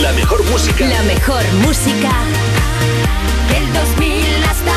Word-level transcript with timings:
La 0.00 0.12
mejor 0.12 0.42
música. 0.50 0.86
La 0.86 1.02
mejor 1.02 1.42
música 1.66 2.10
del 3.50 3.72
2000 3.72 4.44
hasta 4.44 4.72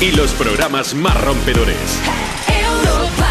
hoy. 0.00 0.06
Y 0.06 0.12
los 0.12 0.32
programas 0.32 0.94
más 0.94 1.20
rompedores. 1.20 1.76
Europa. 2.48 3.28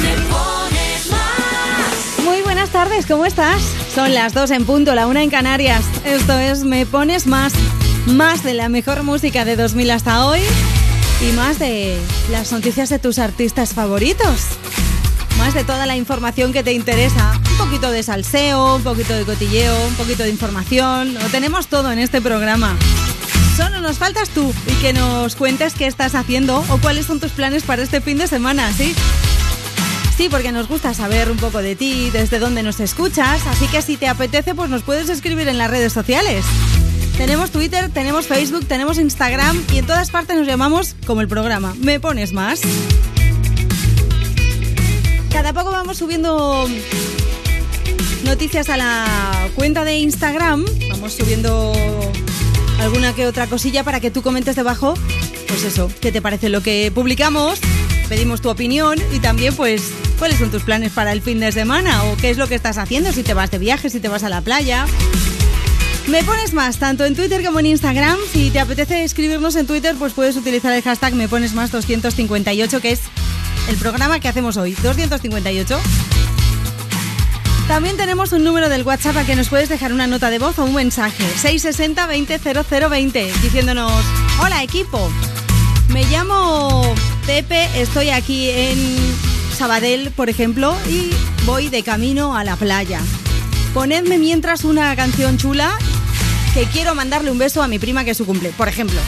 Me 0.00 0.14
pones 0.30 1.10
más. 1.10 2.24
Muy 2.24 2.40
buenas 2.40 2.70
tardes, 2.70 3.04
¿cómo 3.04 3.26
estás? 3.26 3.60
Son 3.94 4.14
las 4.14 4.32
2 4.32 4.52
en 4.52 4.64
punto, 4.64 4.94
la 4.94 5.06
una 5.06 5.22
en 5.22 5.28
Canarias. 5.28 5.84
Esto 6.06 6.38
es 6.38 6.64
Me 6.64 6.86
Pones 6.86 7.26
Más. 7.26 7.52
Más 8.06 8.42
de 8.42 8.52
la 8.54 8.68
mejor 8.68 9.04
música 9.04 9.44
de 9.44 9.54
2000 9.54 9.90
hasta 9.92 10.26
hoy 10.26 10.40
y 11.20 11.32
más 11.32 11.58
de 11.60 11.96
las 12.30 12.50
noticias 12.50 12.88
de 12.88 12.98
tus 12.98 13.18
artistas 13.18 13.74
favoritos. 13.74 14.40
Más 15.38 15.54
de 15.54 15.62
toda 15.62 15.86
la 15.86 15.96
información 15.96 16.52
que 16.52 16.64
te 16.64 16.72
interesa. 16.72 17.40
Un 17.52 17.58
poquito 17.58 17.90
de 17.90 18.02
salseo, 18.02 18.76
un 18.76 18.82
poquito 18.82 19.14
de 19.14 19.24
cotilleo, 19.24 19.86
un 19.86 19.94
poquito 19.94 20.24
de 20.24 20.30
información. 20.30 21.14
Lo 21.14 21.20
tenemos 21.28 21.68
todo 21.68 21.92
en 21.92 22.00
este 22.00 22.20
programa. 22.20 22.76
Solo 23.56 23.80
nos 23.80 23.98
faltas 23.98 24.30
tú 24.30 24.52
y 24.66 24.72
que 24.82 24.92
nos 24.92 25.36
cuentes 25.36 25.74
qué 25.74 25.86
estás 25.86 26.16
haciendo 26.16 26.64
o 26.70 26.78
cuáles 26.78 27.06
son 27.06 27.20
tus 27.20 27.30
planes 27.30 27.62
para 27.62 27.82
este 27.82 28.00
fin 28.00 28.18
de 28.18 28.26
semana, 28.26 28.72
¿sí? 28.72 28.94
Sí, 30.16 30.28
porque 30.28 30.52
nos 30.52 30.68
gusta 30.68 30.92
saber 30.92 31.30
un 31.30 31.36
poco 31.36 31.58
de 31.58 31.76
ti, 31.76 32.10
desde 32.10 32.38
dónde 32.38 32.62
nos 32.62 32.80
escuchas, 32.80 33.46
así 33.46 33.66
que 33.66 33.80
si 33.80 33.96
te 33.96 34.08
apetece, 34.08 34.54
pues 34.54 34.68
nos 34.70 34.82
puedes 34.82 35.08
escribir 35.08 35.48
en 35.48 35.58
las 35.58 35.70
redes 35.70 35.92
sociales. 35.92 36.44
Tenemos 37.16 37.50
Twitter, 37.50 37.90
tenemos 37.90 38.26
Facebook, 38.26 38.66
tenemos 38.66 38.98
Instagram 38.98 39.62
y 39.72 39.78
en 39.78 39.86
todas 39.86 40.10
partes 40.10 40.36
nos 40.36 40.46
llamamos 40.46 40.96
como 41.06 41.20
el 41.20 41.28
programa. 41.28 41.74
¿Me 41.80 42.00
pones 42.00 42.32
más? 42.32 42.60
Cada 45.30 45.52
poco 45.52 45.70
vamos 45.70 45.98
subiendo 45.98 46.68
noticias 48.24 48.68
a 48.68 48.76
la 48.76 49.48
cuenta 49.54 49.84
de 49.84 49.96
Instagram. 49.96 50.64
Vamos 50.90 51.12
subiendo 51.14 51.72
alguna 52.80 53.14
que 53.14 53.26
otra 53.26 53.46
cosilla 53.46 53.84
para 53.84 54.00
que 54.00 54.10
tú 54.10 54.22
comentes 54.22 54.56
debajo, 54.56 54.94
pues 55.48 55.64
eso, 55.64 55.90
qué 56.00 56.12
te 56.12 56.20
parece 56.20 56.48
lo 56.48 56.62
que 56.62 56.90
publicamos. 56.94 57.60
Pedimos 58.08 58.40
tu 58.40 58.50
opinión 58.50 58.98
y 59.12 59.20
también 59.20 59.54
pues 59.54 59.90
cuáles 60.18 60.38
son 60.38 60.50
tus 60.50 60.62
planes 60.62 60.92
para 60.92 61.12
el 61.12 61.22
fin 61.22 61.40
de 61.40 61.52
semana 61.52 62.04
o 62.04 62.16
qué 62.16 62.30
es 62.30 62.38
lo 62.38 62.48
que 62.48 62.54
estás 62.54 62.78
haciendo, 62.78 63.12
si 63.12 63.22
te 63.22 63.34
vas 63.34 63.50
de 63.50 63.58
viaje, 63.58 63.90
si 63.90 64.00
te 64.00 64.08
vas 64.08 64.24
a 64.24 64.28
la 64.28 64.40
playa. 64.40 64.86
Me 66.08 66.24
pones 66.24 66.52
más, 66.52 66.78
tanto 66.78 67.04
en 67.04 67.14
Twitter 67.14 67.44
como 67.44 67.60
en 67.60 67.66
Instagram. 67.66 68.18
Si 68.32 68.50
te 68.50 68.60
apetece 68.60 69.04
escribirnos 69.04 69.56
en 69.56 69.66
Twitter, 69.66 69.94
pues 69.98 70.12
puedes 70.12 70.36
utilizar 70.36 70.72
el 70.72 70.82
hashtag 70.82 71.14
Me 71.14 71.28
pones 71.28 71.54
más 71.54 71.70
258, 71.70 72.80
que 72.80 72.92
es 72.92 73.00
el 73.68 73.76
programa 73.76 74.18
que 74.20 74.28
hacemos 74.28 74.56
hoy. 74.56 74.72
258. 74.82 75.78
También 77.68 77.96
tenemos 77.96 78.32
un 78.32 78.44
número 78.44 78.68
del 78.68 78.82
WhatsApp 78.82 79.16
a 79.16 79.24
que 79.24 79.36
nos 79.36 79.48
puedes 79.48 79.68
dejar 79.68 79.92
una 79.92 80.06
nota 80.06 80.28
de 80.30 80.38
voz 80.38 80.58
o 80.58 80.64
un 80.64 80.74
mensaje. 80.74 81.24
660 81.24 82.06
20 82.06 82.38
0020 82.38 83.32
diciéndonos, 83.40 83.92
hola 84.42 84.62
equipo, 84.62 85.10
me 85.88 86.04
llamo 86.06 86.94
Pepe, 87.26 87.68
estoy 87.80 88.10
aquí 88.10 88.50
en 88.50 88.98
Sabadell, 89.56 90.10
por 90.10 90.28
ejemplo, 90.28 90.76
y 90.88 91.10
voy 91.46 91.68
de 91.68 91.82
camino 91.82 92.36
a 92.36 92.44
la 92.44 92.56
playa. 92.56 93.00
Ponedme 93.72 94.18
mientras 94.18 94.64
una 94.64 94.94
canción 94.96 95.38
chula 95.38 95.78
que 96.54 96.66
quiero 96.66 96.94
mandarle 96.94 97.30
un 97.30 97.38
beso 97.38 97.62
a 97.62 97.68
mi 97.68 97.78
prima 97.78 98.04
que 98.04 98.10
es 98.10 98.16
su 98.16 98.26
cumple, 98.26 98.50
por 98.50 98.68
ejemplo. 98.68 99.00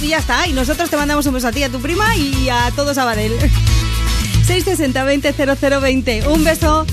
Y 0.00 0.08
ya 0.08 0.18
está, 0.18 0.46
y 0.46 0.52
nosotros 0.52 0.88
te 0.88 0.96
mandamos 0.96 1.26
un 1.26 1.34
beso 1.34 1.48
a 1.48 1.52
ti, 1.52 1.62
a 1.62 1.68
tu 1.68 1.80
prima 1.80 2.16
y 2.16 2.48
a 2.48 2.70
todos 2.74 2.96
Sabadell. 2.96 3.32
660 4.46 5.04
20 5.04 5.56
0020. 5.56 6.28
Un 6.28 6.44
beso 6.44 6.86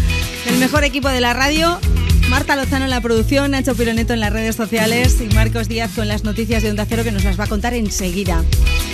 del 0.45 0.57
mejor 0.57 0.83
equipo 0.83 1.09
de 1.09 1.21
la 1.21 1.33
radio. 1.33 1.79
Marta 2.29 2.55
Lozano 2.55 2.85
en 2.85 2.91
la 2.91 3.01
producción, 3.01 3.51
Nacho 3.51 3.75
Pironeto 3.75 4.13
en 4.13 4.19
las 4.19 4.31
redes 4.31 4.55
sociales 4.55 5.17
y 5.19 5.33
Marcos 5.33 5.67
Díaz 5.67 5.91
con 5.95 6.07
las 6.07 6.23
noticias 6.23 6.61
de 6.61 6.69
Onda 6.69 6.85
Cero 6.87 7.03
que 7.03 7.11
nos 7.11 7.23
las 7.23 7.39
va 7.39 7.45
a 7.45 7.47
contar 7.47 7.73
enseguida. 7.73 8.43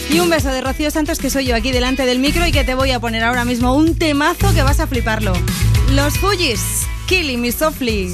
Y 0.09 0.19
un 0.19 0.29
beso 0.29 0.49
de 0.49 0.61
Rocío 0.61 0.89
Santos 0.89 1.19
que 1.19 1.29
soy 1.29 1.45
yo 1.45 1.55
aquí 1.55 1.71
delante 1.71 2.05
del 2.05 2.19
micro 2.19 2.47
y 2.47 2.53
que 2.53 2.63
te 2.63 2.75
voy 2.75 2.91
a 2.91 2.99
poner 2.99 3.23
ahora 3.23 3.43
mismo 3.43 3.75
un 3.75 3.95
temazo 3.95 4.53
que 4.53 4.63
vas 4.63 4.79
a 4.79 4.87
fliparlo. 4.87 5.33
Los 5.91 6.17
Fujis, 6.17 6.87
Killing 7.07 7.41
Me 7.41 7.51
Softly. 7.51 8.13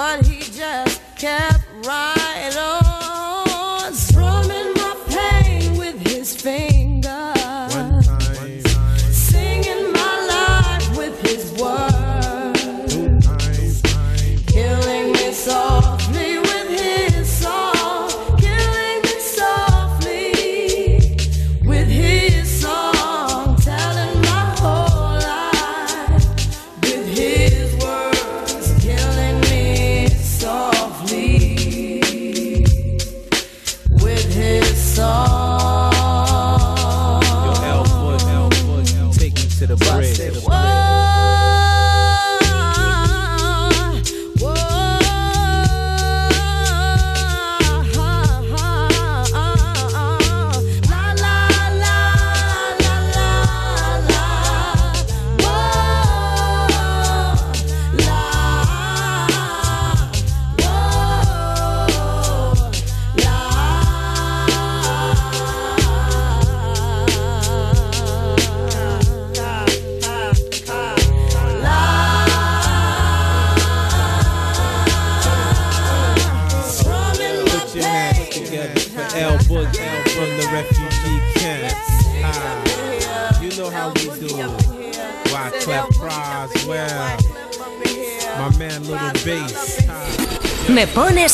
but 0.00 0.24
he 0.24 0.40
just 0.40 0.98
kept 1.14 1.60
right 1.84 2.19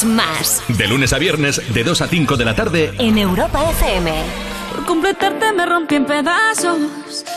Más 0.04 0.62
De 0.68 0.86
lunes 0.86 1.12
a 1.14 1.18
viernes, 1.18 1.62
de 1.72 1.82
2 1.82 2.02
a 2.02 2.06
5 2.08 2.36
de 2.36 2.44
la 2.44 2.54
tarde, 2.54 2.92
en 2.98 3.16
Europa 3.16 3.70
FM. 3.70 4.12
Por 4.72 4.84
completarte 4.84 5.52
me 5.52 5.64
rompí 5.64 5.94
en 5.94 6.04
pedazos. 6.04 6.78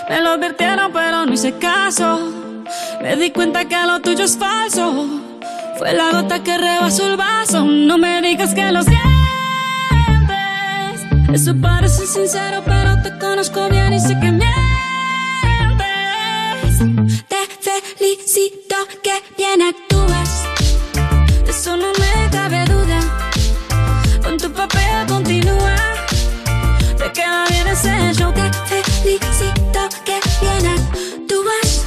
Me 0.09 0.19
lo 0.19 0.31
advirtieron, 0.31 0.91
pero 0.91 1.25
no 1.25 1.33
hice 1.33 1.57
caso. 1.57 2.19
Me 3.01 3.15
di 3.15 3.31
cuenta 3.31 3.65
que 3.65 3.77
lo 3.85 4.01
tuyo 4.01 4.25
es 4.25 4.37
falso. 4.37 5.05
Fue 5.77 5.93
la 5.93 6.11
gota 6.11 6.43
que 6.43 6.57
rebasó 6.57 7.07
el 7.07 7.15
vaso. 7.15 7.63
No 7.63 7.97
me 7.97 8.21
digas 8.21 8.53
que 8.53 8.71
lo 8.71 8.83
sientes. 8.83 9.07
Eso 11.31 11.55
parece 11.61 12.05
sincero, 12.07 12.61
pero 12.65 13.01
te 13.01 13.17
conozco 13.19 13.69
bien 13.69 13.93
y 13.93 13.99
sé 13.99 14.19
que 14.19 14.31
mientes. 14.31 14.49
Te 17.29 17.37
felicito 17.61 18.75
que 19.01 19.13
bien 19.37 19.61
actúas. 19.61 19.88
Ese 27.79 28.13
show. 28.13 28.31
Te 28.33 28.83
felicito 28.83 29.79
que 30.05 30.19
bien 30.41 30.67
actúas. 30.67 31.85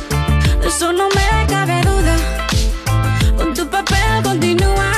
De 0.61 0.69
eso 0.69 0.93
no 0.93 1.09
me 1.09 1.47
cabe 1.47 1.81
duda. 1.83 2.17
Con 3.37 3.55
tu 3.55 3.67
papel 3.69 4.23
continúa. 4.23 4.93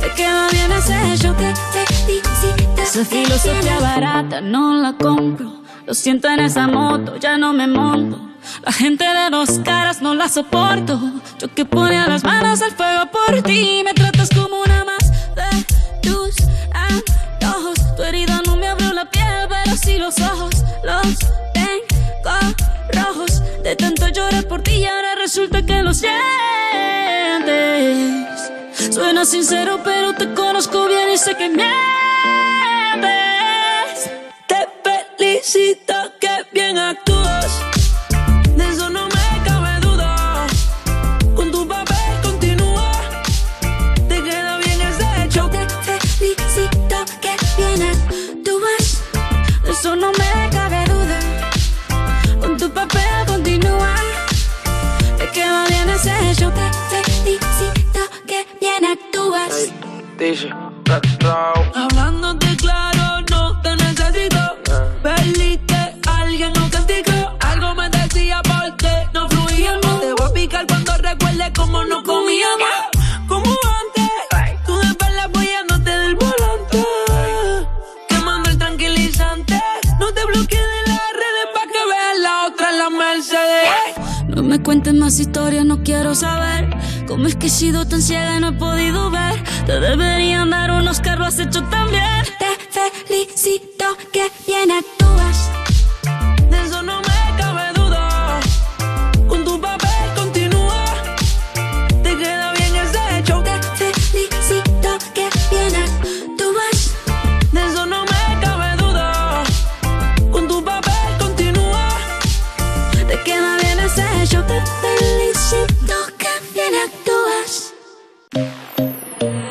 Te 0.00 0.10
queda 0.14 0.48
bien 0.50 0.72
ese 0.72 1.16
show. 1.18 1.34
Te 1.34 1.54
felicito. 1.94 2.82
Esa 2.82 3.04
filosofía 3.04 3.78
barata 3.80 4.40
no 4.40 4.74
la 4.74 4.94
compro. 4.94 5.62
Lo 5.86 5.94
siento 5.94 6.28
en 6.28 6.40
esa 6.40 6.66
moto, 6.66 7.16
ya 7.16 7.38
no 7.38 7.52
me 7.52 7.66
monto. 7.66 8.20
La 8.62 8.72
gente 8.72 9.04
de 9.04 9.30
dos 9.30 9.60
caras 9.64 10.02
no 10.02 10.14
la 10.14 10.28
soporto. 10.28 11.00
Yo 11.38 11.54
que 11.54 11.64
ponía 11.64 12.06
las 12.08 12.24
manos 12.24 12.62
al 12.62 12.72
fuego 12.72 13.04
por 13.10 13.42
ti. 13.42 13.82
Me 13.84 13.94
tratas 13.94 14.28
como 14.30 14.60
una 14.62 14.84
más 14.84 15.10
de 15.36 15.64
tus 16.02 16.34
antojos. 16.72 17.78
Tu 17.96 18.02
herida 18.02 18.42
no 18.46 18.57
piel, 19.80 19.98
pero 19.98 19.98
sí 19.98 19.98
los 19.98 20.18
ojos. 20.20 20.54
Los 20.84 21.18
tengo 21.54 22.54
rojos. 22.92 23.42
De 23.62 23.76
tanto 23.76 24.08
llorar 24.08 24.46
por 24.46 24.62
ti 24.62 24.72
y 24.76 24.86
ahora 24.86 25.14
resulta 25.16 25.62
que 25.62 25.82
lo 25.82 25.92
sientes. 25.94 26.14
Suena 28.90 29.24
sincero, 29.24 29.80
pero 29.84 30.14
te 30.14 30.32
conozco 30.34 30.86
bien 30.86 31.10
y 31.12 31.18
sé 31.18 31.34
que 31.36 31.48
mientes. 31.48 31.68
Te 34.46 34.68
felicito 35.18 35.94
que 36.20 36.46
bien 36.52 36.78
actúas. 36.78 37.77
Hablándote 61.76 62.56
claro, 62.56 63.24
no 63.30 63.60
te 63.62 63.76
necesito. 63.76 64.56
Perdiste 65.00 65.94
alguien 66.06 66.52
no 66.54 66.68
castigo. 66.68 67.36
Algo 67.38 67.74
me 67.76 67.88
decía 67.88 68.42
porque 68.42 68.90
no 69.14 69.28
fluíamos. 69.28 70.00
Te 70.00 70.12
voy 70.14 70.26
a 70.28 70.32
picar 70.32 70.66
cuando 70.66 70.92
recuerde 70.96 71.52
cómo 71.54 71.84
no 71.84 72.02
comíamos. 72.02 72.68
Como 73.28 73.44
antes, 73.46 74.10
tú 74.66 74.76
después 74.78 75.14
la 75.14 75.24
apoyándote 75.24 75.90
del 75.90 76.16
volante. 76.16 76.84
Quemando 78.08 78.50
el 78.50 78.58
tranquilizante. 78.58 79.62
No 80.00 80.12
te 80.12 80.24
bloquees 80.24 80.60
de 80.60 80.90
las 80.90 81.12
redes 81.22 81.46
pa' 81.54 81.66
que 81.72 81.78
veas 81.90 82.18
la 82.20 82.46
otra 82.48 82.70
en 82.70 82.78
la 82.78 82.90
Mercedes. 82.90 84.26
No 84.26 84.42
me 84.42 84.60
cuentes 84.60 84.94
más 84.94 85.20
historias, 85.20 85.64
no 85.64 85.84
quiero 85.84 86.16
saber. 86.16 86.76
Cómo 87.08 87.26
es 87.26 87.36
que 87.36 87.46
he 87.46 87.50
sido 87.50 87.88
tan 87.88 88.02
ciega 88.02 88.36
y 88.36 88.40
no 88.40 88.48
he 88.48 88.52
podido 88.52 89.10
ver. 89.10 89.42
Te 89.64 89.80
deberían 89.80 90.50
dar 90.50 90.70
unos 90.70 91.00
carros, 91.00 91.38
hecho 91.38 91.64
tan 91.64 91.88
bien. 91.90 92.22
Te 92.38 93.06
felicito 93.06 93.96
que 94.12 94.30
bien 94.46 94.70
actúas. 94.70 95.67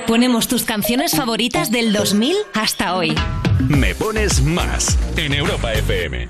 Ponemos 0.08 0.48
tus 0.48 0.64
canciones 0.64 1.16
favoritas 1.16 1.72
del 1.72 1.94
2000 1.94 2.36
hasta 2.54 2.96
hoy. 2.96 3.14
Me 3.68 3.94
pones 3.96 4.42
más 4.42 4.98
en 5.18 5.34
Europa 5.34 5.74
FM. 5.74 6.30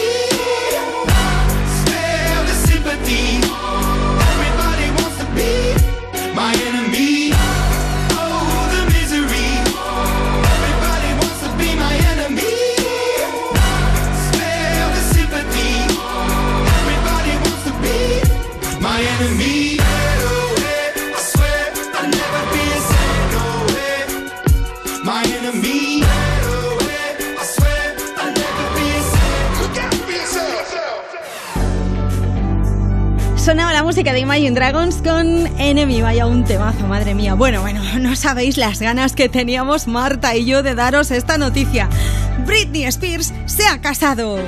Música 33.91 34.13
de 34.13 34.21
Imagine 34.21 34.51
Dragons 34.51 35.01
con 35.01 35.47
Enemy. 35.59 36.01
Vaya 36.01 36.25
un 36.25 36.45
temazo, 36.45 36.87
madre 36.87 37.13
mía. 37.13 37.33
Bueno, 37.33 37.59
bueno, 37.59 37.81
no 37.99 38.15
sabéis 38.15 38.55
las 38.55 38.79
ganas 38.79 39.11
que 39.11 39.27
teníamos 39.27 39.85
Marta 39.85 40.33
y 40.37 40.45
yo 40.45 40.63
de 40.63 40.75
daros 40.75 41.11
esta 41.11 41.37
noticia. 41.37 41.89
Britney 42.45 42.85
Spears 42.85 43.33
se 43.47 43.67
ha 43.67 43.81
casado. 43.81 44.39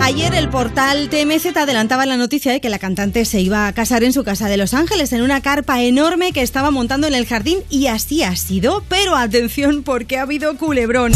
Ayer 0.00 0.32
el 0.32 0.48
portal 0.48 1.08
TMZ 1.08 1.56
adelantaba 1.56 2.06
la 2.06 2.16
noticia 2.16 2.52
de 2.52 2.60
que 2.60 2.68
la 2.68 2.78
cantante 2.78 3.24
se 3.24 3.40
iba 3.40 3.66
a 3.66 3.72
casar 3.72 4.04
en 4.04 4.12
su 4.12 4.22
casa 4.22 4.46
de 4.46 4.56
Los 4.56 4.74
Ángeles, 4.74 5.12
en 5.12 5.22
una 5.22 5.40
carpa 5.40 5.82
enorme 5.82 6.30
que 6.30 6.42
estaba 6.42 6.70
montando 6.70 7.08
en 7.08 7.14
el 7.14 7.26
jardín, 7.26 7.58
y 7.68 7.88
así 7.88 8.22
ha 8.22 8.36
sido. 8.36 8.84
Pero 8.88 9.16
atención, 9.16 9.82
porque 9.82 10.18
ha 10.18 10.22
habido 10.22 10.56
culebrón. 10.56 11.10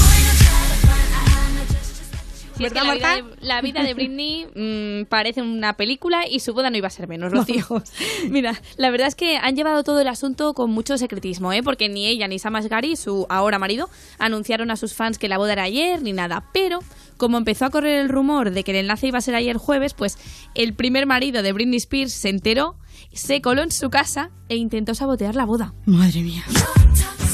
Si 2.59 2.65
es 2.65 2.73
que 2.73 2.81
la 2.81 2.93
vida, 2.93 3.15
de, 3.15 3.25
la 3.41 3.61
vida 3.61 3.83
de 3.85 3.95
Britney 3.95 4.47
mm, 4.55 5.07
parece 5.09 5.43
una 5.43 5.77
película 5.77 6.27
y 6.29 6.41
su 6.41 6.53
boda 6.53 6.71
no 6.71 6.77
iba 6.77 6.89
a 6.89 6.91
ser 6.91 7.07
menos, 7.07 7.31
Rocío. 7.31 7.65
Mira, 8.31 8.61
la 8.77 8.91
verdad 8.91 9.07
es 9.07 9.15
que 9.15 9.37
han 9.37 9.55
llevado 9.55 9.85
todo 9.85 10.01
el 10.01 10.09
asunto 10.09 10.55
con 10.55 10.73
mucho 10.73 10.99
secretismo, 10.99 11.53
¿eh? 11.53 11.63
porque 11.63 11.89
ni 11.89 12.07
ella 12.07 12.27
ni 12.27 12.41
Sam 12.41 12.57
Asghari, 12.57 12.97
su 12.97 13.27
ahora 13.29 13.61
marido, 13.61 13.89
anunciaron 14.19 14.73
a 14.73 14.77
sus 14.77 14.93
fans 14.93 15.19
que 15.19 15.29
la 15.29 15.39
boda 15.39 15.53
era 15.53 15.63
ayer 15.63 16.03
ni 16.03 16.13
nada. 16.13 16.51
Pero 16.53 16.81
como 17.17 17.39
empezó 17.39 17.65
a 17.65 17.71
correr 17.71 18.01
el 18.01 18.09
rumor 18.09 18.51
de 18.51 18.65
que 18.65 18.73
el 18.73 18.79
enlace 18.79 19.07
iba 19.07 19.19
a 19.19 19.23
ser 19.23 19.37
ayer 19.37 19.57
jueves, 19.57 19.95
pues 19.95 20.19
el 20.57 20.75
primer 20.75 21.07
marido 21.07 21.43
de 21.43 21.53
Britney 21.53 21.77
Spears 21.77 22.13
se 22.13 22.29
enteró, 22.29 22.77
se 23.13 23.41
coló 23.41 23.63
en 23.63 23.71
su 23.71 23.89
casa 23.89 24.33
e 24.49 24.57
intentó 24.57 24.97
sabotear 24.97 25.37
la 25.37 25.45
boda. 25.45 25.75
Madre 25.87 26.23
mía. 26.23 26.45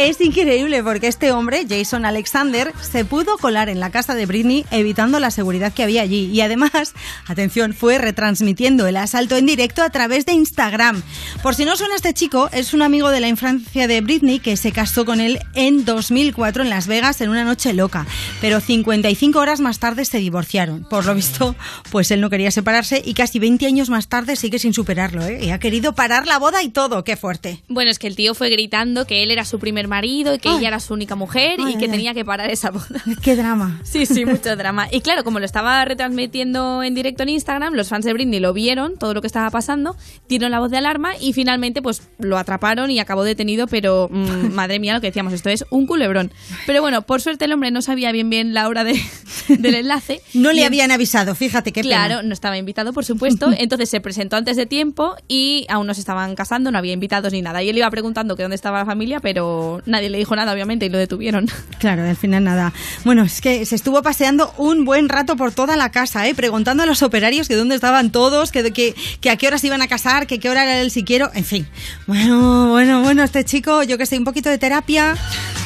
Es 0.00 0.18
increíble 0.22 0.82
porque 0.82 1.08
este 1.08 1.30
hombre, 1.30 1.66
Jason 1.68 2.06
Alexander, 2.06 2.72
se 2.80 3.04
pudo 3.04 3.36
colar 3.36 3.68
en 3.68 3.80
la 3.80 3.90
casa 3.90 4.14
de 4.14 4.24
Britney 4.24 4.64
evitando 4.70 5.20
la 5.20 5.30
seguridad 5.30 5.74
que 5.74 5.82
había 5.82 6.00
allí. 6.00 6.24
Y 6.32 6.40
además, 6.40 6.94
atención, 7.26 7.74
fue 7.74 7.98
retransmitiendo 7.98 8.86
el 8.86 8.96
asalto 8.96 9.36
en 9.36 9.44
directo 9.44 9.82
a 9.82 9.90
través 9.90 10.24
de 10.24 10.32
Instagram. 10.32 11.02
Por 11.42 11.54
si 11.54 11.66
no 11.66 11.76
suena 11.76 11.96
este 11.96 12.14
chico, 12.14 12.48
es 12.50 12.72
un 12.72 12.80
amigo 12.80 13.10
de 13.10 13.20
la 13.20 13.28
infancia 13.28 13.86
de 13.86 14.00
Britney 14.00 14.38
que 14.38 14.56
se 14.56 14.72
casó 14.72 15.04
con 15.04 15.20
él 15.20 15.38
en 15.54 15.84
2004 15.84 16.62
en 16.62 16.70
Las 16.70 16.86
Vegas 16.86 17.20
en 17.20 17.28
una 17.28 17.44
noche 17.44 17.74
loca. 17.74 18.06
Pero 18.40 18.60
55 18.60 19.38
horas 19.38 19.60
más 19.60 19.80
tarde 19.80 20.06
se 20.06 20.16
divorciaron. 20.16 20.84
Por 20.88 21.04
lo 21.04 21.14
visto, 21.14 21.54
pues 21.90 22.10
él 22.10 22.22
no 22.22 22.30
quería 22.30 22.50
separarse 22.50 23.02
y 23.04 23.12
casi 23.12 23.38
20 23.38 23.66
años 23.66 23.90
más 23.90 24.08
tarde 24.08 24.36
sigue 24.36 24.58
sin 24.58 24.72
superarlo. 24.72 25.26
¿eh? 25.26 25.44
Y 25.44 25.50
ha 25.50 25.58
querido 25.58 25.94
parar 25.94 26.26
la 26.26 26.38
boda 26.38 26.62
y 26.62 26.70
todo. 26.70 27.04
¡Qué 27.04 27.18
fuerte! 27.18 27.62
Bueno, 27.68 27.90
es 27.90 27.98
que 27.98 28.06
el 28.06 28.16
tío 28.16 28.34
fue 28.34 28.48
gritando 28.48 29.06
que 29.06 29.22
él 29.22 29.30
era 29.30 29.44
su 29.44 29.58
primer 29.58 29.89
marido 29.90 30.34
y 30.34 30.38
que 30.38 30.48
Ay. 30.48 30.56
ella 30.58 30.68
era 30.68 30.80
su 30.80 30.94
única 30.94 31.14
mujer 31.14 31.60
Ay, 31.62 31.74
y 31.74 31.76
que 31.78 31.88
tenía 31.88 32.14
que 32.14 32.24
parar 32.24 32.50
esa 32.50 32.70
boda. 32.70 33.02
¡Qué 33.22 33.36
drama! 33.36 33.80
Sí, 33.84 34.06
sí, 34.06 34.24
mucho 34.24 34.56
drama. 34.56 34.88
Y 34.90 35.02
claro, 35.02 35.22
como 35.22 35.38
lo 35.38 35.44
estaba 35.44 35.84
retransmitiendo 35.84 36.82
en 36.82 36.94
directo 36.94 37.24
en 37.24 37.28
Instagram, 37.28 37.74
los 37.74 37.88
fans 37.88 38.06
de 38.06 38.14
Britney 38.14 38.40
lo 38.40 38.54
vieron, 38.54 38.96
todo 38.96 39.12
lo 39.12 39.20
que 39.20 39.26
estaba 39.26 39.50
pasando, 39.50 39.96
dieron 40.28 40.50
la 40.50 40.60
voz 40.60 40.70
de 40.70 40.78
alarma 40.78 41.12
y 41.20 41.34
finalmente 41.34 41.82
pues 41.82 42.08
lo 42.18 42.38
atraparon 42.38 42.90
y 42.90 42.98
acabó 42.98 43.24
detenido, 43.24 43.66
pero 43.66 44.08
mm, 44.10 44.52
madre 44.54 44.78
mía, 44.78 44.94
lo 44.94 45.00
que 45.02 45.08
decíamos, 45.08 45.34
esto 45.34 45.50
es 45.50 45.66
un 45.70 45.86
culebrón. 45.86 46.32
Pero 46.66 46.80
bueno, 46.80 47.02
por 47.02 47.20
suerte 47.20 47.44
el 47.44 47.52
hombre 47.52 47.70
no 47.70 47.82
sabía 47.82 48.12
bien 48.12 48.30
bien 48.30 48.54
la 48.54 48.68
hora 48.68 48.84
de, 48.84 48.98
del 49.48 49.74
enlace. 49.74 50.22
No 50.32 50.52
le 50.52 50.64
habían 50.64 50.90
avisado, 50.90 51.34
fíjate 51.34 51.72
qué 51.72 51.82
pena. 51.82 52.06
Claro, 52.06 52.22
no 52.22 52.32
estaba 52.32 52.56
invitado, 52.56 52.92
por 52.92 53.04
supuesto. 53.04 53.50
Entonces 53.58 53.90
se 53.90 54.00
presentó 54.00 54.36
antes 54.36 54.56
de 54.56 54.66
tiempo 54.66 55.16
y 55.28 55.66
aún 55.68 55.86
no 55.86 55.94
se 55.94 56.00
estaban 56.00 56.34
casando, 56.36 56.70
no 56.70 56.78
había 56.78 56.92
invitados 56.92 57.32
ni 57.32 57.42
nada. 57.42 57.62
Y 57.62 57.68
él 57.68 57.76
iba 57.76 57.90
preguntando 57.90 58.36
que 58.36 58.42
dónde 58.42 58.54
estaba 58.54 58.78
la 58.78 58.86
familia, 58.86 59.20
pero 59.20 59.79
nadie 59.86 60.10
le 60.10 60.18
dijo 60.18 60.36
nada, 60.36 60.52
obviamente, 60.52 60.86
y 60.86 60.88
lo 60.88 60.98
detuvieron. 60.98 61.48
Claro, 61.78 62.02
al 62.02 62.16
final 62.16 62.44
nada. 62.44 62.72
Bueno, 63.04 63.22
es 63.22 63.40
que 63.40 63.64
se 63.64 63.74
estuvo 63.74 64.02
paseando 64.02 64.52
un 64.58 64.84
buen 64.84 65.08
rato 65.08 65.36
por 65.36 65.52
toda 65.52 65.76
la 65.76 65.90
casa, 65.90 66.26
¿eh? 66.28 66.34
preguntando 66.34 66.82
a 66.82 66.86
los 66.86 67.02
operarios 67.02 67.48
que 67.48 67.54
dónde 67.54 67.74
estaban 67.74 68.12
todos, 68.12 68.52
que 68.52 68.94
a 69.30 69.36
qué 69.36 69.46
horas 69.46 69.64
iban 69.64 69.80
a 69.80 69.88
casar, 69.88 70.26
que 70.26 70.38
qué 70.38 70.50
hora 70.50 70.64
era 70.64 70.80
el 70.80 70.90
siquiero, 70.90 71.30
en 71.34 71.44
fin. 71.44 71.66
Bueno, 72.06 72.68
bueno, 72.68 73.02
bueno, 73.02 73.22
este 73.22 73.44
chico, 73.44 73.82
yo 73.82 73.96
que 73.96 74.06
sé, 74.06 74.18
un 74.18 74.24
poquito 74.24 74.50
de 74.50 74.58
terapia. 74.58 75.16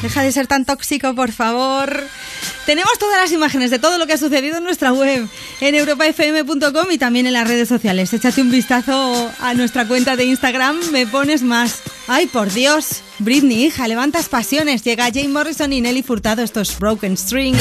Deja 0.01 0.21
de 0.21 0.31
ser 0.31 0.47
tan 0.47 0.65
tóxico, 0.65 1.15
por 1.15 1.31
favor. 1.31 2.03
Tenemos 2.65 2.97
todas 2.99 3.19
las 3.19 3.31
imágenes 3.31 3.71
de 3.71 3.79
todo 3.79 3.97
lo 3.97 4.07
que 4.07 4.13
ha 4.13 4.17
sucedido 4.17 4.57
en 4.57 4.63
nuestra 4.63 4.91
web, 4.91 5.27
en 5.61 5.75
europafm.com 5.75 6.91
y 6.91 6.97
también 6.97 7.27
en 7.27 7.33
las 7.33 7.47
redes 7.47 7.69
sociales. 7.69 8.13
Échate 8.13 8.41
un 8.41 8.51
vistazo 8.51 9.31
a 9.39 9.53
nuestra 9.53 9.87
cuenta 9.87 10.15
de 10.15 10.25
Instagram, 10.25 10.77
me 10.91 11.05
pones 11.07 11.43
más. 11.43 11.81
Ay, 12.07 12.27
por 12.27 12.51
Dios. 12.51 13.01
Britney, 13.19 13.65
hija, 13.65 13.87
levantas 13.87 14.29
pasiones. 14.29 14.83
Llega 14.83 15.05
Jane 15.05 15.29
Morrison 15.29 15.73
y 15.73 15.81
Nelly 15.81 16.03
Furtado, 16.03 16.43
estos 16.43 16.77
Broken 16.77 17.17
Strings. 17.17 17.59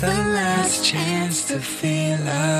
The 0.00 0.06
last 0.06 0.82
chance 0.82 1.44
to 1.48 1.58
feel. 1.58 2.59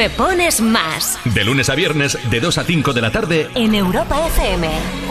Me 0.00 0.08
pones 0.08 0.62
más 0.62 1.18
De 1.26 1.44
lunes 1.44 1.68
a 1.68 1.74
viernes, 1.74 2.16
de 2.30 2.40
2 2.40 2.56
a 2.56 2.64
5 2.64 2.94
de 2.94 3.02
la 3.02 3.12
tarde, 3.12 3.50
en 3.54 3.74
Europa 3.74 4.26
FM. 4.28 4.66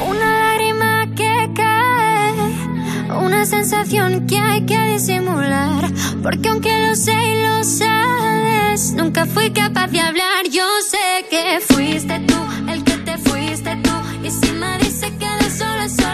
Una 0.07 0.39
lágrima 0.39 1.07
que 1.15 1.51
cae, 1.53 3.13
una 3.23 3.45
sensación 3.45 4.25
que 4.25 4.39
hay 4.39 4.65
que 4.65 4.79
disimular. 4.93 5.91
Porque 6.23 6.49
aunque 6.49 6.87
lo 6.87 6.95
sé 6.95 7.13
y 7.13 7.43
lo 7.43 7.63
sabes, 7.63 8.93
nunca 8.93 9.27
fui 9.27 9.51
capaz 9.51 9.89
de 9.89 9.99
hablar. 9.99 10.49
Yo 10.49 10.65
sé 10.89 11.27
que 11.29 11.59
fuiste 11.59 12.21
tú 12.21 12.43
el 12.67 12.83
que 12.83 12.97
te 12.97 13.15
fuiste 13.19 13.75
tú. 13.83 13.91
Y 14.23 14.31
si 14.31 14.51
me 14.53 14.75
dice 14.79 15.15
que 15.19 15.45
de 15.45 15.51
solo 15.51 15.87
solo 15.87 16.08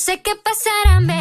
sé 0.00 0.22
qué 0.22 0.32
pasará 0.34 1.19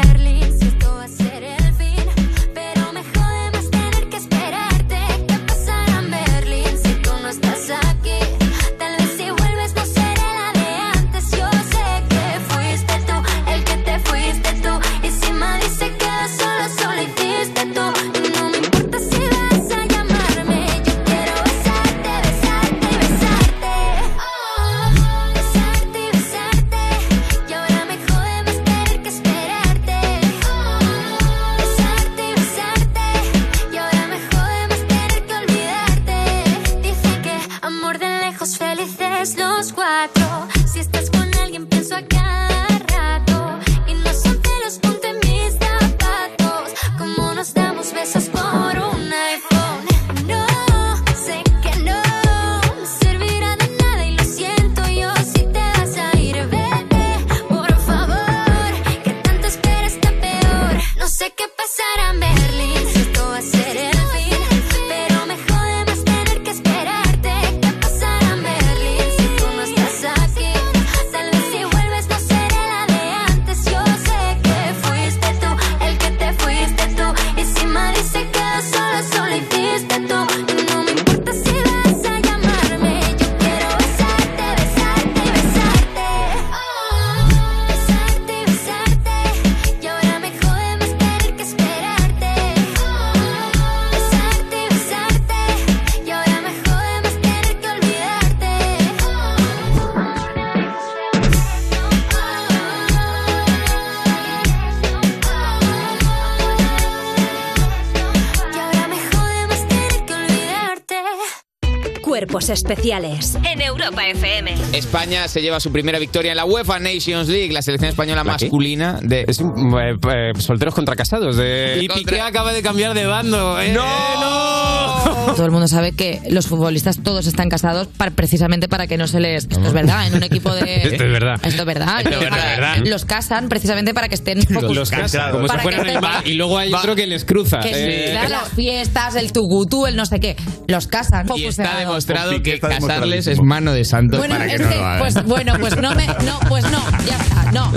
Cuerpos 112.49 112.63
Especiales 112.63 113.37
en 113.43 113.61
Europa 113.61 114.07
FM. 114.07 114.55
España 114.73 115.27
se 115.27 115.39
lleva 115.41 115.59
su 115.59 115.71
primera 115.71 115.99
victoria 115.99 116.31
en 116.31 116.37
la 116.37 116.45
UEFA 116.45 116.79
Nations 116.79 117.27
League, 117.29 117.51
la 117.53 117.61
selección 117.61 117.89
española 117.89 118.23
masculina 118.23 118.97
de... 119.03 119.25
Es 119.27 119.37
un, 119.39 119.77
eh, 119.79 119.95
eh, 120.11 120.31
solteros 120.39 120.73
contra 120.73 120.95
casados. 120.95 121.35
De... 121.37 121.77
Y 121.79 121.87
Piqué 121.87 122.19
acaba 122.21 122.51
de 122.51 122.63
cambiar 122.63 122.95
de 122.95 123.05
bando. 123.05 123.61
¿eh? 123.61 123.71
¡No! 123.71 125.35
Todo 125.35 125.45
el 125.45 125.51
mundo 125.51 125.67
sabe 125.67 125.91
que 125.91 126.21
los 126.31 126.47
futbolistas 126.47 127.03
todos 127.03 127.27
están 127.27 127.49
casados 127.49 127.87
para- 127.87 128.11
precisamente 128.11 128.67
para 128.67 128.87
que 128.87 128.97
no 128.97 129.07
se 129.07 129.19
les... 129.19 129.43
Esto 129.43 129.61
es 129.67 129.73
verdad, 129.73 130.07
en 130.07 130.15
un 130.15 130.23
equipo 130.23 130.51
de... 130.53 130.75
Esto 130.83 131.03
es 131.05 131.11
verdad. 131.11 131.35
Esto 131.43 131.61
es 131.61 131.65
verdad. 131.65 131.97
Esto 131.99 132.09
es 132.09 132.19
verdad, 132.19 132.47
verdad. 132.57 132.77
Los 132.85 133.05
casan 133.05 133.47
precisamente 133.47 133.93
para 133.93 134.09
que 134.09 134.15
estén 134.15 134.41
focus- 134.41 134.73
Los 134.73 134.89
casan, 134.89 135.31
como 135.31 135.43
si 135.43 135.49
Para 135.49 135.61
fueran 135.61 135.83
que 135.83 135.91
el 135.91 135.95
estén-. 135.97 136.21
Y 136.25 136.33
luego 136.33 136.57
hay 136.57 136.73
otro 136.73 136.95
que 136.95 137.05
les 137.05 137.25
cruza. 137.25 137.59
Que 137.59 137.69
Eh, 137.69 138.05
sí, 138.07 138.11
claro, 138.11 138.29
las 138.29 138.49
fiestas, 138.49 139.15
el 139.15 139.31
tugutú, 139.31 139.85
el 139.85 139.95
no 139.95 140.05
sé 140.07 140.19
qué. 140.19 140.35
Los 140.69 140.87
casan. 140.87 141.27
Y 141.35 141.45
está 141.45 141.77
demostrado 141.79 142.41
que 142.43 142.59
casarles 142.59 143.27
es 143.27 143.41
mano 143.41 143.73
de 143.73 143.83
santos 143.85 144.19
Bueno, 144.19 144.35
para 144.35 144.47
que 144.47 144.55
es 144.55 144.61
no 144.61 144.69
que, 144.69 144.75
lo 144.75 144.85
hagan. 144.85 144.99
pues 144.99 145.23
bueno, 145.25 145.53
pues 145.59 145.77
no 145.77 145.95
me, 145.95 146.05
no, 146.07 146.39
pues 146.47 146.63
no, 146.71 146.79
ya 147.05 147.17
está, 147.17 147.51
no. 147.51 147.71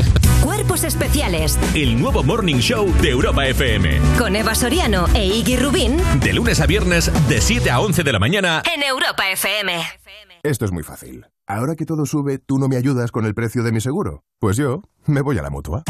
Cuerpos 0.45 0.85
Especiales 0.85 1.59
El 1.75 2.01
nuevo 2.01 2.23
Morning 2.23 2.57
Show 2.57 2.93
de 3.01 3.11
Europa 3.11 3.47
FM. 3.47 3.99
con 4.19 4.37
Eva 4.37 4.55
Soriano 4.55 5.07
e 5.15 5.25
Iggy 5.27 5.57
Rubín 5.57 5.97
De 6.21 6.33
lunes 6.33 6.61
a 6.61 6.67
viernes, 6.67 7.11
de 7.29 7.41
7 7.41 7.71
a 7.71 7.81
11 7.81 8.03
de 8.03 8.13
la 8.13 8.19
mañana. 8.19 8.63
en 8.75 8.83
Europa 8.83 9.31
FM. 9.31 9.81
Esto 10.43 10.65
es 10.65 10.73
muy 10.73 10.83
fácil. 10.83 11.27
Ahora 11.47 11.77
que 11.77 11.87
todo 11.87 12.05
sube, 12.05 12.39
¿tú 12.39 12.59
no 12.59 12.69
me 12.69 12.77
ayudas 12.77 13.11
con 13.13 13.25
el 13.27 13.35
precio 13.35 13.63
de 13.63 13.73
mi 13.73 13.81
seguro? 13.81 14.25
Pues 14.41 14.57
yo 14.57 14.83
me 15.07 15.21
voy 15.23 15.39
a 15.39 15.43
la 15.43 15.51
mutua. 15.51 15.83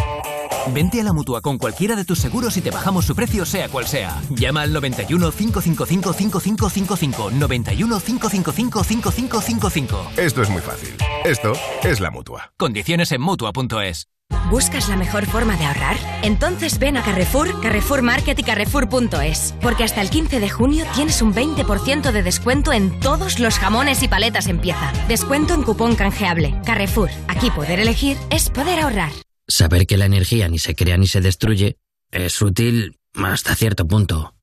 Vente 0.69 1.01
a 1.01 1.05
la 1.05 1.13
mutua 1.13 1.41
con 1.41 1.59
cualquiera 1.59 1.97
de 1.97 2.05
tus 2.05 2.19
seguros 2.19 2.57
y 2.57 2.61
te 2.61 2.71
bajamos 2.71 3.05
su 3.05 3.15
precio, 3.15 3.45
sea 3.45 3.69
cual 3.69 3.87
sea. 3.87 4.21
Llama 4.31 4.63
al 4.63 4.73
91 4.73 5.33
555 5.33 6.13
5555. 6.13 7.31
91 7.31 8.01
555 8.01 8.85
5555. 8.85 10.11
Esto 10.17 10.43
es 10.43 10.51
muy 10.51 10.61
fácil. 10.61 10.95
Esto 11.25 11.53
es 11.83 12.01
la 12.01 12.11
mutua. 12.11 12.53
Condiciones 12.57 13.13
en 13.13 13.21
mutua.es. 13.21 14.09
¿Buscas 14.51 14.89
la 14.89 14.97
mejor 14.97 15.27
forma 15.27 15.57
de 15.57 15.65
ahorrar? 15.65 15.97
Entonces 16.23 16.79
ven 16.79 16.97
a 16.97 17.03
Carrefour, 17.03 17.61
Carrefour 17.61 18.03
Market 18.03 18.39
y 18.39 18.43
Carrefour.es. 18.43 19.55
Porque 19.61 19.85
hasta 19.85 20.01
el 20.01 20.11
15 20.11 20.41
de 20.41 20.51
junio 20.51 20.85
tienes 20.95 21.23
un 21.23 21.35
20% 21.35 22.13
de 22.13 22.23
descuento 22.23 22.73
en 22.73 22.99
todos 23.01 23.39
los 23.39 23.59
jamones 23.59 24.03
y 24.03 24.09
paletas 24.09 24.47
en 24.49 24.59
pieza. 24.59 24.93
Descuento 25.09 25.55
en 25.55 25.63
cupón 25.63 25.97
canjeable. 25.97 26.55
Carrefour. 26.65 27.11
Aquí 27.29 27.51
poder 27.51 27.81
elegir 27.81 28.17
es 28.31 28.51
poder 28.51 28.81
ahorrar. 28.81 29.13
Saber 29.49 29.87
que 29.87 29.97
la 29.97 30.07
energía 30.07 30.49
ni 30.49 30.59
se 30.59 30.75
crea 30.75 30.97
ni 30.97 31.07
se 31.07 31.21
destruye 31.21 31.79
es 32.11 32.41
útil 32.41 32.99
hasta 33.15 33.55
cierto 33.55 33.87
punto. 33.87 34.35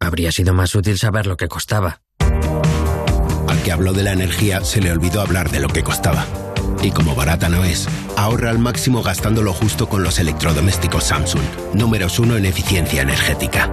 Habría 0.00 0.32
sido 0.32 0.54
más 0.54 0.74
útil 0.74 0.98
saber 0.98 1.26
lo 1.26 1.36
que 1.36 1.48
costaba. 1.48 2.02
Al 3.48 3.62
que 3.62 3.72
habló 3.72 3.92
de 3.92 4.02
la 4.02 4.12
energía 4.12 4.62
se 4.62 4.80
le 4.80 4.92
olvidó 4.92 5.20
hablar 5.20 5.50
de 5.50 5.60
lo 5.60 5.68
que 5.68 5.82
costaba. 5.82 6.26
Y 6.82 6.90
como 6.90 7.14
barata 7.14 7.48
no 7.48 7.64
es, 7.64 7.88
ahorra 8.16 8.50
al 8.50 8.58
máximo 8.58 9.02
gastando 9.02 9.42
lo 9.42 9.52
justo 9.52 9.88
con 9.88 10.02
los 10.02 10.18
electrodomésticos 10.18 11.04
Samsung, 11.04 11.42
números 11.74 12.18
uno 12.18 12.36
en 12.36 12.44
eficiencia 12.44 13.02
energética. 13.02 13.72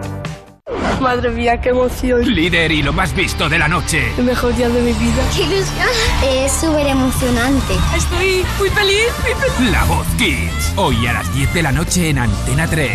Madre 1.01 1.29
mía, 1.31 1.59
qué 1.59 1.69
emoción. 1.69 2.25
Líder 2.25 2.71
y 2.71 2.83
lo 2.83 2.93
más 2.93 3.13
visto 3.15 3.49
de 3.49 3.59
la 3.59 3.67
noche. 3.67 4.11
El 4.17 4.25
mejor 4.25 4.55
día 4.55 4.69
de 4.69 4.81
mi 4.81 4.93
vida. 4.93 5.23
¡Qué 5.35 5.43
ilusión! 5.43 5.87
Es 6.23 6.51
súper 6.51 6.87
emocionante. 6.87 7.73
Estoy 7.95 8.45
muy 8.59 8.69
feliz, 8.69 9.07
muy 9.23 9.33
feliz. 9.33 9.71
La 9.71 9.83
Voz 9.85 10.07
Kids. 10.17 10.73
Hoy 10.77 11.07
a 11.07 11.13
las 11.13 11.33
10 11.33 11.53
de 11.53 11.63
la 11.63 11.71
noche 11.71 12.09
en 12.09 12.19
Antena 12.19 12.67
3. 12.67 12.91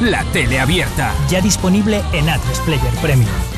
La 0.00 0.24
tele 0.32 0.60
abierta. 0.60 1.12
Ya 1.28 1.40
disponible 1.40 2.02
en 2.12 2.28
Atlas 2.28 2.60
Player 2.60 2.94
Premium. 3.02 3.57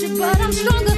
But 0.00 0.40
I'm 0.40 0.52
stronger. 0.52 0.91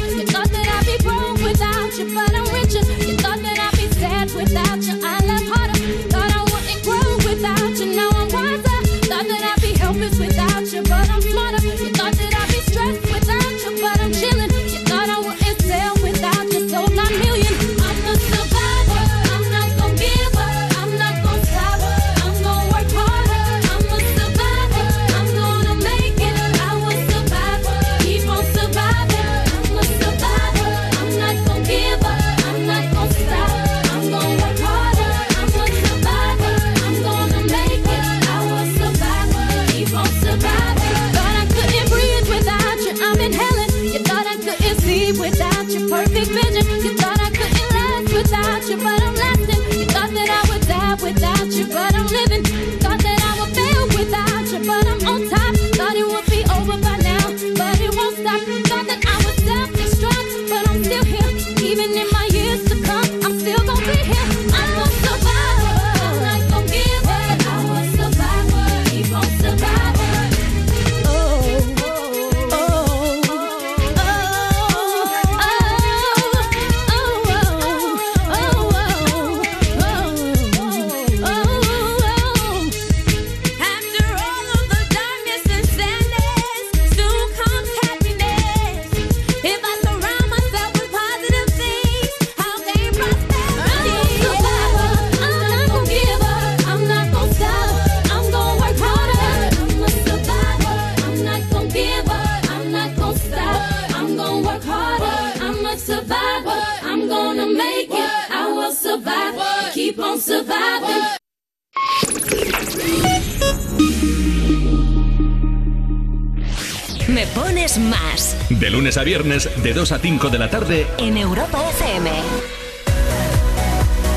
Más 117.64 118.36
De 118.50 118.68
lunes 118.68 118.98
a 118.98 119.04
viernes, 119.04 119.48
de 119.62 119.72
2 119.72 119.92
a 119.92 119.98
5 119.98 120.28
de 120.28 120.38
la 120.38 120.50
tarde. 120.50 120.86
en 120.98 121.16
Europa 121.16 121.62
FM. 121.70 122.10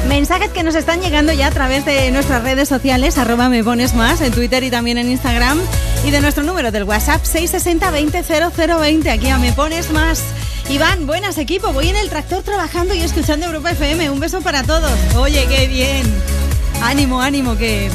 Mensajes 0.09 0.49
que 0.49 0.63
nos 0.63 0.75
están 0.75 0.99
llegando 0.99 1.31
ya 1.31 1.47
a 1.47 1.51
través 1.51 1.85
de 1.85 2.11
nuestras 2.11 2.43
redes 2.43 2.67
sociales, 2.67 3.17
arroba 3.17 3.47
me 3.47 3.63
pones 3.63 3.93
más, 3.93 4.19
en 4.19 4.33
Twitter 4.33 4.65
y 4.65 4.69
también 4.69 4.97
en 4.97 5.09
Instagram, 5.09 5.61
y 6.05 6.11
de 6.11 6.19
nuestro 6.19 6.43
número 6.43 6.71
del 6.71 6.83
WhatsApp 6.83 7.23
660-200020, 7.23 9.09
aquí 9.09 9.29
a 9.29 9.37
me 9.37 9.53
pones 9.53 9.91
más. 9.91 10.23
Iván, 10.69 11.07
buenas 11.07 11.37
equipo, 11.37 11.71
voy 11.71 11.87
en 11.87 11.95
el 11.95 12.09
tractor 12.09 12.43
trabajando 12.43 12.93
y 12.93 12.99
escuchando 12.99 13.45
Europa 13.45 13.71
FM, 13.71 14.09
un 14.09 14.19
beso 14.19 14.41
para 14.41 14.63
todos. 14.63 14.91
Oye, 15.15 15.45
qué 15.47 15.67
bien. 15.67 16.03
Ánimo, 16.81 17.21
ánimo, 17.21 17.55
que, 17.55 17.89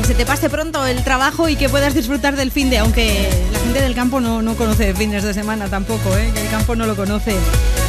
que 0.00 0.04
se 0.04 0.14
te 0.14 0.26
pase 0.26 0.50
pronto 0.50 0.84
el 0.86 1.04
trabajo 1.04 1.48
y 1.48 1.54
que 1.54 1.68
puedas 1.68 1.94
disfrutar 1.94 2.34
del 2.34 2.50
fin 2.50 2.68
de, 2.68 2.78
aunque 2.78 3.28
gente 3.68 3.82
del 3.82 3.94
campo 3.94 4.18
no, 4.18 4.40
no 4.40 4.56
conoce 4.56 4.94
fines 4.94 5.22
de 5.22 5.34
semana 5.34 5.68
tampoco, 5.68 6.16
¿eh? 6.16 6.30
que 6.32 6.40
el 6.40 6.48
campo 6.48 6.74
no 6.74 6.86
lo 6.86 6.96
conoce. 6.96 7.36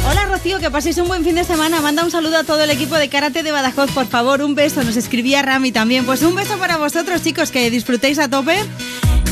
Hola 0.06 0.26
Rocío, 0.26 0.58
que 0.58 0.70
paséis 0.70 0.98
un 0.98 1.08
buen 1.08 1.24
fin 1.24 1.36
de 1.36 1.44
semana. 1.44 1.80
Manda 1.80 2.04
un 2.04 2.10
saludo 2.10 2.36
a 2.36 2.44
todo 2.44 2.62
el 2.62 2.68
equipo 2.68 2.96
de 2.96 3.08
Karate 3.08 3.42
de 3.42 3.50
Badajoz, 3.50 3.90
por 3.92 4.06
favor, 4.06 4.42
un 4.42 4.54
beso. 4.54 4.82
Nos 4.82 4.98
escribía 4.98 5.40
Rami 5.40 5.72
también. 5.72 6.04
Pues 6.04 6.20
un 6.20 6.34
beso 6.34 6.58
para 6.58 6.76
vosotros, 6.76 7.22
chicos, 7.22 7.50
que 7.50 7.70
disfrutéis 7.70 8.18
a 8.18 8.28
tope. 8.28 8.56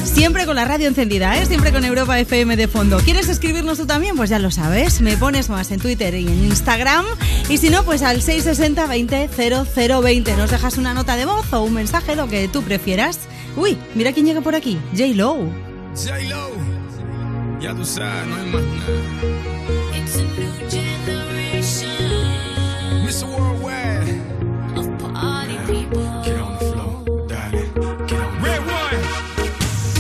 Siempre 0.05 0.47
con 0.47 0.57
la 0.57 0.65
radio 0.65 0.89
encendida, 0.89 1.37
¿eh? 1.37 1.45
siempre 1.45 1.71
con 1.71 1.85
Europa 1.85 2.19
FM 2.19 2.57
de 2.57 2.67
fondo. 2.67 2.97
¿Quieres 2.97 3.29
escribirnos 3.29 3.77
tú 3.77 3.85
también? 3.85 4.17
Pues 4.17 4.31
ya 4.31 4.39
lo 4.39 4.51
sabes. 4.51 5.03
Me 5.03 5.19
pones 5.19 5.51
más 5.51 5.71
en 5.71 5.81
Twitter 5.81 6.15
y 6.15 6.27
en 6.27 6.45
Instagram. 6.45 7.05
Y 7.51 7.59
si 7.59 7.69
no, 7.69 7.85
pues 7.85 8.03
al 8.03 8.23
660-200020. 8.23 10.35
Nos 10.35 10.51
dejas 10.51 10.79
una 10.79 10.95
nota 10.95 11.15
de 11.17 11.27
voz 11.27 11.53
o 11.53 11.61
un 11.61 11.75
mensaje, 11.75 12.17
lo 12.17 12.27
que 12.27 12.49
tú 12.49 12.63
prefieras. 12.63 13.19
Uy, 13.55 13.77
mira 13.95 14.13
quién 14.13 14.25
llega 14.25 14.41
por 14.41 14.55
aquí. 14.55 14.79
J-Lo. 14.97 15.68
J-Lo, 16.05 16.53
ya 17.61 17.75
tú 17.75 17.85
sabes, 17.85 18.27
no 18.29 18.37
hay 18.37 18.51
más 18.53 18.63
nada. 18.63 18.89
It's 19.97 20.15
a 20.15 20.23
new 20.23 20.53
generation. 20.71 21.91
Mr. 23.05 23.27
Worldwide. 23.27 24.09
Of 24.77 24.87
party 25.13 25.59
people. 25.67 26.23
Get 26.25 26.39
on 26.39 26.53
the 26.55 26.65
floor, 26.73 27.27
darling. 27.27 27.73
Get 28.07 28.21
on 28.21 28.43
Red 28.43 28.61
one. 28.61 29.03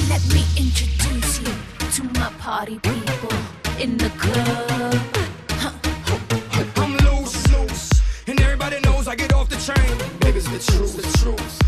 Let 0.08 0.22
me 0.32 0.44
introduce 0.56 1.40
you 1.40 1.52
to 1.96 2.04
my 2.20 2.30
party 2.38 2.78
people 2.78 3.36
in 3.80 3.96
the 3.98 4.10
club. 4.10 4.94
I'm 6.76 6.96
loose, 6.98 7.50
loose. 7.50 7.90
And 8.28 8.40
everybody 8.40 8.78
knows 8.80 9.08
I 9.08 9.16
get 9.16 9.32
off 9.32 9.48
the 9.48 9.56
train. 9.56 9.98
Baby's 10.20 10.46
the 10.46 10.60
truth, 10.72 10.96
the 10.96 11.18
truth. 11.18 11.67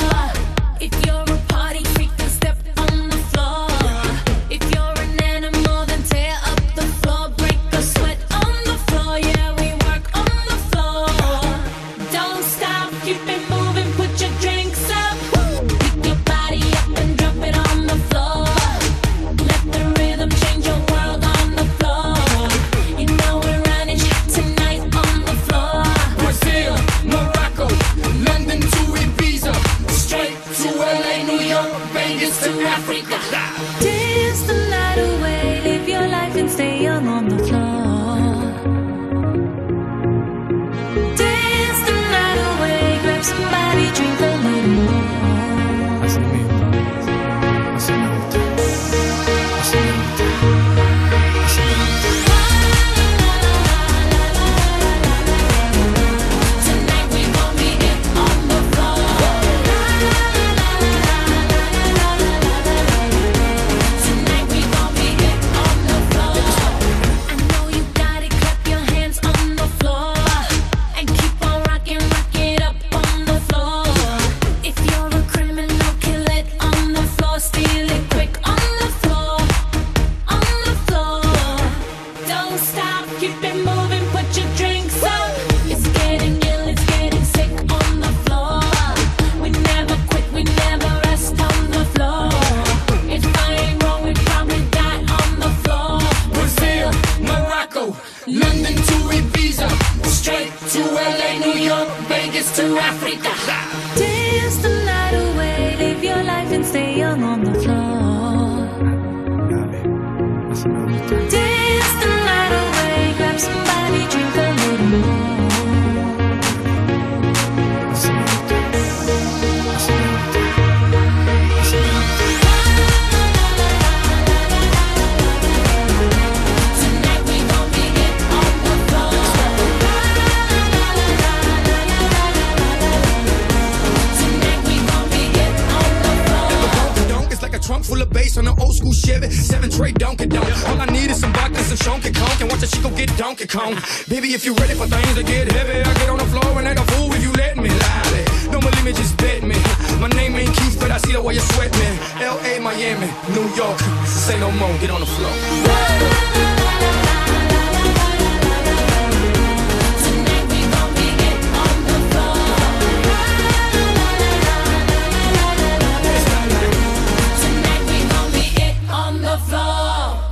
Donkey 140.11 140.27
Donk. 140.27 140.67
All 140.67 140.81
I 140.81 140.85
need 140.87 141.09
is 141.09 141.21
some 141.21 141.31
vodka, 141.31 141.63
some 141.63 141.77
Shonky 141.77 142.13
Conk, 142.13 142.41
and 142.41 142.51
watch 142.51 142.61
a 142.63 142.67
chico 142.67 142.89
get 142.89 143.15
Donkey 143.15 143.47
Kong. 143.47 143.77
Baby, 144.09 144.33
if 144.33 144.43
you're 144.43 144.55
ready 144.55 144.73
for 144.73 144.85
things 144.85 145.15
to 145.15 145.23
get 145.23 145.49
heavy, 145.49 145.79
I 145.79 145.93
get 145.93 146.09
on 146.09 146.17
the 146.17 146.25
floor 146.25 146.59
and 146.59 146.67
act 146.67 146.81
a 146.81 146.83
fool 146.91 147.13
if 147.13 147.23
you 147.23 147.31
let 147.31 147.55
me. 147.55 147.69
Lie. 147.69 148.25
Don't 148.51 148.59
believe 148.59 148.83
me, 148.83 148.91
just 148.91 149.15
bet 149.15 149.41
me. 149.41 149.55
My 150.01 150.09
name 150.09 150.35
ain't 150.35 150.53
Keith, 150.53 150.77
but 150.81 150.91
I 150.91 150.97
see 150.97 151.13
the 151.13 151.21
way 151.21 151.35
you 151.35 151.39
sweat 151.39 151.71
me. 151.79 151.87
L.A., 152.19 152.59
Miami, 152.59 153.07
New 153.31 153.47
York. 153.55 153.79
Say 154.05 154.37
no 154.37 154.51
more, 154.51 154.77
get 154.79 154.91
on 154.91 154.99
the 154.99 155.05
floor. 155.05 156.40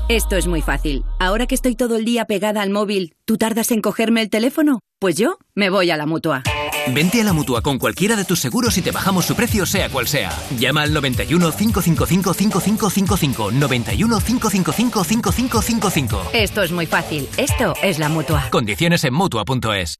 Esto 0.10 0.38
es 0.38 0.48
muy 0.48 0.64
fácil. 0.64 1.06
Ahora 1.20 1.46
que 1.46 1.54
estoy 1.54 1.76
todo 1.76 1.96
el 1.96 2.04
día 2.04 2.26
pegada 2.26 2.64
al 2.64 2.72
móvil, 2.72 3.14
¿tú 3.26 3.38
tardas 3.38 3.70
en 3.70 3.80
cogerme 3.80 4.24
el 4.24 4.32
teléfono? 4.32 4.80
Pues 5.00 5.16
yo 5.18 5.38
me 5.54 5.70
voy 5.70 5.92
a 5.92 5.98
la 5.98 6.08
mutua. 6.08 6.42
Vente 6.92 7.22
a 7.22 7.24
la 7.24 7.32
mutua 7.32 7.62
con 7.62 7.78
cualquiera 7.78 8.16
de 8.16 8.26
tus 8.26 8.40
seguros 8.40 8.76
y 8.80 8.82
te 8.82 8.90
bajamos 8.90 9.26
su 9.26 9.36
precio, 9.36 9.68
sea 9.68 9.88
cual 9.90 10.08
sea. 10.08 10.32
Llama 10.58 10.82
al 10.82 10.94
91 10.94 11.52
555 11.52 12.34
5555. 12.34 13.52
91 13.52 14.20
555 14.20 15.04
5555. 15.04 16.22
Esto 16.34 16.64
es 16.64 16.72
muy 16.72 16.88
fácil. 16.88 17.30
Esto 17.38 17.76
es 17.84 18.00
la 18.00 18.10
mutua. 18.10 18.50
Condiciones 18.50 19.04
en 19.04 19.14
mutua.es. 19.14 20.00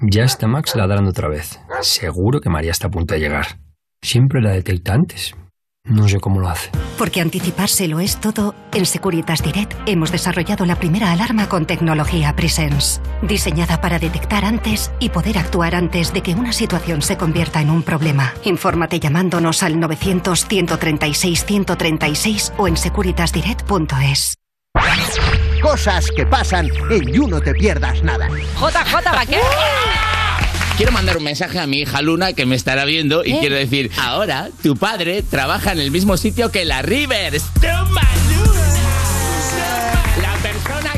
Ya 0.00 0.22
está 0.22 0.46
Max 0.46 0.74
ladrando 0.74 1.10
otra 1.10 1.28
vez. 1.28 1.60
Seguro 1.82 2.40
que 2.40 2.48
María 2.48 2.70
está 2.70 2.86
a 2.86 2.90
punto 2.90 3.12
de 3.12 3.20
llegar. 3.20 3.58
Siempre 4.00 4.40
la 4.40 4.52
detecta 4.52 4.94
antes. 4.94 5.34
No 5.84 6.06
sé 6.06 6.20
cómo 6.20 6.38
lo 6.40 6.48
hace. 6.48 6.70
Porque 6.98 7.22
anticipárselo 7.22 7.98
es 8.00 8.20
todo, 8.20 8.54
en 8.72 8.84
Securitas 8.84 9.42
Direct 9.42 9.72
hemos 9.86 10.12
desarrollado 10.12 10.66
la 10.66 10.76
primera 10.76 11.12
alarma 11.12 11.48
con 11.48 11.64
tecnología 11.64 12.36
Presence, 12.36 13.00
diseñada 13.22 13.80
para 13.80 13.98
detectar 13.98 14.44
antes 14.44 14.90
y 15.00 15.08
poder 15.08 15.38
actuar 15.38 15.74
antes 15.74 16.12
de 16.12 16.22
que 16.22 16.34
una 16.34 16.52
situación 16.52 17.00
se 17.00 17.16
convierta 17.16 17.62
en 17.62 17.70
un 17.70 17.82
problema. 17.82 18.34
Infórmate 18.44 19.00
llamándonos 19.00 19.62
al 19.62 19.76
900-136-136 19.76 22.52
o 22.58 22.68
en 22.68 22.76
securitasdirect.es. 22.76 24.34
Cosas 25.62 26.10
que 26.14 26.26
pasan 26.26 26.68
en 26.90 27.12
You 27.12 27.28
No 27.28 27.40
Te 27.40 27.54
Pierdas 27.54 28.02
Nada. 28.02 28.28
JJ 28.28 29.04
Vaquero. 29.04 29.42
Quiero 30.78 30.92
mandar 30.92 31.16
un 31.16 31.24
mensaje 31.24 31.58
a 31.58 31.66
mi 31.66 31.80
hija 31.80 32.00
Luna 32.02 32.34
que 32.34 32.46
me 32.46 32.54
estará 32.54 32.84
viendo 32.84 33.24
y 33.24 33.32
¿Eh? 33.32 33.38
quiero 33.40 33.56
decir, 33.56 33.90
ahora 34.00 34.48
tu 34.62 34.76
padre 34.76 35.24
trabaja 35.24 35.72
en 35.72 35.80
el 35.80 35.90
mismo 35.90 36.16
sitio 36.16 36.52
que 36.52 36.64
la 36.64 36.82
Rivers. 36.82 37.42
¡Toma, 37.60 38.00
Luna! 38.30 38.87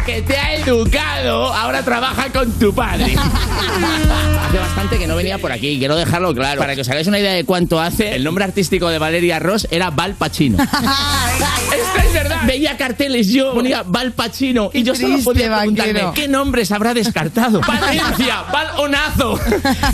Que 0.07 0.22
te 0.22 0.36
ha 0.36 0.55
educado 0.55 1.53
ahora 1.53 1.82
trabaja 1.82 2.30
con 2.32 2.51
tu 2.53 2.74
padre. 2.74 3.14
hace 4.48 4.59
bastante 4.59 4.98
que 4.98 5.07
no 5.07 5.14
venía 5.14 5.38
por 5.38 5.53
aquí, 5.53 5.78
quiero 5.78 5.96
dejarlo 5.96 6.34
claro. 6.34 6.59
Para 6.59 6.74
que 6.74 6.80
os 6.80 6.88
hagáis 6.88 7.07
una 7.07 7.18
idea 7.18 7.32
de 7.32 7.44
cuánto 7.44 7.80
hace, 7.80 8.16
el 8.16 8.24
nombre 8.24 8.44
artístico 8.44 8.88
de 8.88 8.98
Valeria 8.98 9.38
Ross 9.38 9.68
era 9.70 9.90
Val 9.90 10.14
Pacino. 10.14 10.59
Esto 10.62 12.07
es 12.07 12.12
verdad. 12.12 12.40
Veía 12.46 12.76
carteles 12.76 13.28
yo, 13.28 13.53
ponía 13.53 13.84
Val 13.86 14.12
Pacino 14.12 14.70
y 14.72 14.82
yo 14.82 14.94
solo 14.94 15.18
podía 15.22 15.57
preguntarme 15.57 16.03
qué 16.14 16.28
nombres 16.28 16.72
habrá 16.72 16.94
descartado. 16.94 17.61
Valencia, 17.66 18.42
Val 18.53 18.68
Onazo, 18.78 19.38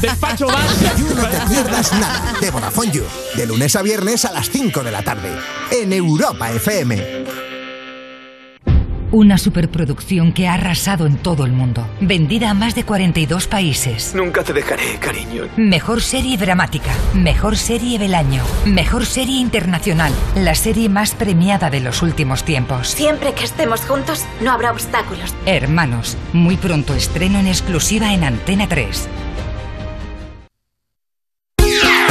Despacho 0.00 0.46
Val. 0.46 0.66
No 1.16 1.22
Te 1.26 1.54
Pierdas 1.54 1.92
Nada 1.92 2.34
de 2.40 2.50
Vodafone 2.50 2.92
You. 2.92 3.04
De 3.34 3.46
lunes 3.46 3.76
a 3.76 3.82
viernes 3.82 4.24
a 4.24 4.32
las 4.32 4.48
5 4.50 4.82
de 4.82 4.90
la 4.90 5.02
tarde. 5.02 5.30
En 5.70 5.92
Europa 5.92 6.50
FM. 6.52 7.45
Una 9.12 9.38
superproducción 9.38 10.32
que 10.32 10.48
ha 10.48 10.54
arrasado 10.54 11.06
en 11.06 11.16
todo 11.16 11.44
el 11.46 11.52
mundo. 11.52 11.86
Vendida 12.00 12.50
a 12.50 12.54
más 12.54 12.74
de 12.74 12.84
42 12.84 13.46
países. 13.46 14.14
Nunca 14.16 14.42
te 14.42 14.52
dejaré, 14.52 14.98
cariño. 14.98 15.44
Mejor 15.56 16.02
serie 16.02 16.36
dramática. 16.36 16.90
Mejor 17.14 17.56
serie 17.56 18.00
del 18.00 18.14
año. 18.14 18.42
Mejor 18.64 19.06
serie 19.06 19.38
internacional. 19.38 20.12
La 20.34 20.56
serie 20.56 20.88
más 20.88 21.14
premiada 21.14 21.70
de 21.70 21.80
los 21.80 22.02
últimos 22.02 22.42
tiempos. 22.42 22.88
Siempre 22.88 23.32
que 23.32 23.44
estemos 23.44 23.80
juntos, 23.82 24.24
no 24.40 24.50
habrá 24.50 24.72
obstáculos. 24.72 25.34
Hermanos. 25.46 26.16
Muy 26.32 26.56
pronto 26.56 26.94
estreno 26.94 27.38
en 27.38 27.46
exclusiva 27.46 28.12
en 28.12 28.24
Antena 28.24 28.68
3. 28.68 29.08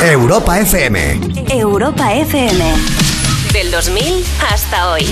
Europa 0.02 0.60
FM. 0.60 1.20
Europa 1.50 2.14
FM. 2.14 2.64
Del 3.52 3.72
2000 3.72 4.24
hasta 4.52 4.92
hoy. 4.92 5.06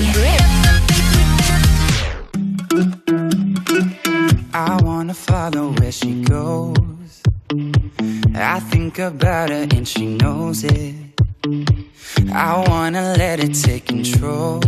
I 4.52 4.80
wanna 4.82 5.14
follow 5.14 5.70
where 5.78 5.92
she 5.92 6.22
goes. 6.22 7.22
I 8.34 8.58
think 8.58 8.98
about 8.98 9.50
her 9.50 9.66
and 9.70 9.86
she 9.86 10.06
knows 10.06 10.64
it. 10.64 10.94
I 12.32 12.64
wanna 12.68 13.14
let 13.16 13.38
it 13.38 13.54
take 13.54 13.86
control. 13.86 14.60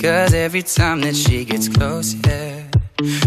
Cause 0.00 0.34
every 0.34 0.62
time 0.62 1.00
that 1.02 1.14
she 1.14 1.44
gets 1.44 1.68
close, 1.68 2.14
yeah, 2.26 2.64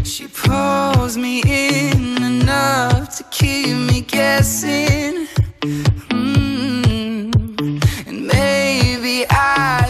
she 0.03 0.27
pulls 0.27 1.17
me 1.17 1.41
in 1.41 2.21
enough 2.21 3.15
to 3.17 3.23
keep 3.31 3.77
me 3.77 4.01
guessing. 4.01 5.27
Mm. 5.61 6.34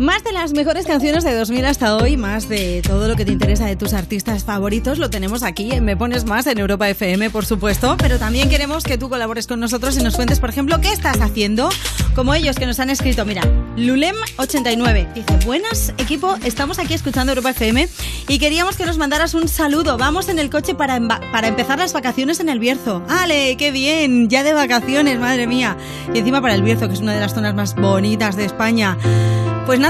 Más 0.00 0.24
de 0.24 0.32
las 0.32 0.54
mejores 0.54 0.86
canciones 0.86 1.24
de 1.24 1.34
2000 1.34 1.66
hasta 1.66 1.94
hoy, 1.94 2.16
más 2.16 2.48
de 2.48 2.80
todo 2.80 3.06
lo 3.06 3.16
que 3.16 3.26
te 3.26 3.32
interesa 3.32 3.66
de 3.66 3.76
tus 3.76 3.92
artistas 3.92 4.44
favoritos, 4.44 4.96
lo 4.96 5.10
tenemos 5.10 5.42
aquí 5.42 5.72
en 5.72 5.84
Me 5.84 5.94
Pones 5.94 6.24
Más 6.24 6.46
en 6.46 6.56
Europa 6.56 6.88
FM, 6.88 7.28
por 7.28 7.44
supuesto. 7.44 7.98
Pero 7.98 8.18
también 8.18 8.48
queremos 8.48 8.82
que 8.82 8.96
tú 8.96 9.10
colabores 9.10 9.46
con 9.46 9.60
nosotros 9.60 9.98
y 9.98 10.02
nos 10.02 10.16
cuentes, 10.16 10.40
por 10.40 10.48
ejemplo, 10.48 10.80
qué 10.80 10.90
estás 10.90 11.20
haciendo. 11.20 11.68
Como 12.14 12.32
ellos 12.32 12.56
que 12.56 12.64
nos 12.64 12.80
han 12.80 12.88
escrito, 12.88 13.26
mira, 13.26 13.42
Lulem89 13.76 15.12
dice: 15.12 15.38
Buenas, 15.44 15.92
equipo, 15.98 16.34
estamos 16.46 16.78
aquí 16.78 16.94
escuchando 16.94 17.32
Europa 17.32 17.50
FM 17.50 17.86
y 18.26 18.38
queríamos 18.38 18.78
que 18.78 18.86
nos 18.86 18.96
mandaras 18.96 19.34
un 19.34 19.48
saludo. 19.48 19.98
Vamos 19.98 20.30
en 20.30 20.38
el 20.38 20.48
coche 20.48 20.74
para, 20.74 20.98
para 21.30 21.46
empezar 21.46 21.78
las 21.78 21.92
vacaciones 21.92 22.40
en 22.40 22.48
el 22.48 22.58
Bierzo. 22.58 23.02
¡Ale, 23.06 23.54
qué 23.58 23.70
bien! 23.70 24.30
Ya 24.30 24.44
de 24.44 24.54
vacaciones, 24.54 25.20
madre 25.20 25.46
mía. 25.46 25.76
Y 26.14 26.20
encima 26.20 26.40
para 26.40 26.54
el 26.54 26.62
Bierzo, 26.62 26.88
que 26.88 26.94
es 26.94 27.00
una 27.00 27.12
de 27.12 27.20
las 27.20 27.34
zonas 27.34 27.54
más 27.54 27.74
bonitas 27.74 28.36
de 28.36 28.46
España. 28.46 28.96
Pues 29.66 29.78
nada, 29.78 29.89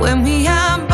when 0.00 0.22
we 0.22 0.46
are 0.46 0.89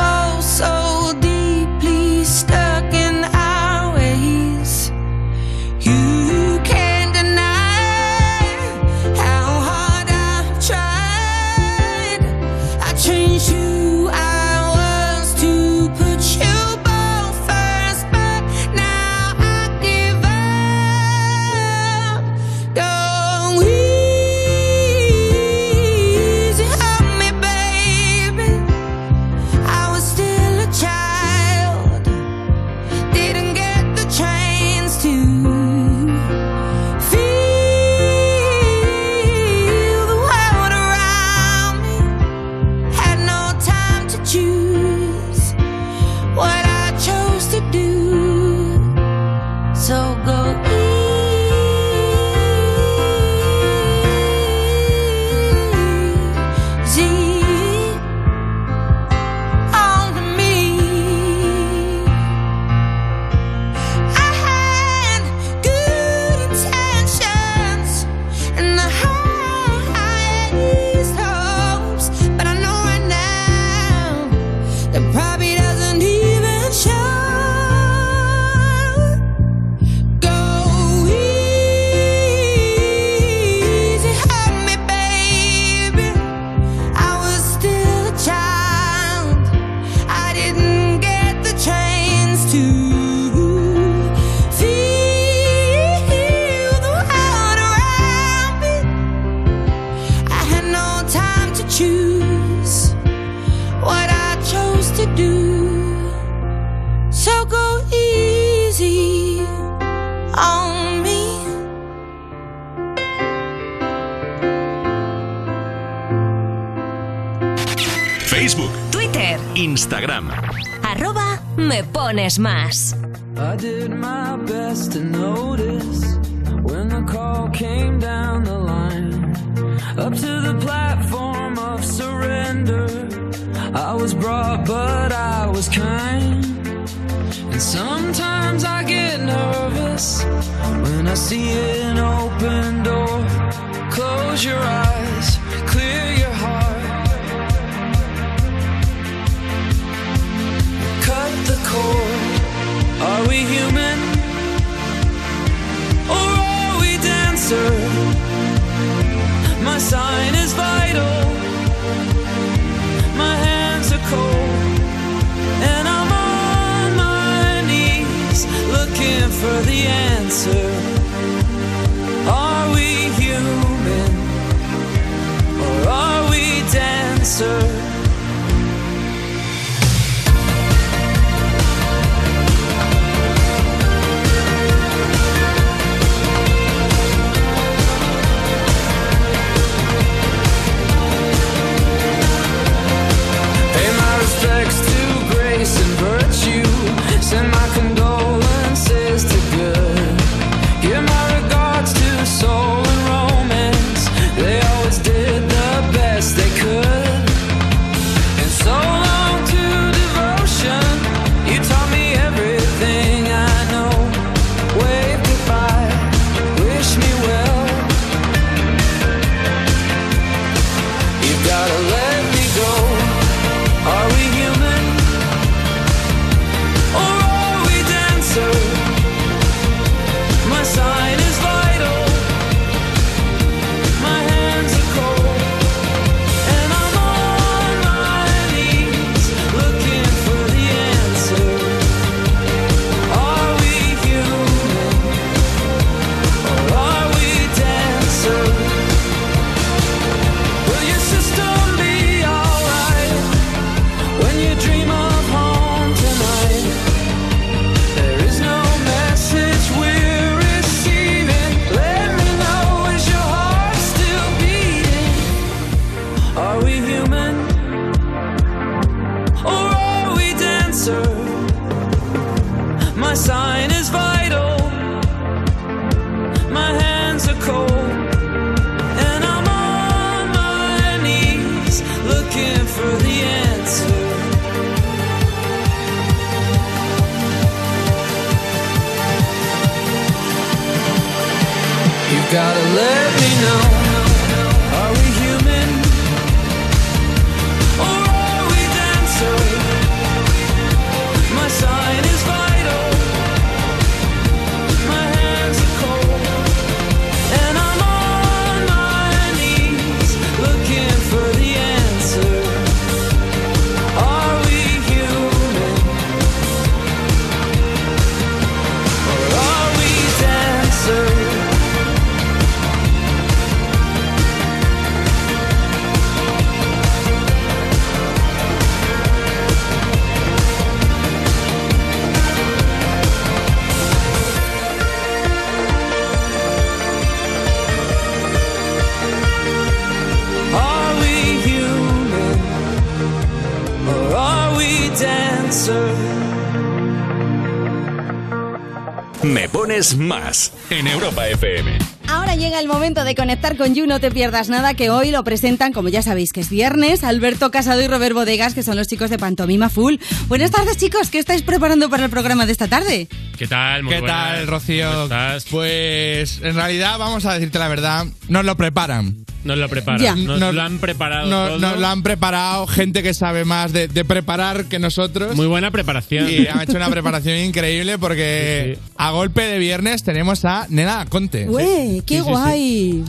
Me 349.27 349.49
Pones 349.49 349.97
Más 349.97 350.53
en 350.71 350.87
Europa 350.87 351.27
FM. 351.29 351.79
Ahora 352.09 352.37
llega 352.37 352.61
el 352.61 352.69
momento 352.69 353.03
de 353.03 353.17
conectar 353.17 353.57
con 353.57 353.75
You, 353.75 353.87
no 353.87 353.99
te 353.99 354.11
pierdas 354.13 354.49
nada, 354.49 354.75
que 354.75 354.91
hoy 354.91 355.11
lo 355.11 355.25
presentan, 355.25 355.73
como 355.73 355.89
ya 355.89 356.01
sabéis 356.03 356.33
que 356.33 356.41
es 356.41 356.49
viernes, 356.49 357.03
Alberto 357.03 357.51
Casado 357.51 357.83
y 357.83 357.89
Robert 357.89 358.15
Bodegas, 358.15 358.55
que 358.55 358.63
son 358.63 358.77
los 358.77 358.87
chicos 358.87 359.11
de 359.11 359.19
Pantomima 359.19 359.69
Full. 359.69 359.97
Buenas 360.29 360.53
tardes, 360.53 360.77
chicos, 360.77 361.11
¿qué 361.11 361.19
estáis 361.19 361.43
preparando 361.43 361.91
para 361.91 362.05
el 362.05 362.11
programa 362.11 362.47
de 362.47 362.53
esta 362.53 362.69
tarde? 362.69 363.09
¿Qué 363.37 363.49
tal? 363.49 363.83
Muy 363.83 363.95
¿Qué 363.95 364.01
buenas. 364.01 364.35
tal, 364.37 364.47
Rocío? 364.47 364.91
¿Cómo 364.91 365.03
estás? 365.05 365.45
Pues 365.51 366.41
en 366.43 366.55
realidad, 366.55 366.97
vamos 366.99 367.27
a 367.27 367.35
decirte 367.35 367.59
la 367.59 367.69
verdad, 367.69 368.07
nos 368.29 368.45
lo 368.45 368.57
preparan. 368.57 369.17
Nos 369.47 369.57
lo 369.59 369.69
preparan. 369.69 370.01
Ya. 370.03 370.15
Nos, 370.15 370.39
Nos- 370.41 370.55
lo 370.55 370.63
han 370.63 370.79
preparado 370.79 371.27
Nos, 371.29 371.49
todo. 371.49 371.59
nos 371.61 371.79
lo 371.79 371.87
han 371.87 372.03
preparado 372.03 372.67
gente 372.67 373.03
que 373.03 373.15
sabe 373.15 373.45
más 373.45 373.73
de, 373.73 373.89
de 373.89 374.05
preparar 374.05 374.65
que 374.67 374.79
nosotros. 374.79 375.35
Muy 375.37 375.47
buena 375.47 375.71
preparación. 375.71 376.29
Y 376.29 376.47
han 376.47 376.61
hecho 376.63 376.77
una 376.77 376.89
preparación 376.91 377.39
increíble 377.39 377.99
porque 377.99 378.79
a 378.97 379.11
golpe 379.13 379.43
de 379.43 379.59
viernes 379.59 380.03
tenemos 380.03 380.45
a 380.45 380.67
Nena 380.69 381.07
Conte. 381.09 381.49
¡Ué, 381.49 382.03
qué 382.07 382.21
guay! 382.21 383.05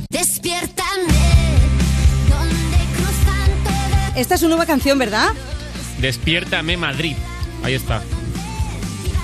Esta 4.16 4.34
es 4.36 4.42
su 4.42 4.48
nueva 4.48 4.66
canción, 4.66 4.98
¿verdad? 4.98 5.30
Despiértame 6.02 6.76
Madrid. 6.78 7.16
Ahí 7.64 7.74
está. 7.76 8.02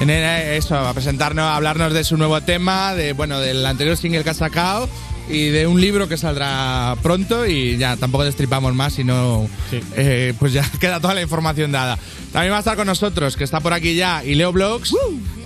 Nena, 0.06 0.42
eso, 0.44 0.76
a 0.78 0.94
presentarnos, 0.94 1.44
a 1.46 1.56
hablarnos 1.56 1.94
de 1.94 2.04
su 2.04 2.18
nuevo 2.18 2.42
tema, 2.42 2.94
de 2.94 3.14
bueno, 3.14 3.40
del 3.40 3.66
anterior 3.66 3.96
single 3.98 4.24
que 4.24 4.30
ha 4.32 4.34
sacado 4.34 4.90
y 5.30 5.50
de 5.50 5.68
un 5.68 5.80
libro 5.80 6.08
que 6.08 6.18
saldrá 6.18 6.96
pronto 7.02 7.46
y 7.46 7.78
ya 7.78 7.96
tampoco 7.98 8.26
destripamos 8.26 8.74
más, 8.76 8.94
sino 8.94 9.48
eh, 9.96 10.34
pues 10.38 10.54
ya 10.54 10.70
queda 10.80 11.00
toda 11.00 11.14
la 11.14 11.22
información 11.22 11.72
dada. 11.72 11.98
También 12.32 12.52
va 12.52 12.58
a 12.58 12.60
estar 12.60 12.76
con 12.76 12.88
nosotros, 12.88 13.38
que 13.38 13.44
está 13.44 13.60
por 13.60 13.74
aquí 13.74 13.96
ya, 13.96 14.24
y 14.24 14.36
Leo 14.36 14.52
Blogs, 14.52 14.96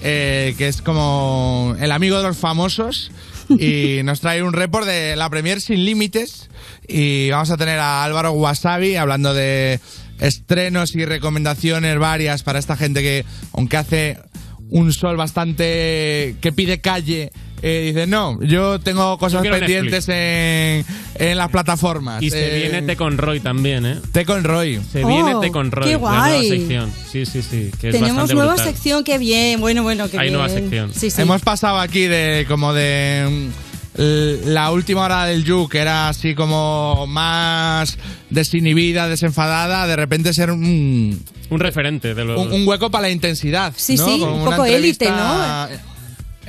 eh, 0.01 0.55
que 0.57 0.67
es 0.67 0.81
como 0.81 1.75
el 1.79 1.91
amigo 1.91 2.17
de 2.17 2.23
los 2.23 2.37
famosos. 2.37 3.11
Y 3.49 4.01
nos 4.03 4.19
trae 4.19 4.43
un 4.43 4.53
report 4.53 4.85
de 4.85 5.15
la 5.15 5.29
Premier 5.29 5.61
Sin 5.61 5.85
Límites. 5.85 6.49
Y 6.87 7.29
vamos 7.29 7.51
a 7.51 7.57
tener 7.57 7.79
a 7.79 8.03
Álvaro 8.03 8.31
Wasabi 8.31 8.95
hablando 8.95 9.33
de 9.33 9.79
estrenos 10.19 10.95
y 10.95 11.05
recomendaciones 11.05 11.99
varias 11.99 12.43
para 12.43 12.59
esta 12.59 12.75
gente 12.75 13.01
que, 13.01 13.25
aunque 13.53 13.77
hace 13.77 14.17
un 14.69 14.91
sol 14.91 15.17
bastante 15.17 16.35
que 16.41 16.51
pide 16.53 16.81
calle, 16.81 17.31
eh, 17.61 17.91
dice, 17.93 18.05
no, 18.07 18.39
yo 18.41 18.79
tengo 18.79 19.17
cosas 19.17 19.41
pendientes 19.41 20.07
en, 20.09 20.85
en 21.15 21.37
las 21.37 21.49
plataformas. 21.49 22.21
Y 22.21 22.29
se 22.29 22.55
Eh, 22.57 22.61
viene 22.69 22.81
Te 22.83 22.95
con 22.95 23.17
Roy 23.17 23.39
también, 23.39 23.85
¿eh? 23.85 23.99
Te 24.11 24.25
con 24.25 24.43
Roy. 24.43 24.79
Se 24.91 25.03
Oh, 25.03 25.07
viene 25.07 25.33
Te 25.41 25.51
con 25.51 25.71
Roy. 25.71 25.85
qué 25.87 25.93
La 25.93 25.97
nueva 25.99 26.27
guay. 26.29 26.49
sección. 26.49 26.91
Sí, 27.11 27.25
sí, 27.25 27.41
sí. 27.41 27.71
Que 27.81 27.89
es 27.89 27.95
Tenemos 27.95 28.31
nueva 28.33 28.53
brutal. 28.53 28.73
sección, 28.73 29.03
qué 29.03 29.17
bien, 29.17 29.59
bueno, 29.59 29.81
bueno, 29.83 30.09
qué 30.09 30.17
Hay 30.19 30.27
bien. 30.29 30.33
nueva 30.33 30.49
sección. 30.49 30.91
Sí, 30.93 31.09
sí. 31.09 31.21
Hemos 31.21 31.41
pasado 31.41 31.79
aquí 31.79 32.01
de 32.01 32.45
como 32.47 32.73
de 32.73 33.49
mm, 33.97 34.49
la 34.49 34.69
última 34.71 35.01
hora 35.05 35.25
del 35.25 35.43
You, 35.43 35.67
que 35.67 35.79
era 35.79 36.09
así 36.09 36.35
como 36.35 37.07
más 37.07 37.97
desinhibida, 38.29 39.07
desenfadada, 39.07 39.87
de 39.87 39.95
repente 39.95 40.31
ser 40.33 40.51
un, 40.51 41.19
Un 41.49 41.59
referente 41.59 42.13
de 42.13 42.23
los. 42.23 42.39
un, 42.45 42.53
un 42.53 42.67
hueco 42.67 42.91
para 42.91 43.03
la 43.03 43.09
intensidad. 43.09 43.73
Sí, 43.75 43.95
¿no? 43.95 44.05
sí, 44.05 44.19
Como 44.19 44.35
un 44.35 44.45
poco 44.45 44.65
élite, 44.65 45.05
entrevista, 45.07 45.69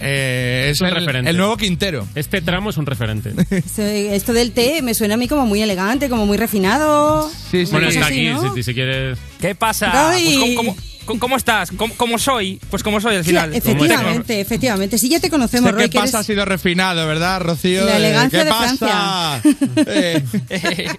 eh, 0.01 0.69
es 0.71 0.81
un 0.81 0.89
el, 0.89 0.95
referente. 0.95 1.31
el 1.31 1.37
nuevo 1.37 1.57
Quintero. 1.57 2.07
Este 2.15 2.41
tramo 2.41 2.71
es 2.71 2.77
un 2.77 2.87
referente. 2.87 3.33
Esto 3.77 4.33
del 4.33 4.53
té 4.53 4.83
me 4.83 4.95
suena 4.95 5.15
a 5.15 5.17
mí 5.17 5.29
como 5.29 5.47
muy 5.47 5.61
elegante, 5.63 6.09
como 6.09 6.27
muy 6.27 6.37
refinado. 6.37 7.31
Sí, 7.51 7.65
Bueno, 7.71 7.87
Una 7.87 7.89
está 7.89 8.07
aquí, 8.07 8.29
¿no? 8.29 8.55
si, 8.55 8.63
si 8.63 8.75
quieres. 8.75 9.19
¿Qué 9.41 9.55
pasa? 9.55 10.11
Pues, 10.13 10.25
¿cómo, 10.37 10.55
cómo- 10.57 10.77
cómo- 11.07 11.21
cómo 11.21 11.37
estás? 11.37 11.71
¿Cómo, 11.77 11.95
cómo 11.97 12.19
soy? 12.19 12.61
Pues 12.71 12.83
como 12.83 13.01
soy 13.01 13.17
al 13.17 13.25
Sí, 13.25 13.31
final. 13.31 13.55
efectivamente, 13.55 14.41
efectivamente. 14.41 14.99
Sí, 14.99 15.09
ya 15.09 15.21
te 15.21 15.31
conocemos, 15.31 15.71
Sé 15.71 15.73
Roy, 15.73 15.85
que 15.85 15.91
que 15.91 15.99
pasa 16.01 16.19
ha 16.19 16.21
eres... 16.21 16.27
sido 16.27 16.45
refinado, 16.45 17.07
¿verdad, 17.07 17.41
Rocío? 17.41 17.85
La 17.87 17.95
Eh, 17.95 17.97
elegancia 17.97 18.39
¿Qué 18.41 18.45
de 18.45 18.51
pasa? 18.51 19.41
Eh. 19.87 20.89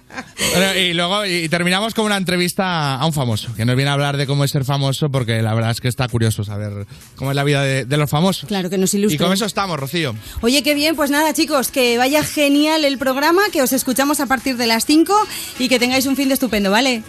Bueno, 0.52 0.74
y 0.80 0.94
luego 0.94 1.26
y 1.26 1.48
terminamos 1.48 1.94
con 1.94 2.06
una 2.06 2.16
entrevista 2.16 2.96
a 2.96 3.06
un 3.06 3.12
famoso, 3.12 3.54
que 3.54 3.64
nos 3.64 3.76
viene 3.76 3.90
a 3.90 3.94
hablar 3.94 4.16
de 4.16 4.26
cómo 4.26 4.42
es 4.42 4.50
ser 4.50 4.64
famoso, 4.64 5.08
porque 5.10 5.42
la 5.42 5.54
verdad 5.54 5.70
es 5.70 5.80
que 5.80 5.86
está 5.86 6.08
curioso 6.08 6.42
saber 6.42 6.86
cómo 7.14 7.30
es 7.30 7.36
la 7.36 7.44
vida 7.44 7.62
de, 7.62 7.84
de 7.84 7.96
los 7.96 8.10
famosos. 8.10 8.48
Claro, 8.48 8.68
que 8.68 8.76
nos 8.78 8.92
Y 8.94 8.96
ilustre. 8.98 9.18
con 9.24 9.32
eso 9.32 9.44
estamos, 9.44 9.78
Rocío. 9.78 10.16
Oye, 10.40 10.62
qué 10.64 10.74
bien, 10.74 10.96
pues 10.96 11.10
nada, 11.10 11.32
chicos, 11.34 11.68
que 11.68 11.98
vaya 11.98 12.24
genial 12.24 12.84
el 12.84 12.98
programa, 12.98 13.42
que 13.52 13.62
os 13.62 13.72
escuchamos 13.72 14.18
a 14.18 14.26
partir 14.26 14.56
de 14.56 14.66
las 14.66 14.86
5 14.86 15.14
y 15.60 15.68
que 15.68 15.78
tengáis 15.78 16.06
un 16.06 16.16
fin 16.16 16.26
de 16.28 16.34
estupendo, 16.34 16.70
¿vale? 16.72 17.02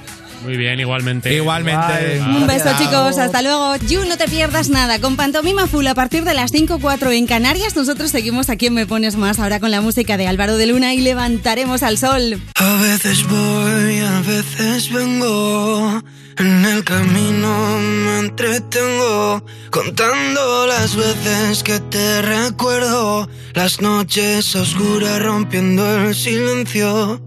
Muy 0.43 0.57
bien, 0.57 0.79
igualmente. 0.79 1.33
Igualmente. 1.33 2.19
Un 2.19 2.47
beso, 2.47 2.69
chicos, 2.77 3.17
hasta 3.17 3.41
luego. 3.41 3.75
You, 3.87 4.05
no 4.05 4.17
te 4.17 4.27
pierdas 4.27 4.69
nada. 4.69 4.99
Con 4.99 5.15
Pantomima 5.15 5.67
Full 5.67 5.85
a 5.87 5.93
partir 5.93 6.23
de 6.23 6.33
las 6.33 6.51
5 6.51 6.79
4 6.81 7.11
en 7.11 7.27
Canarias, 7.27 7.75
nosotros 7.75 8.11
seguimos 8.11 8.49
aquí 8.49 8.67
en 8.67 8.73
Me 8.73 8.85
Pones 8.85 9.15
Más, 9.15 9.39
ahora 9.39 9.59
con 9.59 9.71
la 9.71 9.81
música 9.81 10.17
de 10.17 10.27
Álvaro 10.27 10.57
de 10.57 10.65
Luna 10.65 10.93
y 10.93 11.01
levantaremos 11.01 11.83
al 11.83 11.97
sol. 11.97 12.41
A 12.55 12.81
veces 12.81 13.27
voy, 13.27 13.99
a 13.99 14.21
veces 14.21 14.91
vengo. 14.91 16.01
En 16.37 16.65
el 16.65 16.83
camino 16.83 17.77
me 17.79 18.19
entretengo 18.19 19.45
contando 19.69 20.65
las 20.65 20.95
veces 20.95 21.61
que 21.61 21.79
te 21.79 22.21
recuerdo. 22.21 23.29
Las 23.53 23.81
noches 23.81 24.55
oscuras 24.55 25.21
rompiendo 25.21 26.07
el 26.07 26.15
silencio. 26.15 27.21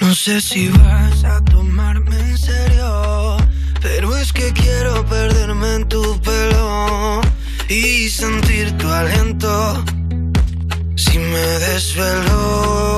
No 0.00 0.14
sé 0.14 0.40
si 0.40 0.68
vas 0.68 1.24
a 1.24 1.44
tomarme 1.44 2.18
en 2.18 2.38
serio, 2.38 3.36
pero 3.80 4.16
es 4.16 4.32
que 4.32 4.52
quiero 4.52 5.04
perderme 5.06 5.74
en 5.74 5.88
tu 5.88 6.20
pelo 6.20 7.20
y 7.68 8.08
sentir 8.08 8.76
tu 8.78 8.88
aliento. 8.88 9.84
Si 10.96 11.18
me 11.18 11.46
desvelo. 11.66 12.94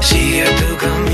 Sigue 0.00 0.44
tu 0.44 0.76
camino, 0.76 1.13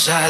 Levantaremos 0.00 0.29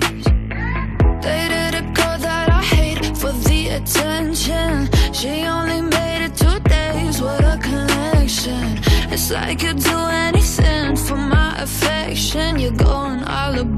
Attention. 4.01 4.89
She 5.13 5.45
only 5.45 5.81
made 5.81 6.25
it 6.25 6.35
two 6.35 6.59
days, 6.69 7.21
what 7.21 7.43
a 7.43 7.57
connection. 7.57 8.79
It's 9.13 9.31
like 9.31 9.61
you'd 9.63 9.79
do 9.79 9.97
anything 10.27 10.95
for 10.95 11.17
my 11.17 11.61
affection. 11.61 12.59
You're 12.59 12.71
going 12.71 13.23
all 13.23 13.59
about 13.59 13.70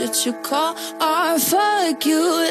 you 0.00 0.32
call. 0.42 0.74
Fuck 1.38 2.04
you 2.04 2.44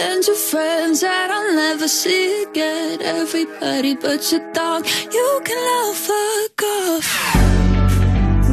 friends 0.50 1.02
that 1.02 1.30
never 1.56 1.88
see. 1.88 2.46
Everybody 2.56 3.96
but 3.96 4.32
you 4.32 4.40
can 5.44 5.94
fuck 5.94 6.64
off. 6.64 7.54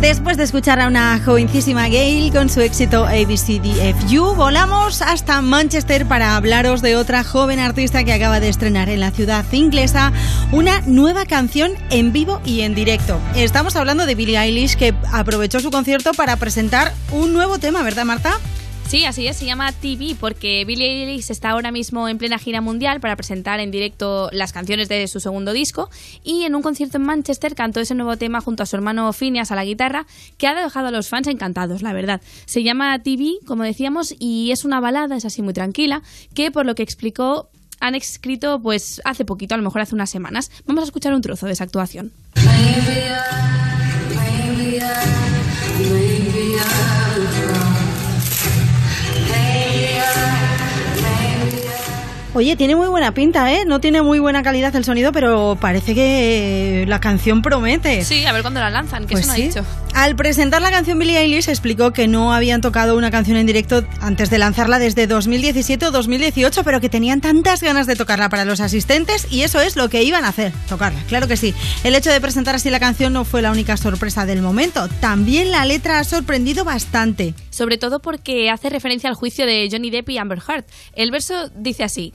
Después 0.00 0.38
de 0.38 0.44
escuchar 0.44 0.80
a 0.80 0.88
una 0.88 1.20
jovencísima 1.22 1.88
Gail 1.88 2.32
con 2.32 2.48
su 2.48 2.62
éxito 2.62 3.04
ABCDFU, 3.04 4.34
volamos 4.34 5.02
hasta 5.02 5.42
Manchester 5.42 6.06
para 6.06 6.36
hablaros 6.36 6.80
de 6.80 6.96
otra 6.96 7.22
joven 7.22 7.60
artista 7.60 8.02
que 8.02 8.14
acaba 8.14 8.40
de 8.40 8.48
estrenar 8.48 8.88
en 8.88 9.00
la 9.00 9.10
ciudad 9.10 9.44
inglesa 9.52 10.12
una 10.52 10.80
nueva 10.86 11.26
canción 11.26 11.72
en 11.90 12.12
vivo 12.12 12.40
y 12.46 12.62
en 12.62 12.74
directo. 12.74 13.20
Estamos 13.36 13.76
hablando 13.76 14.06
de 14.06 14.14
Billie 14.14 14.38
Eilish 14.38 14.76
que 14.76 14.94
aprovechó 15.12 15.60
su 15.60 15.70
concierto 15.70 16.12
para 16.12 16.36
presentar 16.36 16.94
un 17.12 17.34
nuevo 17.34 17.58
tema, 17.58 17.82
¿verdad 17.82 18.06
Marta? 18.06 18.40
Sí, 18.90 19.04
así 19.04 19.28
es, 19.28 19.36
se 19.36 19.46
llama 19.46 19.70
TV 19.70 20.16
porque 20.18 20.64
Billie 20.64 21.04
Eilish 21.04 21.30
está 21.30 21.50
ahora 21.50 21.70
mismo 21.70 22.08
en 22.08 22.18
plena 22.18 22.40
gira 22.40 22.60
mundial 22.60 22.98
para 22.98 23.14
presentar 23.14 23.60
en 23.60 23.70
directo 23.70 24.28
las 24.32 24.52
canciones 24.52 24.88
de 24.88 25.06
su 25.06 25.20
segundo 25.20 25.52
disco 25.52 25.88
y 26.24 26.42
en 26.42 26.56
un 26.56 26.62
concierto 26.62 26.96
en 26.96 27.04
Manchester 27.04 27.54
cantó 27.54 27.78
ese 27.78 27.94
nuevo 27.94 28.16
tema 28.16 28.40
junto 28.40 28.64
a 28.64 28.66
su 28.66 28.74
hermano 28.74 29.12
Phineas 29.12 29.52
a 29.52 29.54
la 29.54 29.64
guitarra 29.64 30.06
que 30.38 30.48
ha 30.48 30.60
dejado 30.60 30.88
a 30.88 30.90
los 30.90 31.08
fans 31.08 31.28
encantados, 31.28 31.82
la 31.82 31.92
verdad. 31.92 32.20
Se 32.46 32.64
llama 32.64 32.98
TV, 32.98 33.34
como 33.46 33.62
decíamos, 33.62 34.12
y 34.18 34.50
es 34.50 34.64
una 34.64 34.80
balada, 34.80 35.16
es 35.16 35.24
así 35.24 35.40
muy 35.40 35.54
tranquila, 35.54 36.02
que 36.34 36.50
por 36.50 36.66
lo 36.66 36.74
que 36.74 36.82
explicó 36.82 37.48
han 37.78 37.94
escrito 37.94 38.60
pues 38.60 39.00
hace 39.04 39.24
poquito, 39.24 39.54
a 39.54 39.58
lo 39.58 39.62
mejor 39.62 39.82
hace 39.82 39.94
unas 39.94 40.10
semanas. 40.10 40.50
Vamos 40.66 40.82
a 40.82 40.86
escuchar 40.86 41.14
un 41.14 41.22
trozo 41.22 41.46
de 41.46 41.52
esa 41.52 41.62
actuación. 41.62 42.10
Oye, 52.32 52.54
tiene 52.54 52.76
muy 52.76 52.86
buena 52.86 53.12
pinta, 53.12 53.52
¿eh? 53.52 53.64
No 53.66 53.80
tiene 53.80 54.02
muy 54.02 54.20
buena 54.20 54.44
calidad 54.44 54.74
el 54.76 54.84
sonido, 54.84 55.10
pero 55.10 55.58
parece 55.60 55.96
que 55.96 56.84
la 56.86 57.00
canción 57.00 57.42
promete. 57.42 58.04
Sí, 58.04 58.24
a 58.24 58.32
ver 58.32 58.42
cuándo 58.42 58.60
la 58.60 58.70
lanzan, 58.70 59.06
que 59.06 59.14
Pues 59.14 59.24
eso 59.24 59.32
no 59.32 59.34
sí. 59.36 59.42
ha 59.42 59.46
dicho. 59.46 59.64
Al 59.94 60.14
presentar 60.14 60.62
la 60.62 60.70
canción 60.70 60.96
Billie 61.00 61.18
Eilish 61.18 61.48
explicó 61.48 61.92
que 61.92 62.06
no 62.06 62.32
habían 62.32 62.60
tocado 62.60 62.96
una 62.96 63.10
canción 63.10 63.36
en 63.36 63.46
directo 63.46 63.84
antes 64.00 64.30
de 64.30 64.38
lanzarla 64.38 64.78
desde 64.78 65.08
2017 65.08 65.84
o 65.86 65.90
2018, 65.90 66.62
pero 66.62 66.80
que 66.80 66.88
tenían 66.88 67.20
tantas 67.20 67.60
ganas 67.60 67.88
de 67.88 67.96
tocarla 67.96 68.28
para 68.28 68.44
los 68.44 68.60
asistentes 68.60 69.26
y 69.32 69.42
eso 69.42 69.60
es 69.60 69.74
lo 69.74 69.88
que 69.88 70.04
iban 70.04 70.24
a 70.24 70.28
hacer, 70.28 70.52
tocarla, 70.68 71.00
claro 71.08 71.26
que 71.26 71.36
sí. 71.36 71.52
El 71.82 71.96
hecho 71.96 72.12
de 72.12 72.20
presentar 72.20 72.54
así 72.54 72.70
la 72.70 72.78
canción 72.78 73.12
no 73.12 73.24
fue 73.24 73.42
la 73.42 73.50
única 73.50 73.76
sorpresa 73.76 74.24
del 74.26 74.40
momento, 74.42 74.86
también 75.00 75.50
la 75.50 75.64
letra 75.64 75.98
ha 75.98 76.04
sorprendido 76.04 76.64
bastante. 76.64 77.34
Sobre 77.50 77.76
todo 77.76 77.98
porque 77.98 78.48
hace 78.48 78.70
referencia 78.70 79.10
al 79.10 79.16
juicio 79.16 79.44
de 79.44 79.68
Johnny 79.72 79.90
Depp 79.90 80.10
y 80.10 80.18
Amber 80.18 80.38
Heard. 80.48 80.64
El 80.94 81.10
verso 81.10 81.50
dice 81.56 81.82
así: 81.82 82.14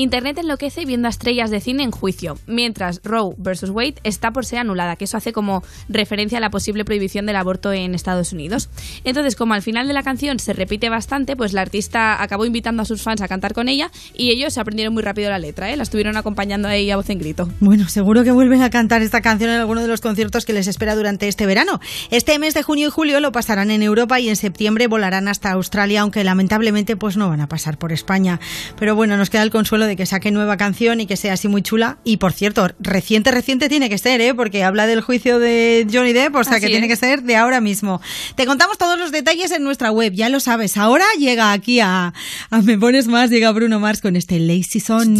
Internet 0.00 0.38
enloquece 0.38 0.86
viendo 0.86 1.08
estrellas 1.08 1.50
de 1.50 1.60
cine 1.60 1.82
en 1.82 1.90
juicio, 1.90 2.38
mientras 2.46 3.02
Roe 3.04 3.34
vs. 3.36 3.68
Wade 3.68 3.96
está 4.02 4.30
por 4.30 4.46
ser 4.46 4.60
anulada, 4.60 4.96
que 4.96 5.04
eso 5.04 5.18
hace 5.18 5.34
como 5.34 5.62
referencia 5.90 6.38
a 6.38 6.40
la 6.40 6.48
posible 6.48 6.86
prohibición 6.86 7.26
del 7.26 7.36
aborto 7.36 7.70
en 7.70 7.94
Estados 7.94 8.32
Unidos. 8.32 8.70
Entonces, 9.04 9.36
como 9.36 9.52
al 9.52 9.60
final 9.60 9.88
de 9.88 9.92
la 9.92 10.02
canción 10.02 10.38
se 10.38 10.54
repite 10.54 10.88
bastante, 10.88 11.36
pues 11.36 11.52
la 11.52 11.60
artista 11.60 12.22
acabó 12.22 12.46
invitando 12.46 12.80
a 12.80 12.86
sus 12.86 13.02
fans 13.02 13.20
a 13.20 13.28
cantar 13.28 13.52
con 13.52 13.68
ella 13.68 13.90
y 14.14 14.30
ellos 14.30 14.56
aprendieron 14.56 14.94
muy 14.94 15.02
rápido 15.02 15.28
la 15.28 15.38
letra, 15.38 15.70
¿eh? 15.70 15.76
la 15.76 15.82
estuvieron 15.82 16.16
acompañando 16.16 16.66
ahí 16.66 16.90
a 16.90 16.96
voz 16.96 17.10
en 17.10 17.18
grito. 17.18 17.50
Bueno, 17.60 17.86
seguro 17.90 18.24
que 18.24 18.30
vuelven 18.30 18.62
a 18.62 18.70
cantar 18.70 19.02
esta 19.02 19.20
canción 19.20 19.50
en 19.50 19.60
alguno 19.60 19.82
de 19.82 19.88
los 19.88 20.00
conciertos 20.00 20.46
que 20.46 20.54
les 20.54 20.66
espera 20.66 20.96
durante 20.96 21.28
este 21.28 21.44
verano. 21.44 21.78
Este 22.10 22.38
mes 22.38 22.54
de 22.54 22.62
junio 22.62 22.88
y 22.88 22.90
julio 22.90 23.20
lo 23.20 23.32
pasarán 23.32 23.70
en 23.70 23.82
Europa 23.82 24.18
y 24.18 24.30
en 24.30 24.36
septiembre 24.36 24.86
volarán 24.86 25.28
hasta 25.28 25.50
Australia, 25.50 26.00
aunque 26.00 26.24
lamentablemente 26.24 26.96
pues 26.96 27.18
no 27.18 27.28
van 27.28 27.42
a 27.42 27.48
pasar 27.48 27.76
por 27.76 27.92
España. 27.92 28.40
Pero 28.78 28.94
bueno, 28.94 29.18
nos 29.18 29.28
queda 29.28 29.42
el 29.42 29.50
consuelo 29.50 29.89
de 29.89 29.89
que 29.96 30.06
saque 30.06 30.30
nueva 30.30 30.56
canción 30.56 31.00
y 31.00 31.06
que 31.06 31.16
sea 31.16 31.34
así 31.34 31.48
muy 31.48 31.62
chula. 31.62 31.98
Y 32.04 32.16
por 32.18 32.32
cierto, 32.32 32.68
reciente, 32.78 33.30
reciente 33.30 33.68
tiene 33.68 33.88
que 33.88 33.98
ser, 33.98 34.20
¿eh? 34.20 34.34
porque 34.34 34.64
habla 34.64 34.86
del 34.86 35.00
juicio 35.00 35.38
de 35.38 35.86
Johnny 35.92 36.12
Depp, 36.12 36.34
o 36.34 36.44
sea 36.44 36.54
Así 36.54 36.66
que 36.66 36.70
tiene 36.70 36.88
que 36.88 36.96
ser 36.96 37.22
de 37.22 37.36
ahora 37.36 37.60
mismo. 37.60 38.00
Te 38.34 38.46
contamos 38.46 38.78
todos 38.78 38.98
los 38.98 39.12
detalles 39.12 39.50
en 39.52 39.62
nuestra 39.62 39.90
web, 39.90 40.12
ya 40.12 40.28
lo 40.28 40.40
sabes. 40.40 40.76
Ahora 40.76 41.04
llega 41.18 41.52
aquí 41.52 41.80
a, 41.80 42.12
a 42.50 42.62
Me 42.62 42.78
Pones 42.78 43.06
Más, 43.06 43.30
llega 43.30 43.52
Bruno 43.52 43.80
Mars 43.80 44.00
con 44.00 44.16
este 44.16 44.38
Lazy 44.38 44.80
Son. 44.80 45.16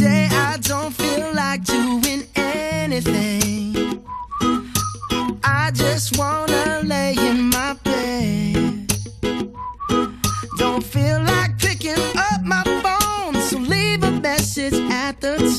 I 5.71 5.73
just 5.73 6.17
wanna 6.19 6.50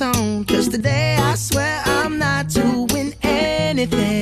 Cause 0.02 0.68
today 0.68 1.16
I 1.20 1.36
swear 1.36 1.80
I'm 1.86 2.18
not 2.18 2.48
doing 2.48 3.14
anything. 3.22 4.21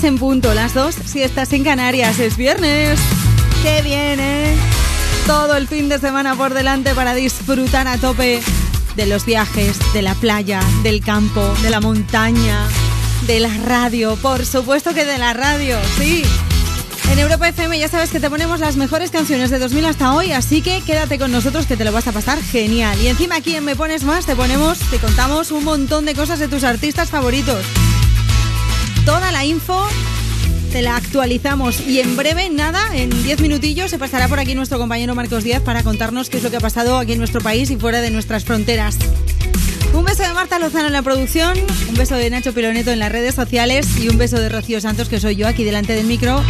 3 0.00 0.12
en 0.12 0.18
punto, 0.18 0.54
las 0.54 0.72
2 0.72 0.94
si 1.04 1.22
estás 1.22 1.52
en 1.52 1.62
Canarias, 1.62 2.18
es 2.20 2.38
viernes. 2.38 2.98
¡Qué 3.62 3.82
bien, 3.82 4.18
eh! 4.18 4.56
Todo 5.26 5.56
el 5.56 5.68
fin 5.68 5.90
de 5.90 5.98
semana 5.98 6.34
por 6.34 6.54
delante 6.54 6.94
para 6.94 7.12
disfrutar 7.12 7.86
a 7.86 7.98
tope 7.98 8.40
de 8.96 9.06
los 9.06 9.26
viajes, 9.26 9.78
de 9.92 10.00
la 10.00 10.14
playa, 10.14 10.60
del 10.82 11.04
campo, 11.04 11.54
de 11.62 11.68
la 11.68 11.80
montaña, 11.80 12.66
de 13.26 13.40
la 13.40 13.54
radio. 13.66 14.16
Por 14.16 14.46
supuesto 14.46 14.94
que 14.94 15.04
de 15.04 15.18
la 15.18 15.34
radio, 15.34 15.76
sí. 15.98 16.22
En 17.10 17.18
Europa 17.18 17.48
FM 17.48 17.78
ya 17.78 17.88
sabes 17.88 18.10
que 18.10 18.20
te 18.20 18.30
ponemos 18.30 18.60
las 18.60 18.76
mejores 18.76 19.10
canciones 19.10 19.50
de 19.50 19.58
2000 19.58 19.84
hasta 19.84 20.14
hoy, 20.14 20.32
así 20.32 20.62
que 20.62 20.80
quédate 20.80 21.18
con 21.18 21.30
nosotros 21.30 21.66
que 21.66 21.76
te 21.76 21.84
lo 21.84 21.92
vas 21.92 22.06
a 22.06 22.12
pasar 22.12 22.40
genial. 22.42 22.98
Y 23.02 23.08
encima 23.08 23.36
aquí 23.36 23.54
en 23.54 23.64
Me 23.64 23.76
Pones 23.76 24.04
Más 24.04 24.24
te 24.24 24.34
ponemos, 24.34 24.78
te 24.78 24.98
contamos 24.98 25.50
un 25.50 25.64
montón 25.64 26.06
de 26.06 26.14
cosas 26.14 26.38
de 26.38 26.48
tus 26.48 26.64
artistas 26.64 27.10
favoritos. 27.10 27.66
Info 29.44 29.86
te 30.72 30.82
la 30.82 30.96
actualizamos 30.96 31.80
y 31.80 31.98
en 31.98 32.16
breve, 32.16 32.48
nada, 32.48 32.80
en 32.94 33.10
10 33.22 33.40
minutillos 33.40 33.90
se 33.90 33.98
pasará 33.98 34.28
por 34.28 34.38
aquí 34.38 34.54
nuestro 34.54 34.78
compañero 34.78 35.14
Marcos 35.14 35.42
Díaz 35.42 35.62
para 35.62 35.82
contarnos 35.82 36.30
qué 36.30 36.36
es 36.36 36.42
lo 36.42 36.50
que 36.50 36.58
ha 36.58 36.60
pasado 36.60 36.98
aquí 36.98 37.12
en 37.12 37.18
nuestro 37.18 37.40
país 37.40 37.70
y 37.70 37.76
fuera 37.76 38.00
de 38.00 38.10
nuestras 38.10 38.44
fronteras. 38.44 38.96
Un 39.94 40.04
beso 40.04 40.22
de 40.22 40.32
Marta 40.32 40.58
Lozano 40.58 40.86
en 40.86 40.92
la 40.92 41.02
producción, 41.02 41.58
un 41.88 41.94
beso 41.94 42.14
de 42.14 42.30
Nacho 42.30 42.52
Piloneto 42.52 42.92
en 42.92 43.00
las 43.00 43.10
redes 43.10 43.34
sociales 43.34 43.98
y 43.98 44.08
un 44.08 44.18
beso 44.18 44.38
de 44.38 44.48
Rocío 44.48 44.80
Santos, 44.80 45.08
que 45.08 45.18
soy 45.18 45.34
yo 45.34 45.48
aquí 45.48 45.64
delante 45.64 45.94
del 45.94 46.06
micro, 46.06 46.40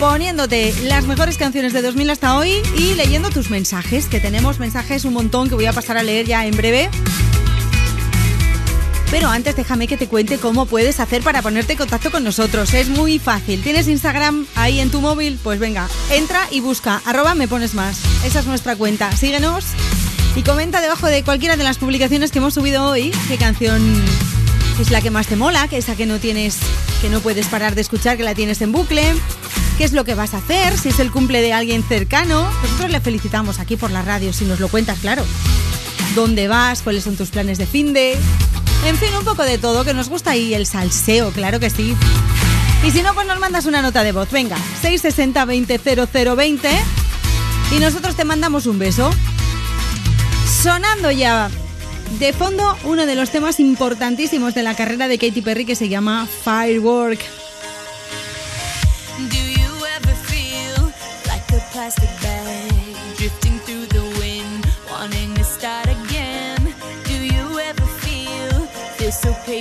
poniéndote 0.00 0.74
las 0.84 1.06
mejores 1.06 1.36
canciones 1.36 1.72
de 1.72 1.82
2000 1.82 2.10
hasta 2.10 2.36
hoy 2.36 2.54
y 2.76 2.94
leyendo 2.94 3.30
tus 3.30 3.50
mensajes, 3.50 4.06
que 4.06 4.18
tenemos 4.18 4.58
mensajes 4.58 5.04
un 5.04 5.12
montón 5.12 5.48
que 5.48 5.54
voy 5.54 5.66
a 5.66 5.72
pasar 5.72 5.96
a 5.96 6.02
leer 6.02 6.26
ya 6.26 6.44
en 6.44 6.56
breve. 6.56 6.90
Pero 9.12 9.28
antes 9.28 9.54
déjame 9.54 9.86
que 9.86 9.98
te 9.98 10.08
cuente 10.08 10.38
cómo 10.38 10.64
puedes 10.64 10.98
hacer 10.98 11.22
para 11.22 11.42
ponerte 11.42 11.72
en 11.72 11.78
contacto 11.78 12.10
con 12.10 12.24
nosotros. 12.24 12.72
Es 12.72 12.88
muy 12.88 13.18
fácil. 13.18 13.62
¿Tienes 13.62 13.86
Instagram 13.86 14.46
ahí 14.54 14.80
en 14.80 14.90
tu 14.90 15.02
móvil? 15.02 15.38
Pues 15.42 15.60
venga, 15.60 15.86
entra 16.10 16.48
y 16.50 16.60
busca 16.60 17.02
arroba 17.04 17.34
me 17.34 17.46
pones 17.46 17.74
más. 17.74 18.00
Esa 18.24 18.40
es 18.40 18.46
nuestra 18.46 18.74
cuenta. 18.74 19.14
Síguenos 19.14 19.66
y 20.34 20.42
comenta 20.42 20.80
debajo 20.80 21.08
de 21.08 21.22
cualquiera 21.24 21.58
de 21.58 21.62
las 21.62 21.76
publicaciones 21.76 22.32
que 22.32 22.38
hemos 22.38 22.54
subido 22.54 22.86
hoy 22.86 23.12
qué 23.28 23.36
canción 23.36 24.02
es 24.80 24.90
la 24.90 25.02
que 25.02 25.10
más 25.10 25.26
te 25.26 25.36
mola, 25.36 25.68
que 25.68 25.76
esa 25.76 25.94
que 25.94 26.06
no 26.06 26.18
tienes, 26.18 26.56
que 27.02 27.10
no 27.10 27.20
puedes 27.20 27.48
parar 27.48 27.74
de 27.74 27.82
escuchar, 27.82 28.16
que 28.16 28.22
la 28.22 28.34
tienes 28.34 28.62
en 28.62 28.72
bucle. 28.72 29.04
¿Qué 29.76 29.84
es 29.84 29.92
lo 29.92 30.06
que 30.06 30.14
vas 30.14 30.32
a 30.32 30.38
hacer? 30.38 30.78
Si 30.78 30.88
es 30.88 30.98
el 31.00 31.10
cumple 31.10 31.42
de 31.42 31.52
alguien 31.52 31.82
cercano. 31.82 32.50
Nosotros 32.62 32.90
le 32.90 33.00
felicitamos 33.00 33.58
aquí 33.58 33.76
por 33.76 33.90
la 33.90 34.00
radio, 34.00 34.32
si 34.32 34.46
nos 34.46 34.58
lo 34.58 34.68
cuentas, 34.68 35.00
claro. 35.00 35.22
¿Dónde 36.14 36.48
vas? 36.48 36.80
¿Cuáles 36.80 37.04
son 37.04 37.16
tus 37.16 37.28
planes 37.28 37.58
de 37.58 37.66
fin 37.66 37.92
de? 37.92 38.16
En 38.84 38.96
fin, 38.96 39.14
un 39.16 39.24
poco 39.24 39.44
de 39.44 39.58
todo, 39.58 39.84
que 39.84 39.94
nos 39.94 40.08
gusta 40.08 40.32
ahí 40.32 40.54
el 40.54 40.66
salseo, 40.66 41.30
claro 41.30 41.60
que 41.60 41.70
sí. 41.70 41.94
Y 42.84 42.90
si 42.90 43.02
no, 43.02 43.14
pues 43.14 43.26
nos 43.26 43.38
mandas 43.38 43.66
una 43.66 43.80
nota 43.80 44.02
de 44.02 44.10
voz. 44.10 44.30
Venga, 44.30 44.56
660 44.80 45.44
20 45.44 45.78
0020 45.78 46.68
y 47.76 47.78
nosotros 47.78 48.16
te 48.16 48.24
mandamos 48.24 48.66
un 48.66 48.78
beso. 48.78 49.10
Sonando 50.62 51.10
ya 51.12 51.48
de 52.18 52.32
fondo 52.32 52.76
uno 52.84 53.06
de 53.06 53.14
los 53.14 53.30
temas 53.30 53.60
importantísimos 53.60 54.54
de 54.54 54.62
la 54.62 54.74
carrera 54.74 55.08
de 55.08 55.18
Katy 55.18 55.42
Perry 55.42 55.64
que 55.64 55.76
se 55.76 55.88
llama 55.88 56.26
Firework. 56.44 57.20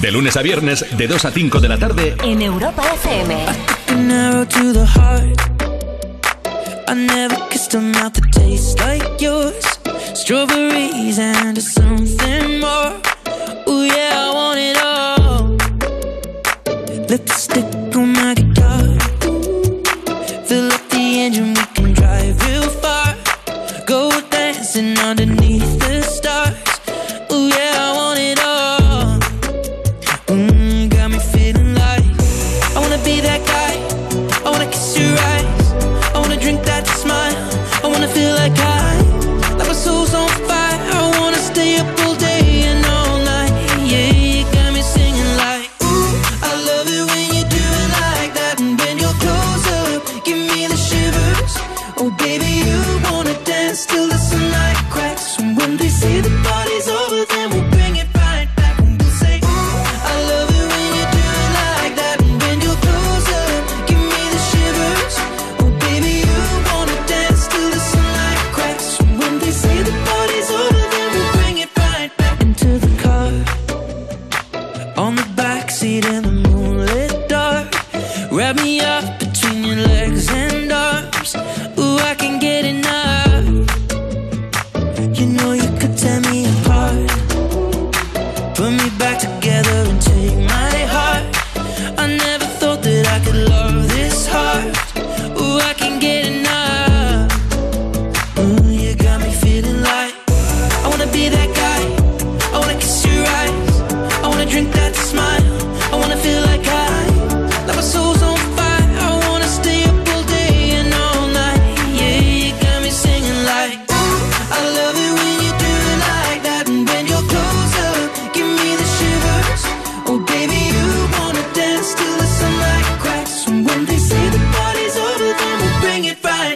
De 0.00 0.10
lunes 0.10 0.36
a 0.36 0.42
viernes, 0.42 0.84
de 0.96 1.06
2 1.06 1.24
a 1.24 1.30
5 1.30 1.60
de 1.60 1.68
la 1.68 1.78
tarde. 1.78 2.16
En 2.24 2.40
Europa 2.40 2.82
FM. 2.94 3.36
I 6.88 6.94
never 6.94 7.36
kissed 7.48 7.74
a 7.74 7.80
mouth 7.80 8.12
that 8.14 8.32
tastes 8.32 8.78
like 8.80 9.20
yours. 9.20 9.64
Strawberries 10.14 11.18
and 11.18 11.58
something 11.58 12.60
more. 12.60 13.01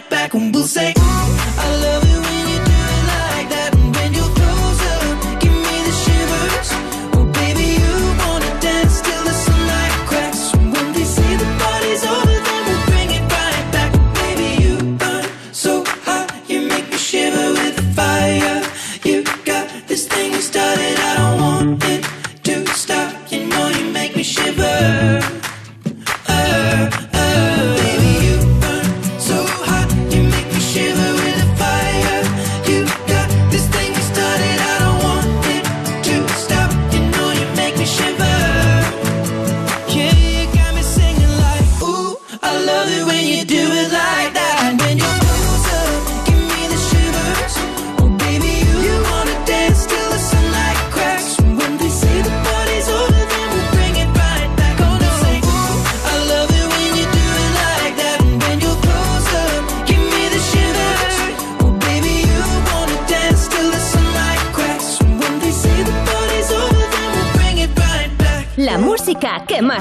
pé 0.09 0.29
com 0.29 0.51
buceta. 0.51 1.16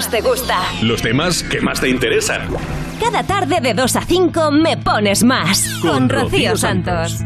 te 0.09 0.21
gusta. 0.21 0.61
Los 0.83 1.03
temas 1.03 1.43
que 1.43 1.61
más 1.61 1.81
te 1.81 1.89
interesan. 1.89 2.49
Cada 3.01 3.23
tarde 3.23 3.61
de 3.61 3.75
2 3.75 3.97
a 3.97 4.03
5 4.03 4.51
me 4.51 4.77
pones 4.77 5.23
más. 5.25 5.69
Con, 5.83 6.09
Rocío, 6.09 6.57
Santos. 6.57 7.23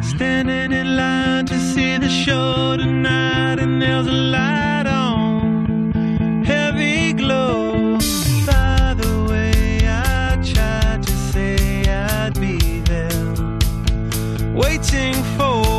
Waiting 14.53 15.15
for 15.39 15.70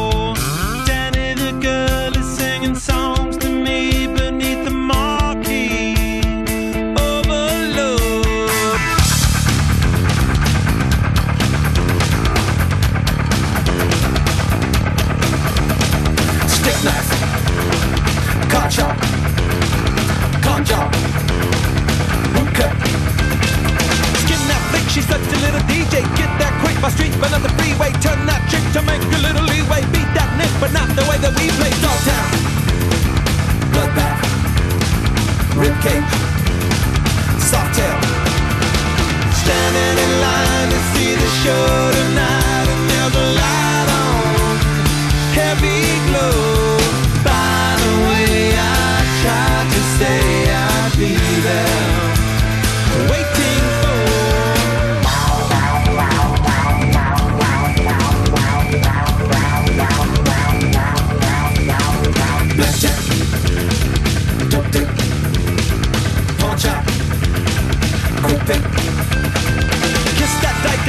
my 26.81 26.89
street, 26.89 27.13
but 27.21 27.29
not 27.29 27.41
the 27.43 27.49
freeway. 27.61 27.91
Turn 28.01 28.25
that 28.25 28.41
trick 28.49 28.65
to 28.73 28.81
make 28.81 29.01
a 29.01 29.21
little 29.21 29.45
leeway. 29.45 29.85
Beat 29.93 30.09
that 30.17 30.33
nick, 30.37 30.49
but 30.59 30.73
not 30.73 30.89
the 30.97 31.05
way 31.05 31.17
that 31.21 31.33
we 31.37 31.45
play. 31.61 31.69
Dogtown, 31.77 32.27
bloodbath, 33.69 34.19
ribcage, 35.61 36.09
soft 37.37 37.77
tail. 37.77 37.99
Standing 39.45 39.95
in 40.05 40.11
line 40.25 40.69
to 40.73 40.79
see 40.93 41.13
the 41.13 41.29
show 41.45 41.91
tonight. 41.93 42.40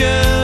girl. 0.00 0.39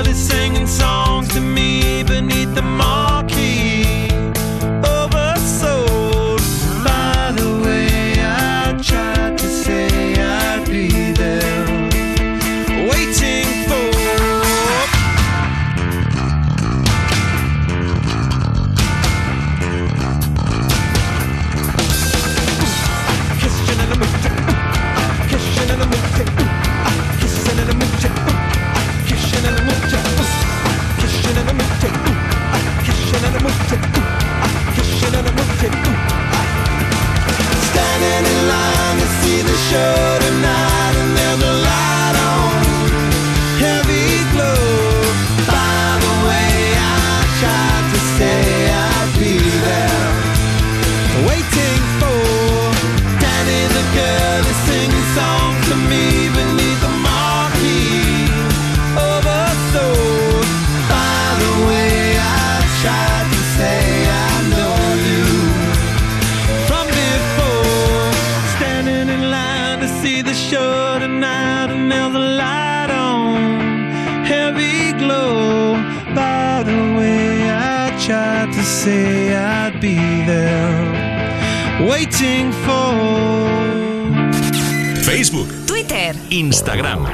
Facebook, 85.04 85.48
Twitter, 85.66 86.16
Instagram. 86.30 87.04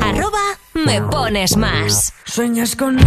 Arroba 0.00 0.58
me 0.74 1.00
pones 1.00 1.56
más. 1.56 2.12
Sueñas 2.24 2.74
con. 2.74 2.98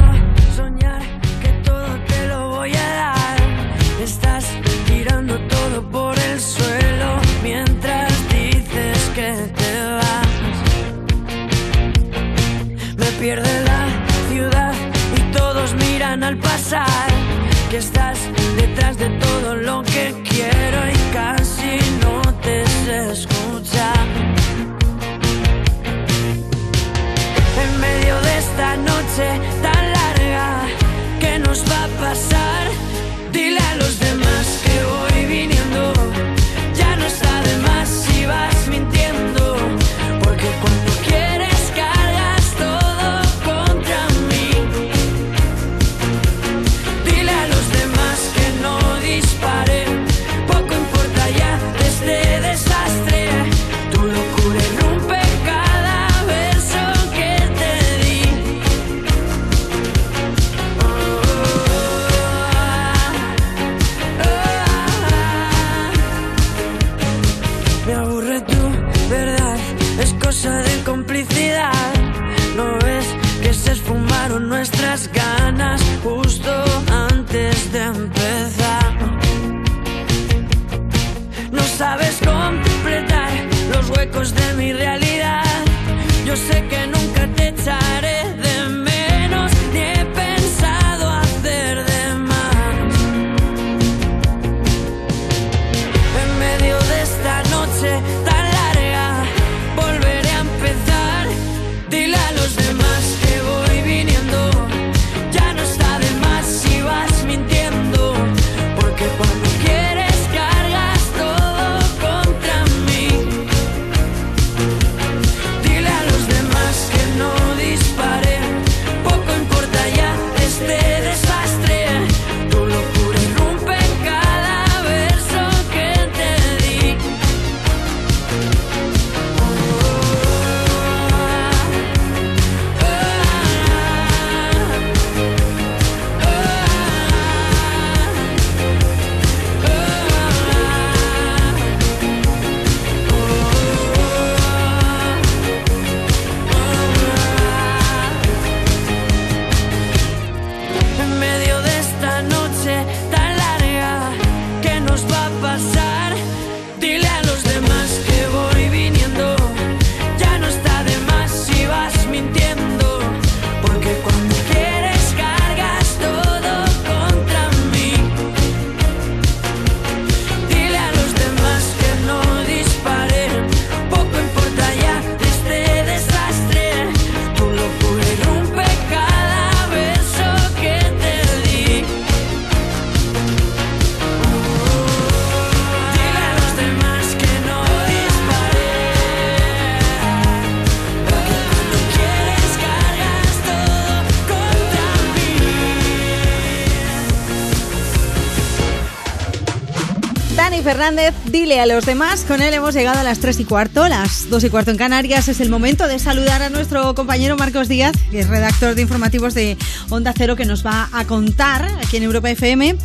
Dile 201.26 201.60
a 201.62 201.66
los 201.66 201.86
demás. 201.86 202.26
Con 202.28 202.42
él 202.42 202.54
hemos 202.54 202.74
llegado 202.74 203.00
a 203.00 203.04
las 203.04 203.20
3 203.20 203.40
y 203.40 203.46
cuarto, 203.46 203.88
las 203.88 204.30
2 204.30 204.44
y 204.44 204.50
cuarto 204.50 204.72
en 204.72 204.78
Canarias. 204.78 205.30
Es 205.30 205.40
el 205.40 205.50
momento 205.50 205.88
de 205.88 206.00
saludar 206.00 206.42
a 206.42 206.50
nuestro 206.50 206.94
compañero 206.96 207.38
Marcos 207.38 207.70
Díaz, 207.70 207.94
que 208.12 208.20
es 208.20 208.28
redactor 208.28 208.76
de 208.76 208.82
informativos 208.82 209.34
de 209.34 209.58
Onda 209.90 210.14
Cero, 210.18 210.36
que 210.36 210.46
nos 210.46 210.66
va 210.66 210.90
a 210.92 211.06
contar 211.06 211.66
aquí 211.82 211.98
en 211.98 212.04
Europa 212.04 212.30
FM 212.30 212.76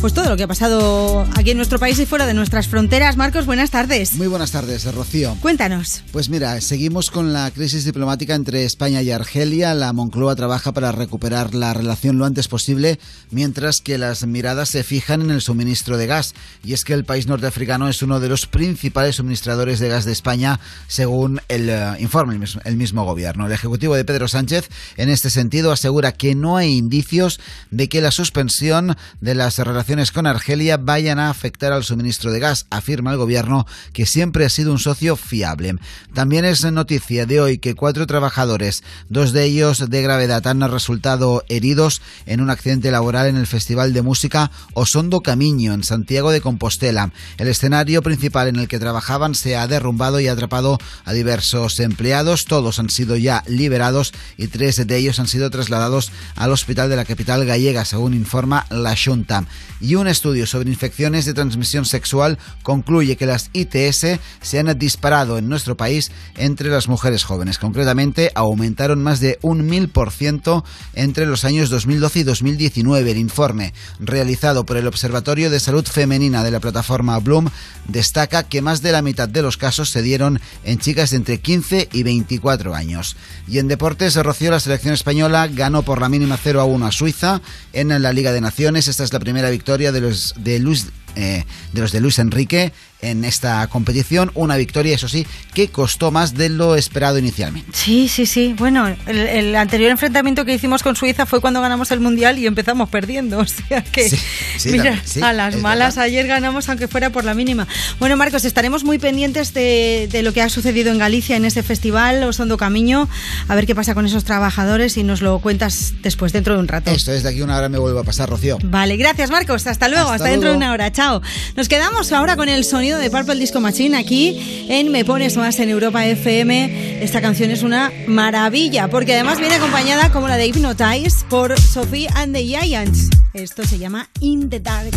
pues 0.00 0.12
todo 0.12 0.28
lo 0.28 0.36
que 0.36 0.42
ha 0.42 0.48
pasado 0.48 1.26
aquí 1.34 1.50
en 1.50 1.56
nuestro 1.56 1.78
país 1.78 1.98
y 1.98 2.06
fuera 2.06 2.26
de 2.26 2.34
nuestras 2.34 2.68
fronteras. 2.68 3.16
Marcos, 3.16 3.46
buenas 3.46 3.70
tardes. 3.70 4.14
Muy 4.14 4.26
buenas 4.26 4.52
tardes, 4.52 4.92
Rocío. 4.94 5.36
Cuéntanos. 5.40 6.02
Pues 6.12 6.28
mira, 6.28 6.60
seguimos 6.60 7.10
con 7.10 7.32
la 7.32 7.50
crisis 7.50 7.84
diplomática 7.84 8.34
entre 8.34 8.64
España 8.64 9.02
y 9.02 9.10
Argelia. 9.10 9.74
La 9.74 9.92
Moncloa 9.92 10.36
trabaja 10.36 10.72
para 10.72 10.92
recuperar 10.92 11.54
la 11.54 11.74
relación 11.74 12.18
lo 12.18 12.24
antes 12.24 12.48
posible, 12.48 12.98
mientras 13.30 13.80
que 13.80 13.98
las 13.98 14.26
miradas 14.26 14.68
se 14.68 14.84
fijan 14.84 15.22
en 15.22 15.30
el 15.30 15.40
suministro 15.40 15.96
de 15.96 16.06
gas. 16.06 16.34
Y 16.64 16.72
es 16.72 16.84
que 16.84 16.92
el 16.92 17.04
país 17.04 17.26
norteafricano 17.26 17.88
es 17.88 18.02
uno 18.02 18.20
de 18.20 18.28
los 18.28 18.46
principales 18.46 19.16
suministradores 19.16 19.78
de 19.78 19.88
gas 19.88 20.04
de 20.04 20.12
España, 20.12 20.60
según 20.88 21.40
el 21.48 21.68
eh, 21.70 21.92
informe 22.00 22.34
el 22.34 22.40
mismo, 22.40 22.60
el 22.64 22.76
mismo 22.76 23.04
gobierno. 23.04 23.46
El 23.46 23.52
ejecutivo 23.52 23.94
de 23.94 24.04
Pedro 24.04 24.28
Sánchez, 24.28 24.68
en 24.96 25.08
este 25.08 25.30
sentido, 25.30 25.72
asegura 25.72 26.12
que 26.12 26.34
no 26.34 26.56
hay 26.56 26.76
indicios 26.76 27.40
de 27.76 27.90
que 27.90 28.00
la 28.00 28.10
suspensión 28.10 28.96
de 29.20 29.34
las 29.34 29.58
relaciones 29.58 30.10
con 30.10 30.26
Argelia 30.26 30.78
vayan 30.78 31.18
a 31.18 31.28
afectar 31.28 31.72
al 31.72 31.84
suministro 31.84 32.32
de 32.32 32.40
gas, 32.40 32.66
afirma 32.70 33.10
el 33.12 33.18
gobierno 33.18 33.66
que 33.92 34.06
siempre 34.06 34.46
ha 34.46 34.48
sido 34.48 34.72
un 34.72 34.78
socio 34.78 35.14
fiable. 35.16 35.74
También 36.14 36.46
es 36.46 36.64
noticia 36.72 37.26
de 37.26 37.40
hoy 37.40 37.58
que 37.58 37.74
cuatro 37.74 38.06
trabajadores, 38.06 38.82
dos 39.10 39.32
de 39.32 39.44
ellos 39.44 39.90
de 39.90 40.02
gravedad, 40.02 40.46
han 40.46 40.60
resultado 40.70 41.44
heridos 41.48 42.00
en 42.24 42.40
un 42.40 42.48
accidente 42.48 42.90
laboral 42.90 43.26
en 43.26 43.36
el 43.36 43.46
Festival 43.46 43.92
de 43.92 44.00
Música 44.00 44.50
Osondo 44.72 45.20
Camiño, 45.20 45.74
en 45.74 45.84
Santiago 45.84 46.30
de 46.30 46.40
Compostela. 46.40 47.12
El 47.36 47.48
escenario 47.48 48.02
principal 48.02 48.48
en 48.48 48.56
el 48.56 48.68
que 48.68 48.78
trabajaban 48.78 49.34
se 49.34 49.56
ha 49.56 49.66
derrumbado 49.66 50.18
y 50.18 50.28
atrapado 50.28 50.78
a 51.04 51.12
diversos 51.12 51.78
empleados. 51.80 52.46
Todos 52.46 52.78
han 52.78 52.88
sido 52.88 53.16
ya 53.16 53.44
liberados 53.46 54.14
y 54.38 54.46
tres 54.46 54.86
de 54.86 54.96
ellos 54.96 55.20
han 55.20 55.28
sido 55.28 55.50
trasladados 55.50 56.10
al 56.36 56.52
hospital 56.52 56.88
de 56.88 56.96
la 56.96 57.04
capital 57.04 57.44
gallega, 57.44 57.65
según 57.84 58.14
informa 58.14 58.64
la 58.70 58.94
Junta 58.96 59.44
y 59.80 59.94
un 59.96 60.06
estudio 60.06 60.46
sobre 60.46 60.70
infecciones 60.70 61.24
de 61.24 61.34
transmisión 61.34 61.84
sexual 61.84 62.38
concluye 62.62 63.16
que 63.16 63.26
las 63.26 63.50
ITS 63.52 64.20
se 64.40 64.58
han 64.58 64.78
disparado 64.78 65.38
en 65.38 65.48
nuestro 65.48 65.76
país 65.76 66.10
entre 66.36 66.70
las 66.70 66.88
mujeres 66.88 67.24
jóvenes. 67.24 67.58
Concretamente, 67.58 68.30
aumentaron 68.34 69.02
más 69.02 69.20
de 69.20 69.38
un 69.42 69.66
mil 69.66 69.88
por 69.88 70.10
ciento 70.12 70.64
entre 70.94 71.26
los 71.26 71.44
años 71.44 71.68
2012 71.70 72.20
y 72.20 72.22
2019. 72.22 73.10
El 73.10 73.18
informe 73.18 73.74
realizado 73.98 74.64
por 74.64 74.76
el 74.76 74.86
Observatorio 74.86 75.50
de 75.50 75.60
Salud 75.60 75.84
Femenina 75.84 76.42
de 76.42 76.50
la 76.50 76.60
plataforma 76.60 77.18
Bloom 77.18 77.48
destaca 77.88 78.44
que 78.44 78.62
más 78.62 78.82
de 78.82 78.92
la 78.92 79.02
mitad 79.02 79.28
de 79.28 79.42
los 79.42 79.56
casos 79.56 79.90
se 79.90 80.02
dieron 80.02 80.40
en 80.64 80.78
chicas 80.78 81.10
de 81.10 81.16
entre 81.16 81.40
15 81.40 81.88
y 81.92 82.02
24 82.02 82.74
años. 82.74 83.16
Y 83.48 83.58
en 83.58 83.68
deportes, 83.68 84.16
Rocío, 84.16 84.50
la 84.50 84.60
selección 84.60 84.94
española 84.94 85.48
ganó 85.48 85.82
por 85.82 86.00
la 86.00 86.08
mínima 86.08 86.38
0 86.42 86.60
a 86.60 86.64
1 86.64 86.86
a 86.86 86.92
Suiza 86.92 87.40
en 87.72 87.88
la 88.02 88.12
Liga 88.12 88.32
de 88.32 88.40
Naciones. 88.40 88.88
Esta 88.88 89.04
es 89.04 89.12
la 89.12 89.20
primera 89.20 89.50
victoria 89.50 89.92
de 89.92 90.00
los 90.00 90.34
de 90.38 90.58
Luis 90.58 90.86
eh, 91.16 91.44
de 91.72 91.80
los 91.80 91.92
de 91.92 92.00
Luis 92.00 92.18
Enrique 92.18 92.72
en 93.02 93.24
esta 93.24 93.66
competición. 93.68 94.30
Una 94.34 94.56
victoria, 94.56 94.94
eso 94.94 95.08
sí, 95.08 95.26
que 95.54 95.68
costó 95.68 96.10
más 96.10 96.34
de 96.34 96.48
lo 96.48 96.76
esperado 96.76 97.18
inicialmente. 97.18 97.70
Sí, 97.74 98.08
sí, 98.08 98.26
sí. 98.26 98.54
Bueno, 98.56 98.88
el, 99.06 99.18
el 99.18 99.56
anterior 99.56 99.90
enfrentamiento 99.90 100.44
que 100.44 100.54
hicimos 100.54 100.82
con 100.82 100.96
Suiza 100.96 101.26
fue 101.26 101.40
cuando 101.40 101.60
ganamos 101.60 101.90
el 101.90 102.00
Mundial 102.00 102.38
y 102.38 102.46
empezamos 102.46 102.88
perdiendo. 102.88 103.38
O 103.46 103.46
sea 103.46 103.82
que, 103.82 104.08
Sí, 104.08 104.16
sí, 104.58 104.68
mira, 104.70 104.84
también, 104.84 105.02
sí, 105.04 105.20
a 105.22 105.32
las 105.32 105.56
malas 105.56 105.94
verdad. 105.96 106.04
ayer 106.06 106.26
ganamos 106.26 106.68
aunque 106.68 106.88
fuera 106.88 107.10
por 107.10 107.24
la 107.24 107.34
mínima. 107.34 107.66
Bueno, 107.98 108.16
Marcos, 108.16 108.44
estaremos 108.44 108.82
muy 108.84 108.98
pendientes 108.98 109.52
de, 109.54 110.08
de 110.10 110.22
lo 110.22 110.32
que 110.32 110.42
ha 110.42 110.48
sucedido 110.48 110.90
en 110.92 110.98
Galicia 110.98 111.36
en 111.36 111.44
ese 111.44 111.62
festival, 111.62 112.22
Osondo 112.24 112.56
Camiño, 112.56 113.08
a 113.48 113.54
ver 113.54 113.66
qué 113.66 113.74
pasa 113.74 113.94
con 113.94 114.06
esos 114.06 114.24
trabajadores 114.24 114.96
y 114.96 115.02
nos 115.04 115.20
lo 115.22 115.38
cuentas 115.40 115.94
después, 116.02 116.32
dentro 116.32 116.54
de 116.54 116.60
un 116.60 116.68
rato. 116.68 116.90
Esto 116.90 117.12
es 117.12 117.22
de 117.22 117.30
aquí 117.30 117.42
una 117.42 117.56
hora 117.58 117.68
me 117.68 117.78
vuelvo 117.78 118.00
a 118.00 118.04
pasar, 118.04 118.28
Rocío. 118.28 118.58
Vale, 118.64 118.96
gracias 118.96 119.30
Marcos, 119.30 119.66
hasta 119.66 119.88
luego, 119.88 120.04
hasta, 120.10 120.14
Hasta 120.14 120.28
dentro 120.28 120.48
de 120.50 120.54
luego. 120.56 120.64
una 120.64 120.72
hora, 120.72 120.92
chao. 120.92 121.20
Nos 121.56 121.68
quedamos 121.68 122.12
ahora 122.12 122.36
con 122.36 122.48
el 122.48 122.64
sonido 122.64 122.85
de 122.94 123.10
Purple 123.10 123.34
Disco 123.34 123.60
Machine 123.60 123.96
aquí 123.96 124.66
en 124.68 124.92
Me 124.92 125.04
Pones 125.04 125.36
Más 125.36 125.58
en 125.58 125.70
Europa 125.70 126.06
FM. 126.06 127.02
Esta 127.02 127.20
canción 127.20 127.50
es 127.50 127.64
una 127.64 127.90
maravilla 128.06 128.88
porque 128.88 129.14
además 129.14 129.40
viene 129.40 129.56
acompañada 129.56 130.12
como 130.12 130.28
la 130.28 130.36
de 130.36 130.46
Hypnotize 130.46 131.24
por 131.28 131.58
Sophie 131.58 132.08
and 132.14 132.32
the 132.32 132.44
Giants. 132.44 133.10
Esto 133.34 133.64
se 133.64 133.78
llama 133.78 134.08
In 134.20 134.48
the 134.48 134.60
Dark. 134.60 134.94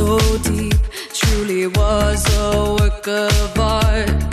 So 0.00 0.16
deep, 0.38 0.79
truly 1.30 1.66
was 1.68 2.24
a 2.38 2.76
work 2.80 3.06
of 3.06 3.58
art. 3.58 4.29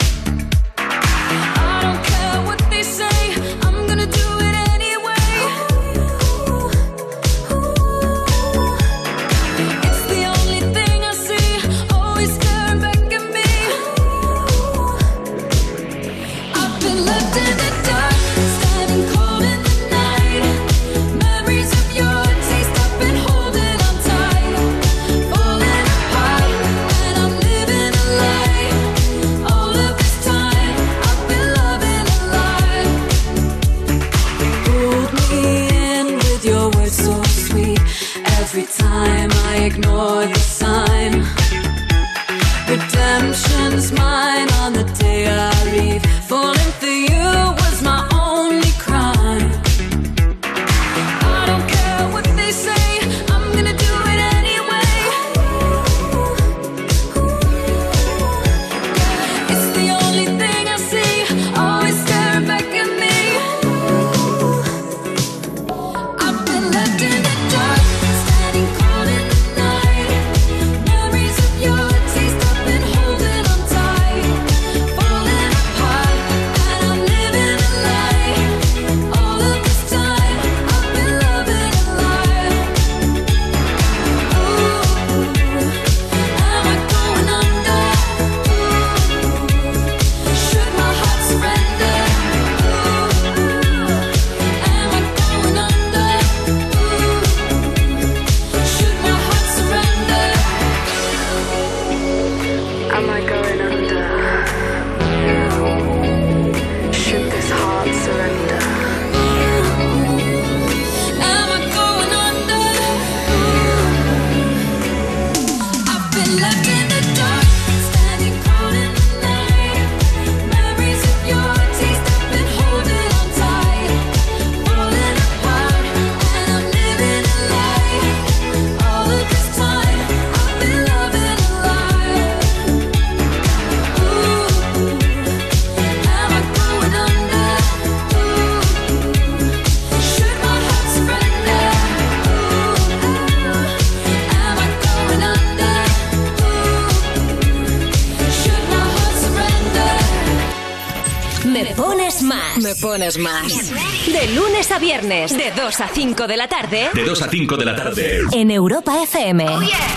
Más. 153.16 153.72
De 154.08 154.28
lunes 154.36 154.70
a 154.72 154.80
viernes, 154.80 155.32
de 155.32 155.52
2 155.52 155.80
a 155.80 155.88
5 155.88 156.28
de 156.28 156.36
la 156.36 156.50
tarde. 156.50 156.90
De 156.94 157.06
2 157.06 157.22
a 157.22 157.30
5 157.30 157.56
de 157.56 157.66
la 157.66 157.76
tarde. 157.76 158.22
En 158.34 158.52
Europa 158.52 159.02
FM. 159.04 159.46
She's 159.46 159.97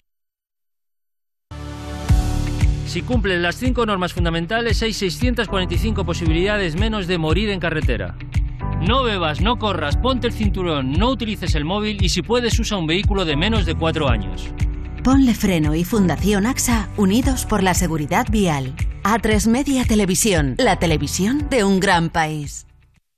Si 2.91 3.03
cumples 3.03 3.39
las 3.39 3.55
cinco 3.55 3.85
normas 3.85 4.11
fundamentales, 4.11 4.83
hay 4.83 4.91
645 4.91 6.03
posibilidades 6.03 6.75
menos 6.75 7.07
de 7.07 7.17
morir 7.17 7.49
en 7.49 7.61
carretera. 7.61 8.17
No 8.85 9.03
bebas, 9.03 9.39
no 9.39 9.57
corras, 9.57 9.95
ponte 9.95 10.27
el 10.27 10.33
cinturón, 10.33 10.91
no 10.91 11.09
utilices 11.09 11.55
el 11.55 11.63
móvil 11.63 12.03
y 12.03 12.09
si 12.09 12.21
puedes 12.21 12.59
usa 12.59 12.75
un 12.75 12.87
vehículo 12.87 13.23
de 13.23 13.37
menos 13.37 13.65
de 13.65 13.75
4 13.75 14.09
años. 14.09 14.49
Ponle 15.05 15.33
Freno 15.33 15.73
y 15.73 15.85
Fundación 15.85 16.45
AXA 16.45 16.89
unidos 16.97 17.45
por 17.45 17.63
la 17.63 17.75
seguridad 17.75 18.27
vial. 18.29 18.75
A3 19.03 19.47
Media 19.47 19.85
Televisión, 19.85 20.55
la 20.57 20.77
televisión 20.77 21.47
de 21.49 21.63
un 21.63 21.79
gran 21.79 22.09
país. 22.09 22.67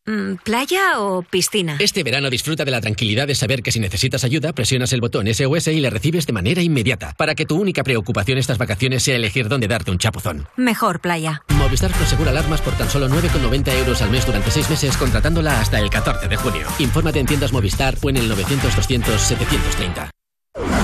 Mm, 0.05 0.35
¿Playa 0.43 0.99
o 0.99 1.21
piscina? 1.21 1.77
Este 1.79 2.03
verano 2.03 2.29
disfruta 2.29 2.65
de 2.65 2.71
la 2.71 2.81
tranquilidad 2.81 3.25
de 3.25 3.35
saber 3.35 3.63
que 3.63 3.71
si 3.71 3.79
necesitas 3.79 4.25
ayuda, 4.25 4.51
presionas 4.51 4.91
el 4.91 4.99
botón 4.99 5.33
SOS 5.33 5.67
y 5.69 5.79
le 5.79 5.89
recibes 5.89 6.27
de 6.27 6.33
manera 6.33 6.61
inmediata, 6.61 7.13
para 7.17 7.35
que 7.35 7.45
tu 7.45 7.55
única 7.55 7.83
preocupación 7.83 8.37
estas 8.37 8.57
vacaciones 8.57 9.03
sea 9.03 9.15
elegir 9.15 9.47
dónde 9.47 9.69
darte 9.69 9.91
un 9.91 9.99
chapuzón. 9.99 10.47
Mejor 10.57 10.99
playa. 10.99 11.43
Movistar 11.55 11.91
Prosegura 11.91 12.31
alarmas 12.31 12.59
por 12.61 12.73
tan 12.73 12.89
solo 12.89 13.07
9,90 13.07 13.79
euros 13.79 14.01
al 14.01 14.11
mes 14.11 14.25
durante 14.25 14.51
6 14.51 14.69
meses 14.69 14.97
contratándola 14.97 15.61
hasta 15.61 15.79
el 15.79 15.89
14 15.89 16.27
de 16.27 16.35
junio. 16.35 16.67
Infórmate 16.79 17.19
en 17.19 17.25
tiendas 17.25 17.53
Movistar 17.53 17.95
o 18.01 18.09
en 18.09 18.17
el 18.17 18.29
900-200-730. 18.29 20.22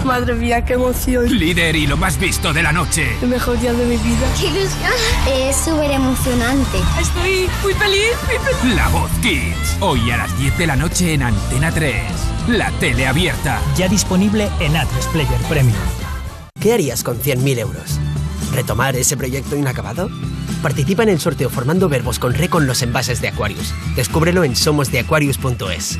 Madre 0.10 0.34
mía, 0.34 0.66
qué 0.66 0.74
emoción. 0.74 1.30
Líder 1.38 1.76
y 1.76 1.86
lo 1.86 1.96
más 1.96 2.20
visto 2.20 2.52
de 2.52 2.64
la 2.64 2.72
noche. 2.72 3.16
El 3.22 3.30
mejor 3.30 3.60
día 3.60 3.74
de 3.74 3.86
mi 3.86 3.98
vida. 3.98 4.28
¡Qué 4.40 4.48
ilusión! 4.48 4.92
Es 5.32 5.56
súper 5.56 5.92
emocionante. 5.92 6.80
Estoy 7.00 7.48
muy 7.62 7.74
feliz, 7.76 8.16
muy 8.26 8.38
feliz. 8.40 8.76
La 8.76 8.88
Voz 8.90 9.12
Kids. 9.22 9.78
Hoy 9.82 10.10
a 10.10 10.18
las 10.18 10.36
10 10.40 10.58
de 10.58 10.66
la 10.68 10.76
noche 10.76 11.14
en 11.14 11.22
Antena 11.22 11.72
3. 11.72 11.94
La 12.48 12.72
tele 12.80 13.06
abierta. 13.06 13.62
Ya 13.78 13.88
disponible 13.88 14.50
en 14.60 14.74
A3 14.74 15.12
Player 15.12 15.42
Premium. 15.48 15.78
¿Qué 16.60 16.74
harías 16.74 17.04
con 17.04 17.20
100.000 17.20 17.60
euros? 17.60 18.00
¿Retomar 18.52 18.96
ese 18.96 19.16
proyecto 19.16 19.56
inacabado? 19.56 20.10
Participa 20.64 21.04
en 21.04 21.10
el 21.10 21.20
sorteo 21.20 21.52
formando 21.52 21.88
verbos 21.88 22.18
con 22.18 22.34
re 22.34 22.50
con 22.50 22.66
los 22.66 22.82
envases 22.82 23.22
de 23.22 23.28
Aquarius. 23.28 23.76
Descúbrelo 23.96 24.44
en 24.44 24.56
somosdeaquarius.es. 24.56 26.00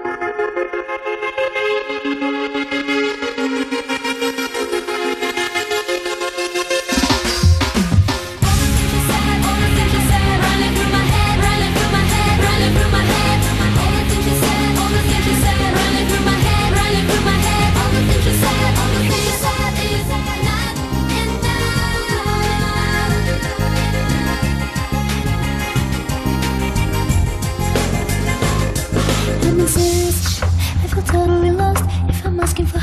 I'm 32.41 32.47
asking 32.47 32.65
for 32.65 32.80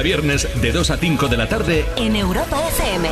a 0.00 0.02
viernes, 0.02 0.48
de 0.62 0.72
2 0.72 0.90
a 0.90 0.96
5 0.96 1.28
de 1.28 1.36
la 1.36 1.46
tarde, 1.46 1.84
en 1.96 2.16
Europa 2.16 2.58
FM. 2.70 3.08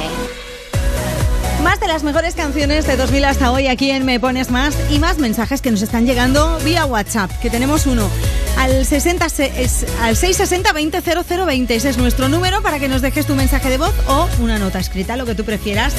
Más 1.62 1.78
de 1.81 1.86
las 1.86 2.02
mejores 2.02 2.35
canciones 2.35 2.86
de 2.86 2.97
2000 2.97 3.24
hasta 3.27 3.51
hoy 3.52 3.66
aquí 3.66 3.90
en 3.90 4.06
Me 4.06 4.19
Pones 4.19 4.51
Más 4.51 4.74
y 4.90 4.98
más 4.98 5.19
mensajes 5.19 5.60
que 5.60 5.70
nos 5.70 5.82
están 5.82 6.06
llegando 6.06 6.59
vía 6.65 6.86
WhatsApp, 6.86 7.31
que 7.43 7.51
tenemos 7.51 7.85
uno 7.86 8.09
al, 8.56 8.86
60, 8.86 9.28
se- 9.28 9.62
es- 9.62 9.85
al 10.01 10.16
660 10.16 10.73
20 10.73 11.02
0020. 11.02 11.74
Ese 11.77 11.90
es 11.90 11.98
nuestro 11.98 12.28
número 12.31 12.62
para 12.62 12.78
que 12.78 12.89
nos 12.89 13.02
dejes 13.02 13.27
tu 13.27 13.35
mensaje 13.35 13.69
de 13.69 13.77
voz 13.77 13.93
o 14.06 14.27
una 14.40 14.59
nota 14.59 14.78
escrita, 14.78 15.16
lo 15.16 15.27
que 15.27 15.35
tú 15.35 15.44
prefieras. 15.44 15.93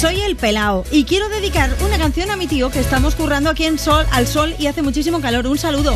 Soy 0.00 0.20
el 0.20 0.36
Pelao 0.36 0.84
y 0.92 1.04
quiero 1.04 1.30
dedicar 1.30 1.74
una 1.86 1.96
canción 1.96 2.30
a 2.30 2.36
mi 2.36 2.46
tío 2.46 2.70
que 2.70 2.80
estamos 2.80 3.14
currando 3.14 3.48
aquí 3.48 3.64
en 3.64 3.78
sol, 3.78 4.04
al 4.12 4.26
sol 4.26 4.54
y 4.58 4.66
hace 4.66 4.82
muchísimo 4.82 5.20
calor. 5.22 5.46
Un 5.46 5.56
saludo. 5.56 5.94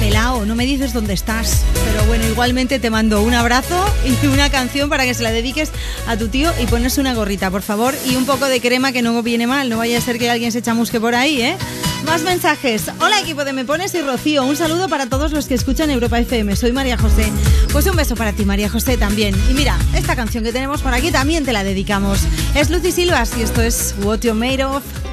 Pelao, 0.00 0.44
no 0.44 0.54
me 0.54 0.66
dices 0.66 0.92
dónde 0.92 1.14
estás, 1.14 1.62
pero 1.86 2.04
bueno, 2.04 2.26
igualmente 2.26 2.78
te 2.78 2.90
mando 2.90 3.22
un 3.22 3.32
abrazo 3.34 3.84
y 4.04 4.26
una 4.28 4.50
canción 4.50 4.90
para 4.90 5.04
que 5.04 5.14
se 5.14 5.22
la 5.22 5.30
dediques 5.30 5.70
a 6.06 6.16
tu 6.16 6.28
tío 6.28 6.52
y 6.60 6.66
ponerse 6.66 7.00
una 7.00 7.14
gorrita, 7.14 7.50
por 7.50 7.62
favor, 7.62 7.94
y 8.06 8.16
un 8.16 8.26
poco 8.26 8.46
de 8.46 8.60
crema 8.60 8.92
que 8.92 9.02
no 9.02 9.22
viene 9.22 9.46
mal, 9.46 9.70
no 9.70 9.78
vaya 9.78 9.98
a 9.98 10.00
ser 10.00 10.18
que 10.18 10.30
alguien 10.30 10.52
se 10.52 10.60
chamusque 10.60 11.00
por 11.00 11.14
ahí, 11.14 11.40
¿eh? 11.40 11.56
Más 12.04 12.22
mensajes. 12.22 12.84
Hola 13.00 13.20
equipo 13.20 13.44
de 13.44 13.52
Me 13.52 13.64
Pones 13.64 13.94
y 13.94 14.02
Rocío, 14.02 14.44
un 14.44 14.56
saludo 14.56 14.88
para 14.88 15.06
todos 15.06 15.32
los 15.32 15.46
que 15.46 15.54
escuchan 15.54 15.90
Europa 15.90 16.18
FM. 16.18 16.54
Soy 16.56 16.72
María 16.72 16.98
José. 16.98 17.32
Pues 17.72 17.86
un 17.86 17.96
beso 17.96 18.14
para 18.14 18.32
ti, 18.32 18.44
María 18.44 18.68
José, 18.68 18.96
también. 18.96 19.34
Y 19.50 19.54
mira, 19.54 19.78
esta 19.94 20.14
canción 20.14 20.44
que 20.44 20.52
tenemos 20.52 20.82
por 20.82 20.94
aquí 20.94 21.10
también 21.10 21.44
te 21.44 21.52
la 21.52 21.64
dedicamos. 21.64 22.20
Es 22.54 22.70
Lucy 22.70 22.92
Silvas 22.92 23.32
y 23.38 23.42
esto 23.42 23.62
es 23.62 23.94
What 24.02 24.20
You're 24.20 24.38
Made 24.38 24.64
Of. 24.64 25.05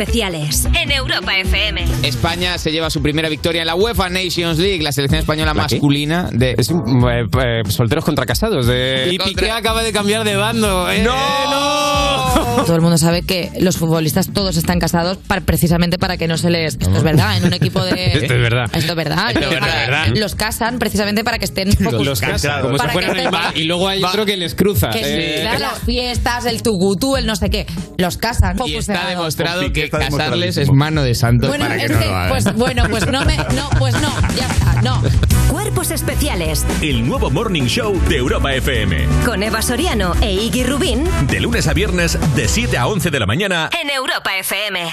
Especiales 0.00 0.66
en 0.74 0.90
Europa 0.92 1.36
FM. 1.36 1.84
España 2.04 2.56
se 2.56 2.72
lleva 2.72 2.88
su 2.88 3.02
primera 3.02 3.28
victoria 3.28 3.60
en 3.60 3.66
la 3.66 3.74
UEFA 3.74 4.08
Nations 4.08 4.58
League, 4.58 4.82
la 4.82 4.92
selección 4.92 5.20
española 5.20 5.52
¿La 5.52 5.66
qué? 5.66 5.74
masculina 5.76 6.30
de 6.32 6.54
Es 6.56 6.70
un, 6.70 7.06
eh, 7.10 7.26
eh, 7.38 7.62
solteros 7.68 8.02
contra 8.04 8.24
casados. 8.24 8.66
De... 8.66 9.10
Y 9.12 9.18
Piqué 9.18 9.50
acaba 9.50 9.82
de 9.82 9.92
cambiar 9.92 10.24
de 10.24 10.36
bando. 10.36 10.90
¿eh? 10.90 11.02
¡No! 11.02 12.64
Todo 12.64 12.76
el 12.76 12.80
mundo 12.82 12.96
sabe 12.96 13.22
que 13.22 13.50
los 13.60 13.76
futbolistas 13.76 14.32
todos 14.32 14.56
están 14.56 14.78
casados 14.78 15.18
para- 15.18 15.42
precisamente 15.42 15.98
para 15.98 16.16
que 16.16 16.28
no 16.28 16.38
se 16.38 16.48
les. 16.50 16.74
Esto 16.74 16.96
es 16.96 17.02
verdad, 17.02 17.36
en 17.36 17.44
un 17.44 17.52
equipo 17.52 17.84
de. 17.84 17.90
Esto 18.14 18.34
es 18.34 18.40
verdad. 18.40 18.64
Esto 18.72 18.92
es 18.92 18.96
verdad. 18.96 19.26
Esto 19.28 19.40
es 19.40 19.50
verdad, 19.50 19.76
verdad. 19.86 20.06
Los 20.16 20.34
casan 20.34 20.78
precisamente 20.78 21.24
para 21.24 21.38
que 21.38 21.44
estén 21.44 21.72
focus- 21.72 22.04
Los 22.04 22.20
casan, 22.20 22.62
como 22.62 22.78
si 22.78 22.88
fueran 22.88 23.16
estén- 23.18 23.32
y 23.56 23.64
luego 23.64 23.86
hay 23.88 24.02
otro 24.02 24.24
que 24.24 24.36
les 24.38 24.54
cruza. 24.54 24.88
Que 24.90 25.00
Eh, 25.00 25.34
sí, 25.36 25.40
claro, 25.42 25.58
las 25.58 25.78
fiestas, 25.80 26.46
el 26.46 26.62
tugutú, 26.62 27.16
el 27.16 27.26
no 27.26 27.36
sé 27.36 27.50
qué. 27.50 27.66
Los 28.00 28.16
casan. 28.16 28.56
Y 28.66 28.76
está 28.76 28.94
cerrado. 28.94 29.10
demostrado 29.10 29.72
que 29.72 29.90
casarles 29.90 30.56
es 30.56 30.70
mano 30.70 31.02
de 31.02 31.14
santo 31.14 31.48
Bueno, 31.48 31.64
para 31.64 31.76
que 31.76 31.84
es 31.84 31.90
no 31.90 31.98
que, 31.98 32.06
lo 32.06 32.16
hagan. 32.16 32.28
pues 32.30 32.54
bueno, 32.54 32.84
pues 32.90 33.06
no 33.06 33.24
me. 33.24 33.36
No, 33.36 33.68
pues 33.78 33.94
no, 34.00 34.10
ya 34.36 34.46
está, 34.46 34.82
no. 34.82 35.02
Cuerpos 35.50 35.90
especiales 35.90 36.64
El 36.80 37.06
nuevo 37.06 37.28
Morning 37.30 37.64
Show 37.64 38.00
de 38.08 38.16
Europa 38.16 38.52
FM. 38.54 39.06
con 39.26 39.42
Eva 39.42 39.60
Soriano 39.62 40.14
e 40.20 40.32
Iggy 40.32 40.62
Rubín 40.64 41.04
De 41.28 41.40
lunes 41.40 41.66
a 41.66 41.72
viernes, 41.74 42.16
de 42.36 42.46
7 42.48 42.78
a 42.78 42.86
11 42.86 43.10
de 43.10 43.18
la 43.20 43.26
mañana. 43.26 43.68
en 43.82 43.90
Europa 43.90 44.30
FM. 44.38 44.88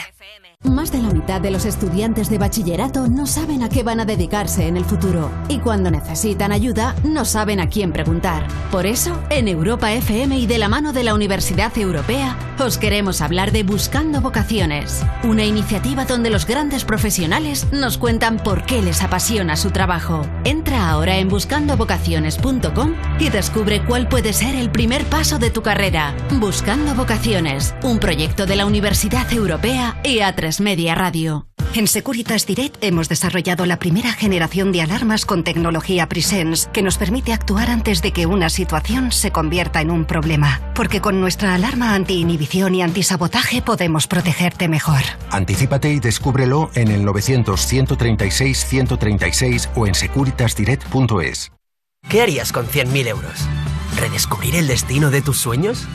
Más 0.63 0.91
de 0.91 0.97
la 0.97 1.09
mitad 1.09 1.39
de 1.39 1.51
los 1.51 1.65
estudiantes 1.65 2.29
de 2.31 2.39
bachillerato 2.39 3.07
no 3.07 3.27
saben 3.27 3.61
a 3.61 3.69
qué 3.69 3.83
van 3.83 3.99
a 3.99 4.05
dedicarse 4.05 4.67
en 4.67 4.75
el 4.75 4.85
futuro 4.85 5.31
y 5.47 5.59
cuando 5.59 5.91
necesitan 5.91 6.51
ayuda 6.51 6.95
no 7.03 7.25
saben 7.25 7.59
a 7.59 7.69
quién 7.69 7.93
preguntar. 7.93 8.47
Por 8.71 8.87
eso, 8.87 9.21
en 9.29 9.47
Europa 9.47 9.93
FM 9.93 10.35
y 10.39 10.47
de 10.47 10.57
la 10.57 10.67
mano 10.67 10.91
de 10.93 11.03
la 11.03 11.13
Universidad 11.13 11.77
Europea, 11.77 12.35
os 12.65 12.77
queremos 12.77 13.21
hablar 13.21 13.51
de 13.51 13.63
Buscando 13.63 14.21
Vocaciones, 14.21 15.05
una 15.23 15.45
iniciativa 15.45 16.05
donde 16.05 16.29
los 16.29 16.45
grandes 16.45 16.85
profesionales 16.85 17.67
nos 17.71 17.97
cuentan 17.97 18.37
por 18.37 18.65
qué 18.65 18.81
les 18.81 19.01
apasiona 19.03 19.55
su 19.55 19.71
trabajo. 19.71 20.27
Entra 20.43 20.89
ahora 20.89 21.17
en 21.17 21.29
buscandovocaciones.com 21.29 22.95
y 23.19 23.29
descubre 23.29 23.83
cuál 23.85 24.07
puede 24.09 24.33
ser 24.33 24.55
el 24.55 24.71
primer 24.71 25.05
paso 25.05 25.39
de 25.39 25.49
tu 25.49 25.61
carrera. 25.61 26.15
Buscando 26.39 26.95
Vocaciones, 26.95 27.75
un 27.83 27.99
proyecto 27.99 28.45
de 28.45 28.55
la 28.55 28.65
Universidad 28.65 29.31
Europea 29.31 29.99
y 30.03 30.17
A3 30.17 30.61
Media 30.61 30.95
Radio. 30.95 31.46
En 31.75 31.87
Securitas 31.87 32.47
Direct 32.47 32.81
hemos 32.81 33.09
desarrollado 33.09 33.65
la 33.65 33.77
primera 33.77 34.13
generación 34.13 34.71
de 34.71 34.81
alarmas 34.81 35.25
con 35.25 35.43
tecnología 35.43 36.07
Presence 36.09 36.67
que 36.71 36.81
nos 36.81 36.97
permite 36.97 37.33
actuar 37.33 37.69
antes 37.69 38.01
de 38.01 38.11
que 38.11 38.25
una 38.25 38.49
situación 38.49 39.11
se 39.11 39.29
convierta 39.31 39.81
en 39.81 39.91
un 39.91 40.05
problema. 40.05 40.59
Porque 40.73 41.01
con 41.01 41.21
nuestra 41.21 41.53
alarma 41.53 41.93
anti-inhibición 41.93 42.73
y 42.73 42.81
antisabotaje 42.81 43.61
podemos 43.61 44.07
protegerte 44.07 44.67
mejor. 44.67 45.03
Anticípate 45.29 45.93
y 45.93 45.99
descúbrelo 45.99 46.71
en 46.73 46.87
el 46.89 47.05
900-136-136 47.05 49.69
o 49.75 49.85
en 49.85 49.93
securitasdirect.es. 49.93 51.51
¿Qué 52.09 52.21
harías 52.21 52.51
con 52.51 52.65
100.000 52.67 53.07
euros? 53.07 53.47
¿Redescubrir 53.97 54.55
el 54.55 54.65
destino 54.67 55.11
de 55.11 55.21
tus 55.21 55.37
sueños? 55.37 55.87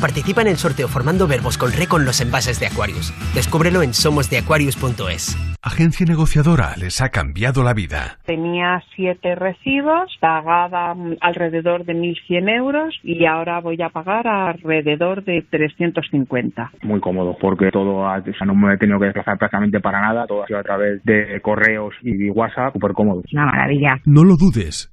Participa 0.00 0.42
en 0.42 0.48
el 0.48 0.56
sorteo 0.56 0.86
formando 0.88 1.26
verbos 1.26 1.58
con 1.58 1.72
re 1.72 1.86
con 1.88 2.04
los 2.04 2.20
envases 2.20 2.60
de 2.60 2.66
Aquarius. 2.66 3.12
Descúbrelo 3.34 3.82
en 3.82 3.92
somosdeaquarius.es. 3.94 5.36
Agencia 5.60 6.06
negociadora 6.06 6.74
les 6.78 7.02
ha 7.02 7.08
cambiado 7.08 7.64
la 7.64 7.74
vida. 7.74 8.18
Tenía 8.24 8.80
siete 8.94 9.34
recibos, 9.34 10.16
pagaba 10.20 10.94
alrededor 11.20 11.84
de 11.84 11.94
1.100 11.94 12.48
euros 12.48 12.94
y 13.02 13.26
ahora 13.26 13.60
voy 13.60 13.82
a 13.82 13.88
pagar 13.88 14.26
alrededor 14.28 15.24
de 15.24 15.42
350. 15.50 16.70
muy 16.82 17.00
cómodo 17.00 17.36
porque 17.40 17.70
todo 17.72 18.06
ha- 18.06 18.18
o 18.18 18.22
sea, 18.38 18.46
no 18.46 18.54
me 18.54 18.74
he 18.74 18.78
tenido 18.78 18.98
que 19.00 19.06
desplazar 19.06 19.36
prácticamente 19.36 19.80
para 19.80 20.00
nada, 20.00 20.26
todo 20.26 20.44
ha 20.44 20.46
sido 20.46 20.60
a 20.60 20.62
través 20.62 21.02
de 21.04 21.40
correos 21.42 21.92
y 22.02 22.30
WhatsApp, 22.30 22.72
súper 22.72 22.92
cómodo. 22.92 23.22
Una 23.32 23.46
maravilla. 23.46 23.96
No 24.04 24.22
lo 24.24 24.36
dudes. 24.36 24.92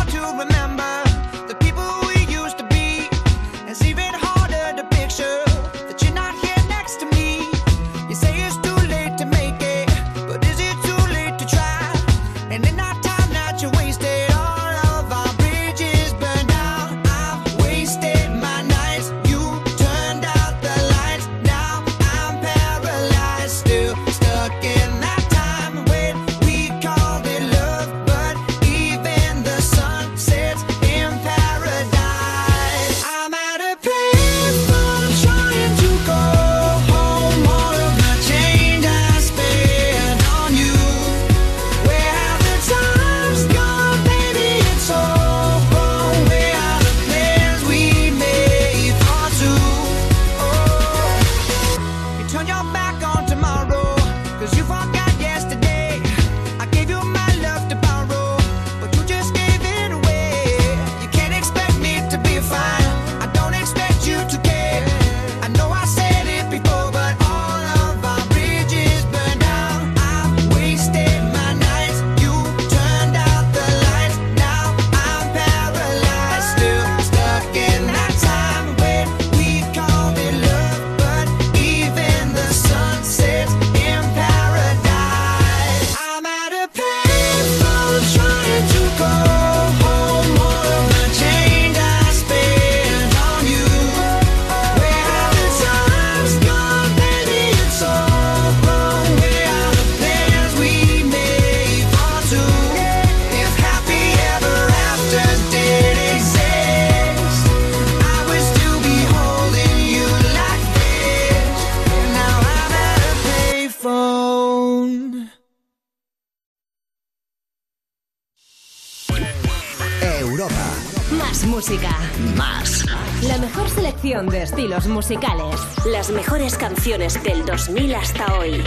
música. 121.61 121.95
Más. 122.35 122.83
La 123.21 123.37
mejor 123.37 123.69
selección 123.69 124.27
de 124.29 124.41
estilos 124.41 124.87
musicales. 124.87 125.55
Las 125.85 126.09
mejores 126.09 126.57
canciones 126.57 127.21
del 127.21 127.45
2000 127.45 127.93
hasta 127.93 128.33
hoy. 128.39 128.63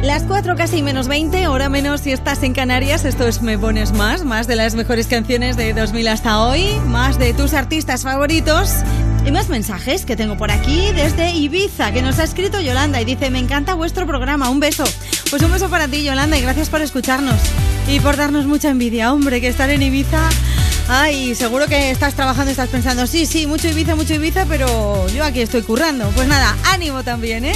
Las 0.00 0.22
4 0.22 0.54
casi 0.54 0.82
menos 0.82 1.08
20, 1.08 1.48
hora 1.48 1.68
menos 1.68 2.02
si 2.02 2.12
estás 2.12 2.44
en 2.44 2.54
Canarias. 2.54 3.04
Esto 3.04 3.26
es 3.26 3.42
Me 3.42 3.58
Pones 3.58 3.92
Más, 3.92 4.24
más 4.24 4.46
de 4.46 4.54
las 4.54 4.76
mejores 4.76 5.08
canciones 5.08 5.56
de 5.56 5.74
2000 5.74 6.06
hasta 6.06 6.40
hoy, 6.40 6.68
más 6.86 7.18
de 7.18 7.34
tus 7.34 7.52
artistas 7.52 8.04
favoritos 8.04 8.70
y 9.26 9.32
más 9.32 9.48
mensajes 9.48 10.06
que 10.06 10.14
tengo 10.14 10.36
por 10.36 10.52
aquí 10.52 10.92
desde 10.92 11.32
Ibiza, 11.32 11.92
que 11.92 12.00
nos 12.00 12.20
ha 12.20 12.24
escrito 12.24 12.60
Yolanda 12.60 13.00
y 13.00 13.04
dice, 13.04 13.30
me 13.30 13.40
encanta 13.40 13.74
vuestro 13.74 14.06
programa, 14.06 14.48
un 14.50 14.60
beso. 14.60 14.84
Pues 15.30 15.42
un 15.44 15.52
beso 15.52 15.70
para 15.70 15.86
ti, 15.86 16.02
Yolanda, 16.02 16.36
y 16.36 16.42
gracias 16.42 16.68
por 16.68 16.82
escucharnos 16.82 17.36
y 17.86 18.00
por 18.00 18.16
darnos 18.16 18.46
mucha 18.46 18.68
envidia, 18.68 19.12
hombre, 19.12 19.40
que 19.40 19.46
estar 19.46 19.70
en 19.70 19.80
Ibiza... 19.80 20.28
Ay, 20.88 21.36
seguro 21.36 21.68
que 21.68 21.92
estás 21.92 22.14
trabajando 22.14 22.50
estás 22.50 22.68
pensando, 22.68 23.06
sí, 23.06 23.24
sí, 23.24 23.46
mucho 23.46 23.68
Ibiza, 23.68 23.94
mucho 23.94 24.14
Ibiza, 24.14 24.44
pero 24.46 25.08
yo 25.10 25.22
aquí 25.22 25.40
estoy 25.40 25.62
currando. 25.62 26.10
Pues 26.16 26.26
nada, 26.26 26.56
ánimo 26.72 27.04
también, 27.04 27.44
¿eh? 27.44 27.54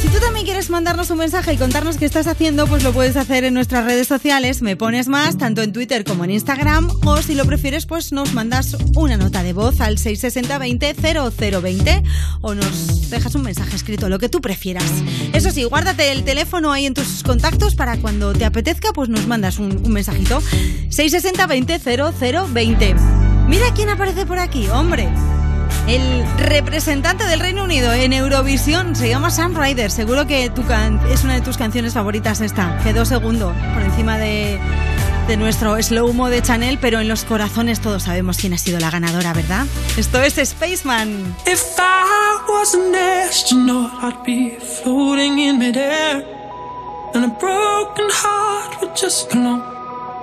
Si 0.00 0.08
tú 0.08 0.18
también 0.20 0.46
quieres 0.46 0.70
mandarnos 0.70 1.10
un 1.10 1.18
mensaje 1.18 1.54
y 1.54 1.56
contarnos 1.56 1.96
qué 1.96 2.04
estás 2.04 2.28
haciendo, 2.28 2.68
pues 2.68 2.84
lo 2.84 2.92
puedes 2.92 3.16
hacer 3.16 3.42
en 3.42 3.52
nuestras 3.52 3.84
redes 3.84 4.06
sociales. 4.06 4.62
Me 4.62 4.76
pones 4.76 5.08
más, 5.08 5.36
tanto 5.38 5.60
en 5.60 5.72
Twitter 5.72 6.04
como 6.04 6.22
en 6.22 6.30
Instagram. 6.30 6.88
O 7.04 7.20
si 7.20 7.34
lo 7.34 7.44
prefieres, 7.46 7.84
pues 7.84 8.12
nos 8.12 8.32
mandas 8.32 8.76
una 8.94 9.16
nota 9.16 9.42
de 9.42 9.52
voz 9.52 9.80
al 9.80 9.96
660-20-0020 9.96 12.04
o 12.42 12.54
nos 12.54 13.10
dejas 13.10 13.34
un 13.34 13.42
mensaje 13.42 13.74
escrito, 13.74 14.08
lo 14.08 14.20
que 14.20 14.28
tú 14.28 14.40
prefieras. 14.40 14.88
Eso 15.32 15.50
sí, 15.50 15.64
guárdate 15.64 16.12
el 16.12 16.22
teléfono 16.22 16.70
ahí 16.70 16.86
en 16.86 16.94
tus 16.94 17.24
contactos 17.24 17.74
para 17.74 17.96
cuando 17.96 18.32
te 18.34 18.44
apetezca, 18.44 18.92
pues 18.92 19.08
nos 19.08 19.26
mandas 19.26 19.58
un, 19.58 19.82
mensajito. 19.90 20.40
660-20-0020. 20.90 22.94
Mira 23.48 23.74
quién 23.74 23.88
aparece 23.88 24.26
por 24.26 24.38
aquí, 24.38 24.68
hombre. 24.68 25.08
El 25.86 26.24
representante 26.38 27.24
del 27.24 27.40
Reino 27.40 27.64
Unido 27.64 27.92
en 27.92 28.12
Eurovisión 28.12 28.94
se 28.94 29.08
llama 29.08 29.30
Sam 29.30 29.54
Ryder. 29.56 29.90
Seguro 29.90 30.26
que 30.26 30.50
tu 30.50 30.64
can- 30.66 31.00
es 31.10 31.24
una 31.24 31.34
de 31.34 31.40
tus 31.40 31.56
canciones 31.56 31.94
favoritas 31.94 32.40
esta. 32.40 32.78
Quedó 32.82 33.04
segundo 33.06 33.54
por 33.74 33.82
encima 33.82 34.18
de, 34.18 34.58
de 35.26 35.36
nuestro 35.38 35.80
slow 35.82 36.12
mo 36.12 36.28
de 36.28 36.42
Chanel, 36.42 36.78
pero 36.78 37.00
en 37.00 37.08
los 37.08 37.24
corazones 37.24 37.80
todos 37.80 38.02
sabemos 38.02 38.36
quién 38.36 38.52
ha 38.52 38.58
sido 38.58 38.78
la 38.80 38.90
ganadora, 38.90 39.32
¿verdad? 39.32 39.64
Esto 39.96 40.20
es 40.22 40.34
Spaceman. 40.34 41.34
If 41.46 41.62
I 41.78 42.50
was 42.50 42.74
an 42.74 42.94
astronaut, 42.94 43.90
I'd 44.02 44.22
be 44.26 44.58
floating 44.82 45.38
in 45.38 45.58
midair. 45.58 46.24
And 47.14 47.24
a 47.24 47.28
broken 47.40 48.04
heart 48.10 48.78
would 48.82 48.94
just 48.94 49.30
belong 49.32 49.62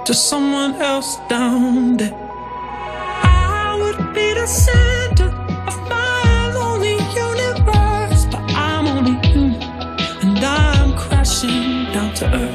to 0.06 0.14
someone 0.14 0.76
else 0.80 1.18
down 1.28 1.98
there. 1.98 2.14
I 3.24 3.76
would 3.82 4.14
be 4.14 4.34
the 4.36 4.46
center 4.46 5.25
I'm 11.36 11.50
crashing 11.50 11.92
down 11.92 12.14
to 12.14 12.55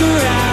around 0.00 0.47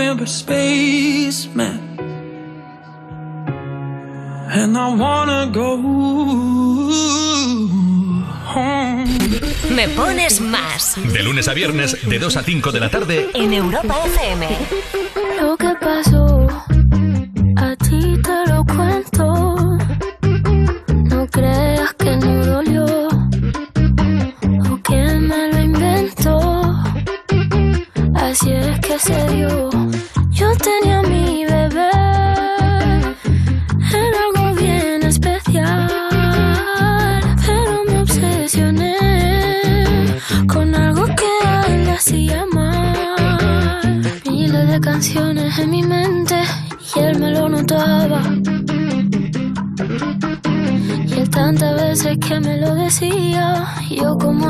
nothing 0.00 0.18
but 0.18 0.28
spaceman. 0.28 1.78
And 4.52 4.76
I 4.76 4.94
wanna 4.94 5.50
go 5.52 5.76
home. 8.46 9.06
Me 9.70 9.88
pones 9.88 10.40
más 10.40 10.96
De 11.12 11.22
lunes 11.22 11.46
a 11.48 11.54
viernes, 11.54 11.96
de 12.08 12.18
2 12.18 12.36
a 12.36 12.42
5 12.42 12.72
de 12.72 12.80
la 12.80 12.90
tarde, 12.90 13.30
en 13.34 13.52
Europa 13.52 14.02
FM. 14.06 14.48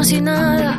Como 0.00 0.08
si 0.08 0.20
nada. 0.22 0.78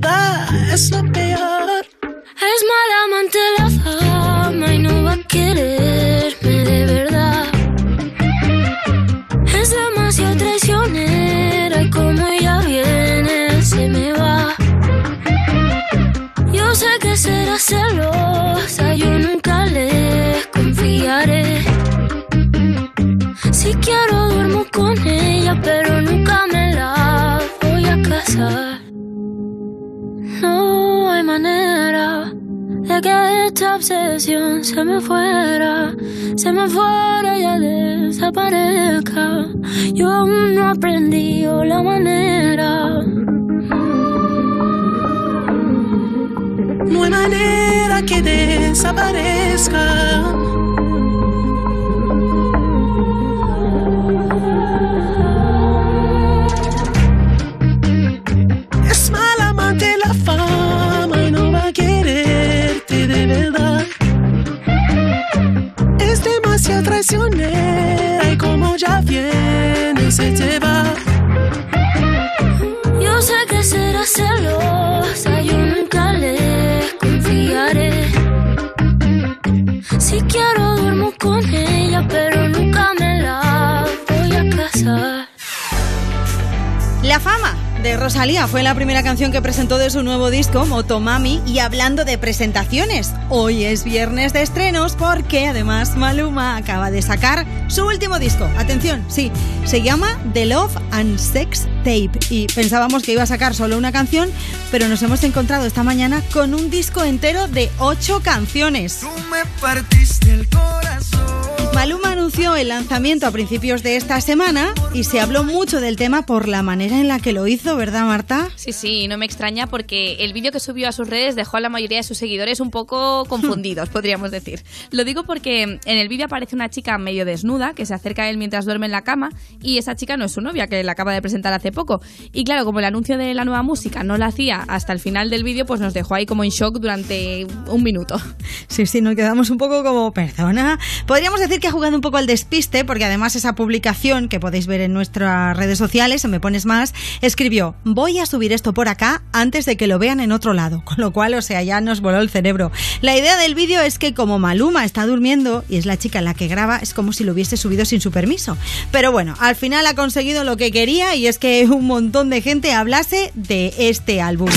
Rosalía 88.21 88.47
fue 88.47 88.61
la 88.61 88.75
primera 88.75 89.01
canción 89.01 89.31
que 89.31 89.41
presentó 89.41 89.79
de 89.79 89.89
su 89.89 90.03
nuevo 90.03 90.29
disco, 90.29 90.67
Motomami, 90.67 91.41
y 91.47 91.57
hablando 91.57 92.05
de 92.05 92.19
presentaciones, 92.19 93.13
hoy 93.29 93.63
es 93.63 93.83
viernes 93.83 94.31
de 94.31 94.43
estrenos 94.43 94.95
porque 94.95 95.47
además 95.47 95.97
Maluma 95.97 96.55
acaba 96.55 96.91
de 96.91 97.01
sacar 97.01 97.47
su 97.67 97.83
último 97.83 98.19
disco. 98.19 98.47
Atención, 98.59 99.03
sí, 99.07 99.31
se 99.65 99.81
llama 99.81 100.19
The 100.33 100.45
Love 100.45 100.77
and 100.91 101.17
Sex 101.17 101.65
Tape 101.79 102.11
y 102.29 102.45
pensábamos 102.45 103.01
que 103.01 103.13
iba 103.13 103.23
a 103.23 103.25
sacar 103.25 103.55
solo 103.55 103.75
una 103.75 103.91
canción, 103.91 104.29
pero 104.69 104.87
nos 104.87 105.01
hemos 105.01 105.23
encontrado 105.23 105.65
esta 105.65 105.81
mañana 105.81 106.21
con 106.31 106.53
un 106.53 106.69
disco 106.69 107.03
entero 107.03 107.47
de 107.47 107.71
ocho 107.79 108.21
canciones. 108.21 109.01
me 109.31 109.43
partiste 109.59 110.31
el 110.31 110.47
corazón. 110.47 111.25
Maluma 111.73 112.11
anunció 112.11 112.55
el 112.55 112.67
lanzamiento 112.67 113.25
a 113.25 113.31
principios 113.31 113.81
de 113.81 113.95
esta 113.95 114.21
semana 114.21 114.75
y 114.93 115.05
se 115.05 115.21
habló 115.21 115.43
mucho 115.43 115.79
del 115.79 115.95
tema 115.95 116.25
por 116.25 116.49
la 116.49 116.63
manera 116.63 116.99
en 116.99 117.07
la 117.07 117.19
que 117.19 117.31
lo 117.31 117.47
hizo, 117.47 117.77
¿verdad, 117.77 118.03
Marta? 118.05 118.49
Sí, 118.55 118.73
sí, 118.73 119.07
no 119.07 119.17
me 119.17 119.25
extraña 119.25 119.67
porque 119.67 120.17
el 120.19 120.33
vídeo 120.33 120.51
que 120.51 120.59
subió 120.59 120.89
a 120.89 120.91
sus 120.91 121.07
redes 121.07 121.35
dejó 121.35 121.57
a 121.57 121.59
la 121.61 121.69
mayoría 121.69 121.97
de 121.99 122.03
sus 122.03 122.17
seguidores 122.17 122.59
un 122.59 122.71
poco 122.71 123.23
confundidos, 123.29 123.87
podríamos 123.87 124.31
decir. 124.31 124.63
Lo 124.91 125.05
digo 125.05 125.23
porque 125.23 125.63
en 125.63 125.79
el 125.85 126.09
vídeo 126.09 126.25
aparece 126.25 126.55
una 126.55 126.69
chica 126.69 126.97
medio 126.97 127.23
desnuda 127.23 127.73
que 127.73 127.85
se 127.85 127.93
acerca 127.93 128.23
a 128.23 128.29
él 128.29 128.37
mientras 128.37 128.65
duerme 128.65 128.87
en 128.87 128.91
la 128.91 129.03
cama 129.03 129.29
y 129.61 129.77
esa 129.77 129.95
chica 129.95 130.17
no 130.17 130.25
es 130.25 130.33
su 130.33 130.41
novia, 130.41 130.67
que 130.67 130.83
la 130.83 130.91
acaba 130.91 131.13
de 131.13 131.21
presentar 131.21 131.53
hace 131.53 131.71
poco. 131.71 132.01
Y 132.33 132.43
claro, 132.43 132.65
como 132.65 132.79
el 132.79 132.85
anuncio 132.85 133.17
de 133.17 133.33
la 133.33 133.45
nueva 133.45 133.63
música 133.63 134.03
no 134.03 134.17
la 134.17 134.25
hacía 134.25 134.65
hasta 134.67 134.91
el 134.91 134.99
final 134.99 135.29
del 135.29 135.45
vídeo, 135.45 135.65
pues 135.65 135.79
nos 135.79 135.93
dejó 135.93 136.15
ahí 136.15 136.25
como 136.25 136.43
en 136.43 136.49
shock 136.49 136.79
durante 136.79 137.47
un 137.67 137.83
minuto. 137.83 138.19
Sí, 138.67 138.85
sí, 138.85 138.99
nos 138.99 139.15
quedamos 139.15 139.49
un 139.51 139.57
poco 139.57 139.83
como, 139.83 140.11
perdona. 140.11 140.79
Podríamos 141.05 141.39
decir 141.39 141.59
que 141.59 141.67
ha 141.67 141.71
jugado 141.71 141.95
un 141.95 142.01
poco 142.01 142.17
al 142.17 142.27
despiste, 142.27 142.83
porque 142.83 143.05
además 143.05 143.35
esa 143.35 143.55
publicación 143.55 144.27
que 144.27 144.39
podéis 144.39 144.67
ver 144.67 144.80
en 144.81 144.93
nuestras 144.93 145.55
redes 145.55 145.77
sociales, 145.77 146.25
en 146.25 146.31
Me 146.31 146.39
Pones 146.39 146.65
Más, 146.65 146.93
escribió, 147.21 147.75
voy 147.83 148.19
a 148.19 148.25
subir 148.25 148.53
esto 148.53 148.73
por 148.73 148.87
acá 148.87 149.23
antes 149.31 149.65
de 149.65 149.77
que 149.77 149.87
lo 149.87 149.99
vean 149.99 150.19
en 150.19 150.31
otro 150.31 150.53
lado. 150.53 150.83
Con 150.85 150.97
lo 150.97 151.11
cual, 151.11 151.33
o 151.35 151.41
sea, 151.41 151.63
ya 151.63 151.81
nos 151.81 152.01
voló 152.01 152.19
el 152.19 152.29
cerebro. 152.29 152.71
La 153.01 153.17
idea 153.17 153.37
del 153.37 153.55
vídeo 153.55 153.81
es 153.81 153.99
que 153.99 154.13
como 154.13 154.39
Maluma 154.39 154.85
está 154.85 155.05
durmiendo 155.05 155.63
y 155.69 155.77
es 155.77 155.85
la 155.85 155.97
chica 155.97 156.21
la 156.21 156.33
que 156.33 156.47
graba, 156.47 156.77
es 156.77 156.93
como 156.93 157.13
si 157.13 157.23
lo 157.23 157.33
hubiese 157.33 157.57
subido 157.57 157.85
sin 157.85 158.01
su 158.01 158.11
permiso. 158.11 158.57
Pero 158.91 159.11
bueno, 159.11 159.35
al 159.39 159.55
final 159.55 159.85
ha 159.87 159.95
conseguido 159.95 160.43
lo 160.43 160.57
que 160.57 160.71
quería 160.71 161.15
y 161.15 161.27
es 161.27 161.37
que 161.37 161.65
un 161.69 161.85
montón 161.85 162.29
de 162.29 162.41
gente 162.41 162.73
hablase 162.73 163.31
de 163.35 163.73
este 163.77 164.21
álbum. 164.21 164.49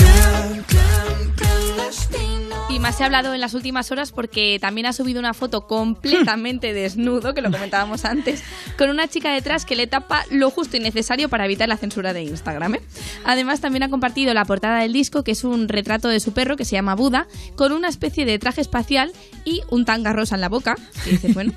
Más 2.85 2.97
se 2.97 3.01
ha 3.01 3.07
hablado 3.07 3.33
en 3.33 3.41
las 3.41 3.55
últimas 3.55 3.91
horas 3.91 4.11
porque 4.11 4.59
también 4.61 4.85
ha 4.85 4.93
subido 4.93 5.19
una 5.19 5.33
foto 5.33 5.65
completamente 5.65 6.71
desnudo, 6.71 7.33
que 7.33 7.41
lo 7.41 7.49
comentábamos 7.49 8.05
antes, 8.05 8.43
con 8.77 8.91
una 8.91 9.07
chica 9.07 9.33
detrás 9.33 9.65
que 9.65 9.75
le 9.75 9.87
tapa 9.87 10.23
lo 10.29 10.51
justo 10.51 10.77
y 10.77 10.81
necesario 10.81 11.27
para 11.27 11.45
evitar 11.45 11.67
la 11.67 11.77
censura 11.77 12.13
de 12.13 12.21
Instagram. 12.21 12.75
¿eh? 12.75 12.81
Además, 13.23 13.59
también 13.59 13.81
ha 13.81 13.89
compartido 13.89 14.35
la 14.35 14.45
portada 14.45 14.81
del 14.81 14.93
disco, 14.93 15.23
que 15.23 15.31
es 15.31 15.43
un 15.43 15.67
retrato 15.67 16.09
de 16.09 16.19
su 16.19 16.33
perro 16.33 16.57
que 16.57 16.63
se 16.63 16.73
llama 16.73 16.93
Buda, 16.93 17.27
con 17.55 17.71
una 17.71 17.87
especie 17.87 18.23
de 18.23 18.37
traje 18.37 18.61
espacial 18.61 19.11
y 19.45 19.63
un 19.71 19.83
tanga 19.83 20.13
rosa 20.13 20.35
en 20.35 20.41
la 20.41 20.49
boca. 20.49 20.75
Y 21.07 21.09
dices, 21.09 21.33
bueno. 21.33 21.53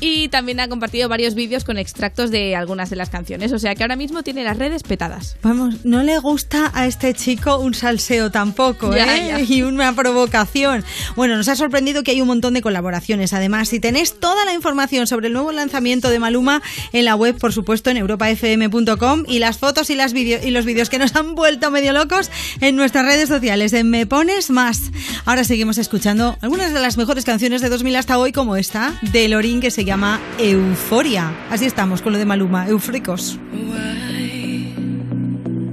Y 0.00 0.28
también 0.28 0.60
ha 0.60 0.68
compartido 0.68 1.08
varios 1.08 1.34
vídeos 1.34 1.64
con 1.64 1.76
extractos 1.76 2.30
de 2.30 2.56
algunas 2.56 2.88
de 2.90 2.96
las 2.96 3.10
canciones. 3.10 3.52
O 3.52 3.58
sea 3.58 3.74
que 3.74 3.82
ahora 3.82 3.96
mismo 3.96 4.22
tiene 4.22 4.42
las 4.44 4.56
redes 4.56 4.82
petadas. 4.82 5.36
Vamos, 5.42 5.84
no 5.84 6.02
le 6.02 6.18
gusta 6.18 6.70
a 6.74 6.86
este 6.86 7.12
chico 7.12 7.58
un 7.58 7.74
salseo 7.74 8.30
tampoco, 8.30 8.94
Ya, 8.94 9.16
¿eh? 9.16 9.28
ya. 9.28 9.40
Y 9.50 9.62
una 9.62 9.94
provocación. 9.94 10.84
Bueno, 11.16 11.36
nos 11.36 11.48
ha 11.48 11.56
sorprendido 11.56 12.02
que 12.02 12.12
hay 12.12 12.20
un 12.20 12.28
montón 12.28 12.54
de 12.54 12.62
colaboraciones. 12.62 13.32
Además, 13.32 13.68
si 13.68 13.80
tenéis 13.80 14.18
toda 14.18 14.44
la 14.44 14.54
información 14.54 15.06
sobre 15.06 15.26
el 15.26 15.32
nuevo 15.32 15.52
lanzamiento 15.52 16.08
de 16.08 16.18
Maluma 16.18 16.62
en 16.92 17.04
la 17.04 17.16
web, 17.16 17.36
por 17.38 17.52
supuesto, 17.52 17.90
en 17.90 17.96
europafm.com 17.96 19.24
y 19.26 19.38
las 19.38 19.58
fotos 19.58 19.90
y, 19.90 19.96
las 19.96 20.14
y 20.14 20.50
los 20.50 20.64
vídeos 20.64 20.88
que 20.88 20.98
nos 20.98 21.14
han 21.16 21.34
vuelto 21.34 21.70
medio 21.70 21.92
locos 21.92 22.30
en 22.60 22.76
nuestras 22.76 23.04
redes 23.04 23.28
sociales, 23.28 23.72
en 23.72 23.90
Me 23.90 24.06
Pones 24.06 24.50
Más. 24.50 24.90
Ahora 25.24 25.44
seguimos 25.44 25.78
escuchando 25.78 26.36
algunas 26.40 26.72
de 26.72 26.80
las 26.80 26.96
mejores 26.96 27.24
canciones 27.24 27.60
de 27.60 27.68
2000 27.68 27.96
hasta 27.96 28.18
hoy, 28.18 28.32
como 28.32 28.56
esta, 28.56 28.98
de 29.12 29.28
Que 29.60 29.70
se 29.70 29.84
llama 29.84 30.18
Euforia. 30.38 31.32
Así 31.50 31.66
estamos 31.66 32.00
con 32.00 32.14
lo 32.14 32.18
de 32.18 32.24
Maluma, 32.24 32.66
eufóricos. 32.66 33.38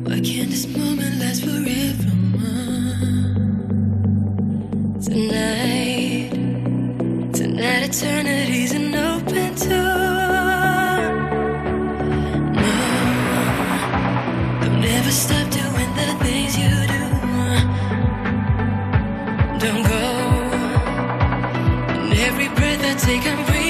Why 0.03 0.19
can't 0.19 0.49
this 0.49 0.67
moment 0.67 1.19
last 1.19 1.45
forever? 1.45 2.11
Tonight, 4.99 6.33
open 8.93 9.55
you 16.59 16.71
do. 16.87 17.03
Don't 19.59 19.83
go. 19.87 19.97
Breath 22.55 23.66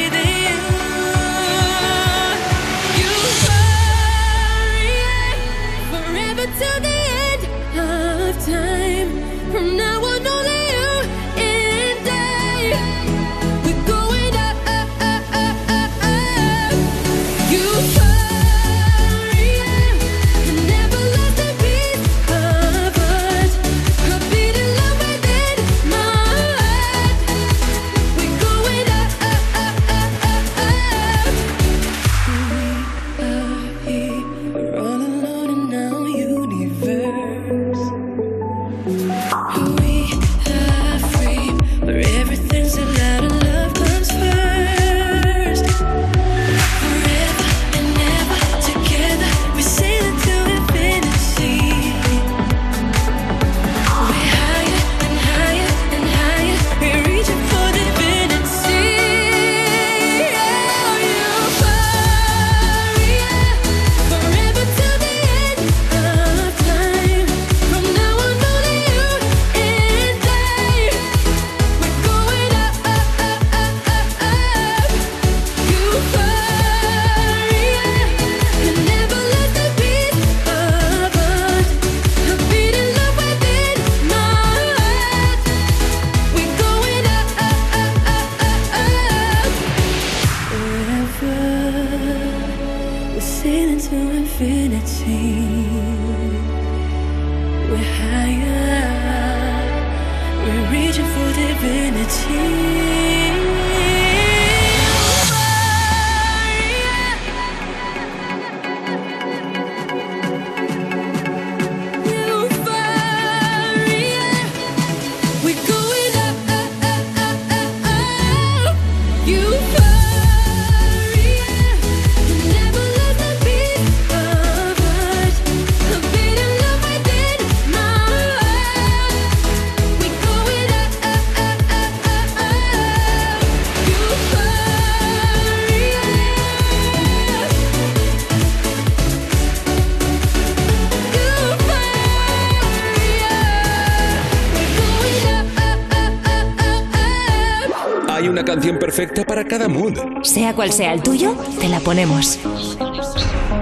cada 149.47 149.67
mood. 149.67 149.97
Sea 150.23 150.53
cual 150.53 150.71
sea 150.71 150.93
el 150.93 151.01
tuyo, 151.01 151.35
te 151.59 151.67
la 151.67 151.79
ponemos. 151.79 152.39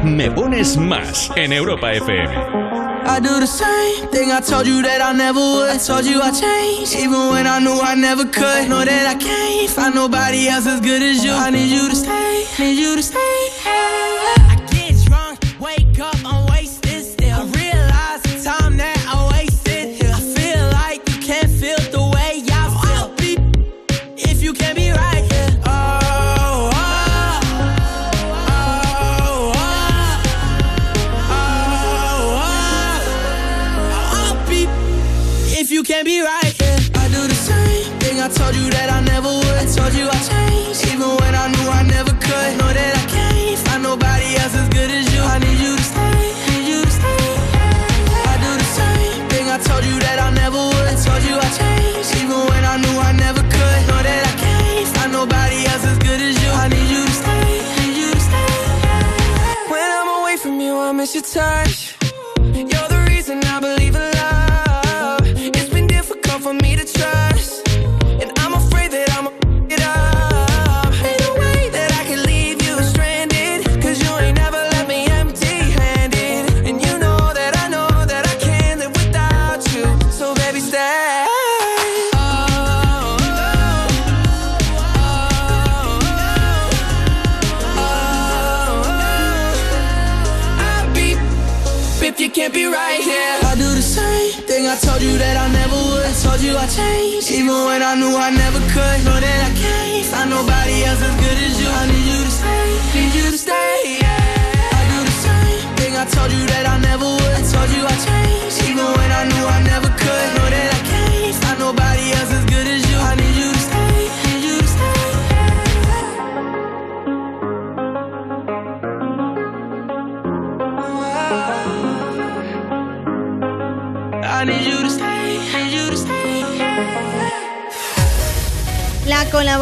Me 0.03 0.29
pones 0.31 0.77
más 0.77 1.31
en 1.35 1.53
Europa 1.53 1.93
FM. 1.93 2.75
I 3.07 3.19
do 3.19 3.39
the 3.39 3.47
same 3.47 4.07
thing 4.11 4.31
I 4.31 4.41
told 4.41 4.65
you 4.65 4.81
that 4.81 4.99
I 4.99 5.13
never 5.13 5.39
would. 5.39 5.69
I 5.69 5.77
told 5.77 6.05
you 6.05 6.21
I 6.21 6.31
changed, 6.31 6.95
even 6.95 7.29
when 7.29 7.45
I 7.45 7.59
knew 7.59 7.79
I 7.79 7.95
never 7.95 8.25
could. 8.25 8.67
Know 8.67 8.83
that 8.83 9.07
I 9.07 9.15
can't 9.15 9.69
find 9.69 9.93
nobody 9.93 10.47
else 10.47 10.65
as 10.65 10.81
good 10.81 11.03
as 11.03 11.23
you. 11.23 11.31
I 11.31 11.51
need 11.51 11.69
you 11.69 11.87
to 11.87 11.95
stay, 11.95 12.45
need 12.57 12.79
you 12.79 12.95
to 12.95 13.03
stay. 13.03 13.34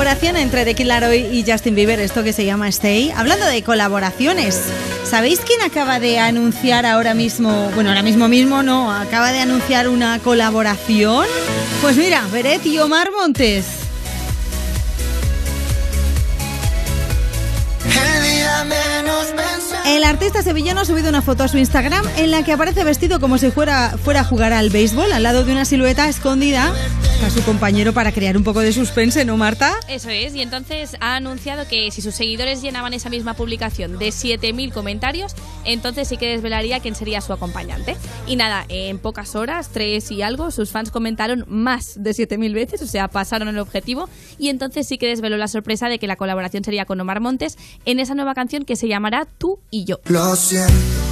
Colaboración 0.04 0.36
entre 0.36 0.66
The 0.66 0.76
Kid 0.76 0.88
Laroi 0.88 1.30
y 1.32 1.50
Justin 1.50 1.76
Bieber, 1.76 1.98
esto 2.02 2.24
que 2.24 2.34
se 2.34 2.44
llama 2.44 2.68
Stay. 2.68 3.12
Hablando 3.12 3.46
de 3.46 3.64
colaboraciones, 3.64 4.60
¿sabéis 5.10 5.40
quién 5.40 5.62
acaba 5.62 6.02
de 6.02 6.20
anunciar 6.20 6.86
ahora 6.86 7.14
mismo? 7.14 7.72
Bueno, 7.74 7.90
ahora 7.90 8.04
mismo 8.04 8.28
mismo 8.28 8.64
no, 8.64 8.92
acaba 8.92 9.32
de 9.32 9.40
anunciar 9.40 9.88
una 9.88 10.20
colaboración. 10.20 11.26
Pues 11.82 11.96
mira, 11.96 12.22
Beret 12.34 12.66
y 12.66 12.80
Omar 12.80 13.12
Montes. 13.18 13.66
El 19.86 20.04
artista 20.04 20.42
sevillano 20.42 20.82
ha 20.82 20.86
subido 20.86 21.08
una 21.08 21.22
foto 21.22 21.46
a 21.46 21.48
su 21.48 21.58
Instagram 21.58 22.06
en 22.18 22.30
la 22.30 22.44
que 22.44 22.52
aparece 22.52 22.84
vestido 22.84 23.22
como 23.22 23.38
si 23.38 23.52
fuera, 23.52 23.96
fuera 24.04 24.20
a 24.20 24.24
jugar 24.26 24.52
al 24.52 24.70
béisbol, 24.70 25.14
al 25.14 25.24
lado 25.24 25.46
de 25.46 25.54
una 25.54 25.64
silueta 25.64 26.10
escondida 26.10 26.74
a 27.24 27.30
su 27.30 27.42
compañero 27.44 27.94
para 27.94 28.12
crear 28.12 28.36
un 28.36 28.44
poco 28.44 28.60
de 28.60 28.74
suspense, 28.74 29.24
¿no, 29.24 29.38
Marta? 29.38 29.74
Eso 29.88 30.10
es, 30.10 30.36
y 30.36 30.42
entonces 30.42 30.98
ha 31.00 31.16
anunciado 31.16 31.66
que 31.70 31.90
si 31.92 32.02
sus 32.02 32.16
seguidores 32.16 32.62
llenaban 32.62 32.94
esa 32.94 33.10
misma 33.10 33.34
publicación 33.34 33.98
de 33.98 34.10
7.000 34.10 34.74
comentarios, 34.74 35.34
entonces 35.64 36.10
sí 36.10 36.18
que 36.18 36.28
desvelaría 36.28 36.82
quién 36.82 36.96
sería 36.96 37.22
su 37.22 37.32
acompañante. 37.32 37.96
Y 38.28 38.36
nada, 38.36 38.66
en 38.68 39.00
pocas 39.00 39.36
horas, 39.36 39.70
tres 39.72 40.12
y 40.12 40.22
algo, 40.22 40.52
sus 40.52 40.72
fans 40.72 40.92
comentaron 40.92 41.46
más 41.48 41.94
de 42.04 42.12
7.000 42.12 42.54
veces, 42.54 42.82
o 42.82 42.88
sea, 42.88 43.08
pasaron 43.08 43.48
el 43.48 43.60
objetivo, 43.60 44.10
y 44.38 44.50
entonces 44.50 44.86
sí 44.86 44.98
que 44.98 45.08
desveló 45.08 45.38
la 45.38 45.48
sorpresa 45.48 45.88
de 45.88 46.00
que 46.00 46.08
la 46.08 46.18
colaboración 46.18 46.66
sería 46.66 46.84
con 46.84 47.00
Omar 47.00 47.22
Montes 47.22 47.58
en 47.86 48.02
esa 48.02 48.16
nueva 48.16 48.34
canción 48.34 48.66
que 48.66 48.76
se 48.76 48.90
llamará 48.90 49.28
Tú 49.38 49.60
y 49.72 49.86
yo. 49.86 50.00
Lo 50.10 50.36
siento. 50.36 51.03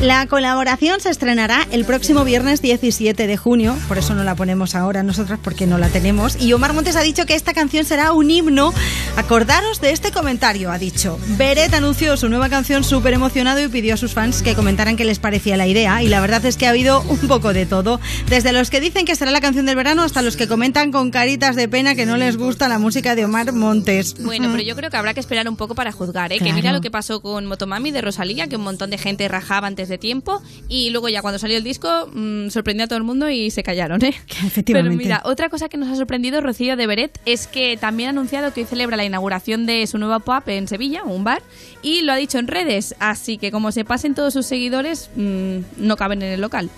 La 0.00 0.26
colaboración 0.26 0.98
se 1.00 1.10
estrenará 1.10 1.68
el 1.72 1.84
próximo 1.84 2.24
viernes 2.24 2.62
17 2.62 3.26
de 3.26 3.36
junio, 3.36 3.76
por 3.86 3.98
eso 3.98 4.14
no 4.14 4.24
la 4.24 4.34
ponemos 4.34 4.74
ahora 4.74 5.02
nosotros 5.02 5.38
porque 5.42 5.66
no 5.66 5.76
la 5.76 5.90
tenemos. 5.90 6.40
Y 6.40 6.54
Omar 6.54 6.72
Montes 6.72 6.96
ha 6.96 7.02
dicho 7.02 7.26
que 7.26 7.34
esta 7.34 7.52
canción 7.52 7.84
será 7.84 8.12
un 8.12 8.30
himno. 8.30 8.72
Acordaros 9.16 9.82
de 9.82 9.90
este 9.90 10.10
comentario, 10.10 10.72
ha 10.72 10.78
dicho. 10.78 11.18
Beret 11.36 11.74
anunció 11.74 12.16
su 12.16 12.30
nueva 12.30 12.48
canción 12.48 12.82
súper 12.82 13.12
emocionado 13.12 13.60
y 13.60 13.68
pidió 13.68 13.92
a 13.92 13.96
sus 13.98 14.14
fans 14.14 14.40
que 14.40 14.54
comentaran 14.54 14.96
qué 14.96 15.04
les 15.04 15.18
parecía 15.18 15.58
la 15.58 15.66
idea. 15.66 16.02
Y 16.02 16.08
la 16.08 16.22
verdad 16.22 16.42
es 16.46 16.56
que 16.56 16.66
ha 16.66 16.70
habido 16.70 17.02
un 17.02 17.18
poco 17.28 17.52
de 17.52 17.66
todo. 17.66 18.00
Desde 18.30 18.52
los 18.52 18.70
que 18.70 18.80
dicen 18.80 19.04
que 19.04 19.16
será 19.16 19.30
la 19.30 19.42
canción 19.42 19.66
del 19.66 19.76
verano 19.76 20.02
hasta 20.02 20.22
los 20.22 20.38
que 20.38 20.48
comentan 20.48 20.92
con 20.92 21.10
caritas 21.10 21.56
de 21.56 21.68
pena 21.68 21.94
que 21.94 22.06
no 22.06 22.16
les 22.16 22.38
gusta 22.38 22.68
la 22.68 22.78
música 22.78 23.14
de 23.14 23.26
Omar 23.26 23.52
Montes. 23.52 24.14
Bueno, 24.18 24.48
pero 24.50 24.62
yo 24.62 24.74
creo 24.76 24.88
que 24.88 24.96
habrá 24.96 25.12
que 25.12 25.20
esperar 25.20 25.46
un 25.46 25.56
poco 25.56 25.74
para 25.74 25.92
juzgar, 25.92 26.32
¿eh? 26.32 26.38
Que 26.38 26.54
mira 26.54 26.72
lo 26.72 26.80
que 26.80 26.90
pasó 26.90 27.20
con 27.20 27.44
Motomami 27.44 27.90
de 27.90 28.00
Rosalía, 28.00 28.46
que 28.46 28.56
un 28.56 28.62
montón 28.62 28.88
de 28.88 28.96
gente 28.96 29.28
rajaba 29.28 29.66
antes 29.66 29.89
de 29.90 29.98
tiempo 29.98 30.40
y 30.68 30.88
luego 30.88 31.10
ya 31.10 31.20
cuando 31.20 31.38
salió 31.38 31.58
el 31.58 31.64
disco 31.64 32.08
mm, 32.12 32.48
sorprendió 32.48 32.84
a 32.84 32.88
todo 32.88 32.96
el 32.96 33.04
mundo 33.04 33.28
y 33.28 33.50
se 33.50 33.62
callaron, 33.62 34.02
¿eh? 34.02 34.14
Efectivamente. 34.46 34.72
Pero 34.72 34.90
mira, 34.90 35.22
otra 35.24 35.50
cosa 35.50 35.68
que 35.68 35.76
nos 35.76 35.88
ha 35.88 35.96
sorprendido 35.96 36.40
Rocío 36.40 36.76
de 36.76 36.86
Beret 36.86 37.20
es 37.26 37.46
que 37.46 37.76
también 37.76 38.08
ha 38.08 38.10
anunciado 38.10 38.54
que 38.54 38.62
hoy 38.62 38.66
celebra 38.66 38.96
la 38.96 39.04
inauguración 39.04 39.66
de 39.66 39.86
su 39.86 39.98
nuevo 39.98 40.18
pub 40.20 40.42
en 40.46 40.68
Sevilla, 40.68 41.04
un 41.04 41.24
bar, 41.24 41.42
y 41.82 42.02
lo 42.02 42.12
ha 42.12 42.16
dicho 42.16 42.38
en 42.38 42.46
redes, 42.46 42.94
así 42.98 43.36
que 43.36 43.50
como 43.50 43.72
se 43.72 43.84
pasen 43.84 44.14
todos 44.14 44.32
sus 44.32 44.46
seguidores, 44.46 45.10
mm, 45.16 45.58
no 45.76 45.96
caben 45.96 46.22
en 46.22 46.32
el 46.32 46.40
local. 46.40 46.70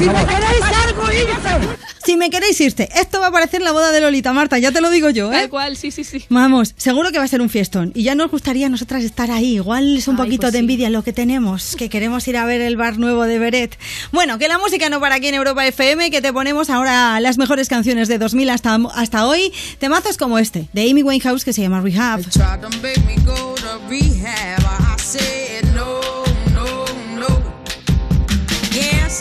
Si 0.00 0.06
me 0.08 0.24
queréis 0.24 0.64
algo, 0.86 1.12
irte. 1.12 1.76
Si 2.06 2.16
me 2.16 2.30
queréis 2.30 2.58
irte, 2.62 2.88
esto 2.98 3.20
va 3.20 3.26
a 3.26 3.30
parecer 3.30 3.60
la 3.60 3.72
boda 3.72 3.92
de 3.92 4.00
Lolita, 4.00 4.32
Marta, 4.32 4.58
ya 4.58 4.72
te 4.72 4.80
lo 4.80 4.88
digo 4.88 5.10
yo, 5.10 5.30
¿eh? 5.30 5.40
Tal 5.40 5.50
cual, 5.50 5.76
sí, 5.76 5.90
sí, 5.90 6.04
sí. 6.04 6.24
Vamos, 6.30 6.72
seguro 6.78 7.12
que 7.12 7.18
va 7.18 7.24
a 7.24 7.28
ser 7.28 7.42
un 7.42 7.50
fiestón. 7.50 7.92
Y 7.94 8.04
ya 8.04 8.14
nos 8.14 8.30
gustaría 8.30 8.68
a 8.68 8.70
nosotras 8.70 9.04
estar 9.04 9.30
ahí. 9.30 9.56
Igual 9.56 9.98
es 9.98 10.08
un 10.08 10.14
Ay, 10.16 10.24
poquito 10.24 10.40
pues 10.42 10.54
de 10.54 10.58
sí. 10.58 10.60
envidia 10.60 10.88
lo 10.88 11.04
que 11.04 11.12
tenemos, 11.12 11.76
que 11.76 11.90
queremos 11.90 12.26
ir 12.28 12.38
a 12.38 12.46
ver 12.46 12.62
el 12.62 12.78
bar 12.78 12.96
nuevo 12.96 13.24
de 13.24 13.38
Beret. 13.38 13.78
Bueno, 14.10 14.38
que 14.38 14.48
la 14.48 14.56
música 14.56 14.88
no 14.88 15.00
para 15.00 15.16
aquí 15.16 15.26
en 15.26 15.34
Europa 15.34 15.66
FM, 15.66 16.10
que 16.10 16.22
te 16.22 16.32
ponemos 16.32 16.70
ahora 16.70 17.20
las 17.20 17.36
mejores 17.36 17.68
canciones 17.68 18.08
de 18.08 18.16
2000 18.16 18.48
hasta, 18.48 18.78
hasta 18.94 19.26
hoy. 19.26 19.52
Temazos 19.78 20.16
como 20.16 20.38
este, 20.38 20.66
de 20.72 20.90
Amy 20.90 21.02
Winehouse, 21.02 21.44
que 21.44 21.52
se 21.52 21.60
llama 21.60 21.82
Rehab. 21.82 22.22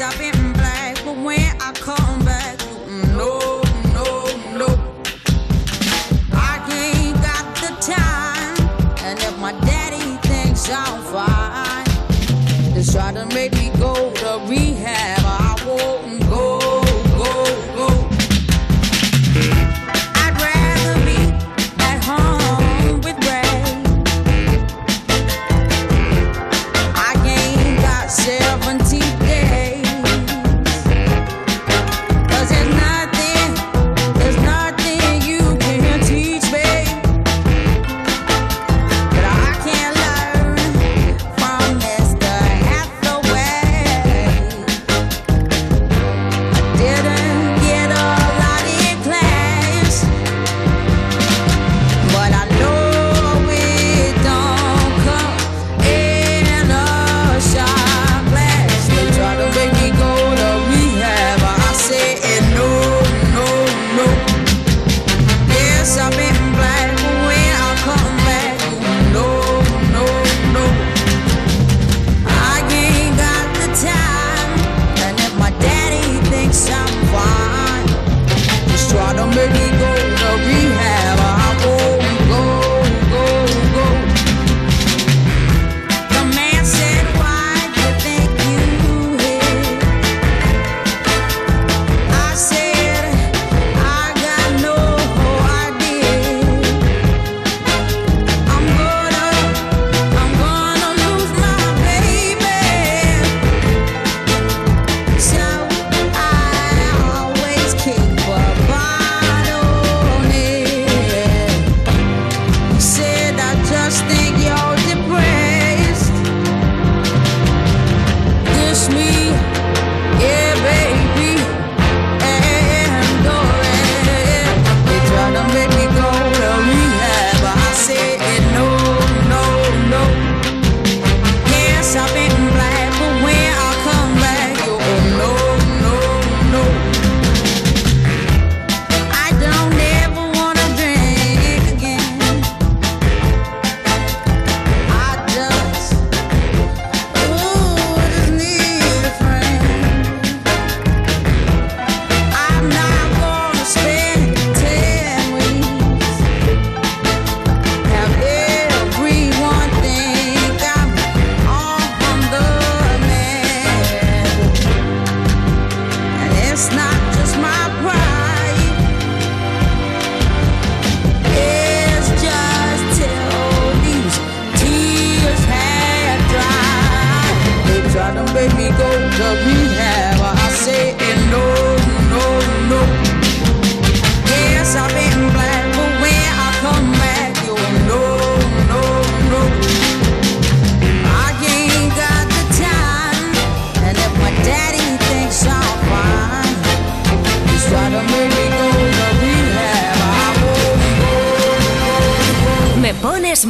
I've 0.02 0.18
been 0.18 0.39
I 1.70 1.74
come 1.74 2.26
back, 2.26 2.58
mm, 2.58 3.16
no, 3.16 3.62
no, 3.94 4.08
no. 4.58 4.70
I 6.34 6.58
ain't 6.74 7.16
got 7.22 7.46
the 7.62 7.70
time, 7.80 8.58
and 9.06 9.20
if 9.20 9.38
my 9.38 9.52
daddy 9.52 10.18
thinks 10.28 10.68
I'm 10.68 11.00
fine, 11.14 11.86
try 12.92 13.12
to 13.12 13.24
make 13.36 13.54
me 13.54 13.70
go 13.78 14.12
to 14.12 14.42
rehab. 14.50 15.19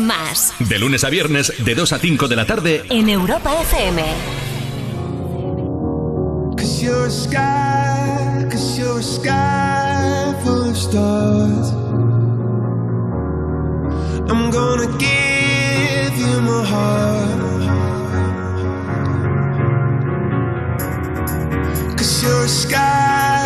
Más. 0.09 0.53
De 0.57 0.79
lunes 0.79 1.03
a 1.03 1.09
viernes, 1.09 1.53
de 1.63 1.75
2 1.75 1.93
a 1.93 1.99
5 1.99 2.27
de 2.27 2.35
la 2.35 2.45
tarde, 2.45 2.83
En 2.89 3.07
Europa 3.09 3.53
FM. 3.61 4.03
Cause 6.57 6.83
you're 6.83 7.05
a 7.05 7.11
sky, 7.11 8.47
cause 8.49 8.77
you're 8.77 8.99
a 8.99 9.03
sky 9.03 10.33
full 10.43 10.71
of 10.71 10.75
stars. 10.75 11.71
I'm 14.31 14.49
gonna 14.51 14.87
give 14.97 16.17
you 16.17 16.41
my 16.41 16.63
heart. 16.65 17.39
Cause 21.97 22.23
you're 22.23 22.45
a 22.45 22.47
sky, 22.47 23.38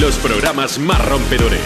los 0.00 0.16
programas 0.16 0.78
más 0.78 1.04
rompedores. 1.04 1.60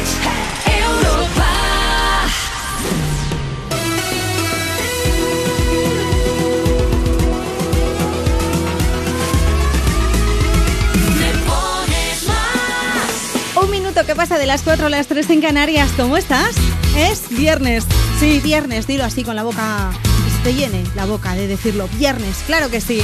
Un 13.55 13.71
minuto 13.71 14.07
que 14.07 14.15
pasa 14.15 14.39
de 14.39 14.47
las 14.47 14.63
4 14.63 14.87
a 14.87 14.89
las 14.89 15.07
3 15.09 15.29
en 15.31 15.41
Canarias. 15.43 15.91
¿Cómo 15.97 16.17
estás? 16.17 16.57
Es 16.97 17.29
viernes. 17.29 17.85
Sí, 18.19 18.41
viernes. 18.41 18.87
Dilo 18.87 19.05
así 19.05 19.25
con 19.25 19.37
la 19.37 19.43
boca. 19.43 19.91
Que 20.25 20.31
se 20.31 20.39
te 20.43 20.55
llene 20.55 20.85
la 20.95 21.05
boca 21.05 21.35
de 21.35 21.47
decirlo. 21.49 21.89
Viernes, 21.99 22.37
claro 22.47 22.71
que 22.71 22.81
sí. 22.81 23.03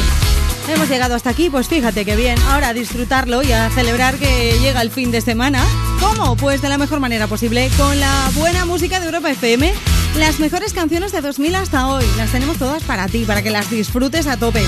Hemos 0.69 0.89
llegado 0.91 1.15
hasta 1.15 1.31
aquí, 1.31 1.49
pues 1.49 1.67
fíjate 1.67 2.05
que 2.05 2.15
bien. 2.15 2.39
Ahora 2.49 2.69
a 2.69 2.75
disfrutarlo 2.75 3.43
y 3.43 3.53
a 3.53 3.71
celebrar 3.71 4.17
que 4.17 4.59
llega 4.61 4.83
el 4.83 4.91
fin 4.91 5.11
de 5.11 5.23
semana. 5.23 5.65
¿Cómo? 5.99 6.37
Pues 6.37 6.61
de 6.61 6.69
la 6.69 6.77
mejor 6.77 7.01
manera 7.01 7.27
posible, 7.27 7.71
con 7.79 7.99
la 7.99 8.31
buena 8.35 8.67
música 8.67 9.01
de 9.01 9.07
Europa 9.07 9.31
FM. 9.31 9.73
Las 10.19 10.41
mejores 10.41 10.75
canciones 10.75 11.13
de 11.13 11.23
2000 11.23 11.55
hasta 11.55 11.89
hoy. 11.89 12.05
Las 12.19 12.33
tenemos 12.33 12.59
todas 12.59 12.83
para 12.83 13.09
ti, 13.09 13.25
para 13.25 13.43
que 13.43 13.51
las 13.51 13.71
disfrutes 13.71 14.27
a 14.27 14.37
tope. 14.37 14.63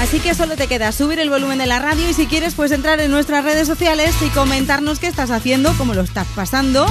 Así 0.00 0.20
que 0.20 0.34
solo 0.34 0.56
te 0.56 0.66
queda 0.66 0.92
subir 0.92 1.18
el 1.18 1.30
volumen 1.30 1.58
de 1.58 1.66
la 1.66 1.78
radio 1.78 2.08
y 2.08 2.14
si 2.14 2.26
quieres 2.26 2.54
pues 2.54 2.70
entrar 2.70 3.00
en 3.00 3.10
nuestras 3.10 3.44
redes 3.44 3.66
sociales 3.66 4.14
y 4.24 4.28
comentarnos 4.28 4.98
qué 4.98 5.08
estás 5.08 5.30
haciendo, 5.30 5.72
cómo 5.76 5.94
lo 5.94 6.02
estás 6.02 6.26
pasando 6.34 6.86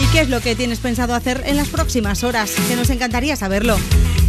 y 0.00 0.06
qué 0.12 0.20
es 0.20 0.28
lo 0.28 0.40
que 0.40 0.54
tienes 0.54 0.78
pensado 0.78 1.14
hacer 1.14 1.42
en 1.46 1.56
las 1.56 1.68
próximas 1.68 2.24
horas, 2.24 2.52
que 2.68 2.76
nos 2.76 2.90
encantaría 2.90 3.36
saberlo. 3.36 3.78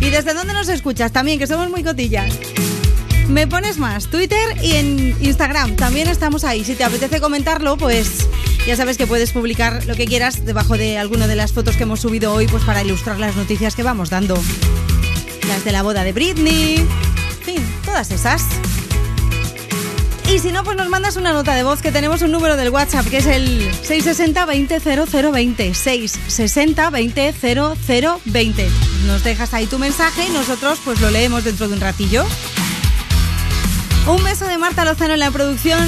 Y 0.01 0.09
desde 0.09 0.33
dónde 0.33 0.53
nos 0.53 0.69
escuchas 0.69 1.11
también, 1.11 1.39
que 1.39 1.47
somos 1.47 1.69
muy 1.69 1.83
cotillas. 1.83 2.33
Me 3.27 3.45
pones 3.45 3.77
más, 3.77 4.07
Twitter 4.07 4.57
y 4.63 4.73
en 4.73 5.15
Instagram, 5.21 5.75
también 5.75 6.07
estamos 6.07 6.43
ahí. 6.43 6.63
Si 6.63 6.73
te 6.73 6.83
apetece 6.83 7.21
comentarlo, 7.21 7.77
pues 7.77 8.27
ya 8.65 8.75
sabes 8.75 8.97
que 8.97 9.05
puedes 9.05 9.31
publicar 9.31 9.85
lo 9.85 9.95
que 9.95 10.05
quieras 10.05 10.45
debajo 10.45 10.77
de 10.77 10.97
alguna 10.97 11.27
de 11.27 11.35
las 11.35 11.53
fotos 11.53 11.75
que 11.75 11.83
hemos 11.83 11.99
subido 11.99 12.33
hoy 12.33 12.47
pues 12.47 12.63
para 12.63 12.81
ilustrar 12.81 13.19
las 13.19 13.35
noticias 13.35 13.75
que 13.75 13.83
vamos 13.83 14.09
dando. 14.09 14.35
Las 15.47 15.63
de 15.63 15.71
la 15.71 15.83
boda 15.83 16.03
de 16.03 16.11
Britney, 16.11 16.77
en 16.77 17.45
fin, 17.45 17.63
todas 17.85 18.09
esas. 18.11 18.43
Y 20.31 20.37
si 20.37 20.51
no, 20.51 20.63
pues 20.63 20.77
nos 20.77 20.89
mandas 20.89 21.17
una 21.17 21.33
nota 21.33 21.55
de 21.55 21.63
voz 21.63 21.81
que 21.81 21.91
tenemos 21.91 22.21
un 22.21 22.31
número 22.31 22.55
del 22.55 22.69
WhatsApp 22.69 23.07
que 23.07 23.17
es 23.17 23.25
el 23.25 23.61
660 23.81 24.45
20 24.45 24.79
0020. 24.79 25.73
660 25.73 26.89
20 26.91 27.33
0020. 27.33 28.69
Nos 29.07 29.23
dejas 29.23 29.55
ahí 29.55 29.65
tu 29.65 29.79
mensaje 29.79 30.27
y 30.27 30.29
nosotros 30.29 30.79
pues 30.85 31.01
lo 31.01 31.09
leemos 31.09 31.43
dentro 31.45 31.67
de 31.67 31.73
un 31.73 31.81
ratillo. 31.81 32.25
Un 34.07 34.23
beso 34.23 34.45
de 34.45 34.59
Marta 34.59 34.85
Lozano 34.85 35.13
en 35.13 35.19
la 35.19 35.31
producción, 35.31 35.79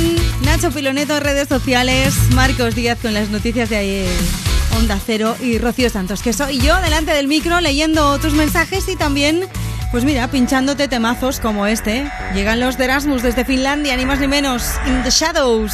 Nacho 0.44 0.72
Piloneto 0.72 1.18
en 1.18 1.24
redes 1.24 1.48
sociales, 1.48 2.16
Marcos 2.34 2.74
Díaz 2.74 2.98
con 3.00 3.14
las 3.14 3.30
noticias 3.30 3.70
de 3.70 3.78
ayer, 3.78 4.10
Onda 4.78 5.00
Cero 5.04 5.36
y 5.40 5.60
Rocío 5.60 5.90
Santos, 5.92 6.24
que 6.24 6.34
soy 6.34 6.60
yo 6.60 6.80
delante 6.82 7.12
del 7.12 7.28
micro 7.28 7.62
leyendo 7.62 8.18
tus 8.20 8.34
mensajes 8.34 8.88
y 8.90 8.96
también, 8.96 9.48
pues 9.92 10.06
mira, 10.06 10.30
pinchándote 10.30 10.88
temazos 10.88 11.40
como 11.40 11.68
este. 11.68 12.10
Llegan 12.34 12.62
los 12.62 12.78
de 12.78 12.86
Erasmus 12.86 13.22
desde 13.22 13.44
Finlandia, 13.44 13.98
ni 13.98 14.06
más 14.06 14.20
ni 14.20 14.28
menos, 14.28 14.72
In 14.88 15.04
the 15.04 15.10
Shadows. 15.12 15.74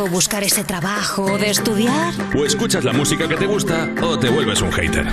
trabajo, 0.00 0.08
buscar 0.08 0.42
ese 0.42 0.64
trabajo, 0.64 1.24
o 1.24 1.38
de 1.38 1.50
estudiar. 1.50 2.12
O 2.36 2.44
escuchas 2.44 2.84
la 2.84 2.92
música 2.92 3.28
que 3.28 3.36
te 3.36 3.46
gusta 3.46 3.88
o 4.02 4.18
te 4.18 4.28
vuelves 4.28 4.62
un 4.62 4.72
hater. 4.72 5.06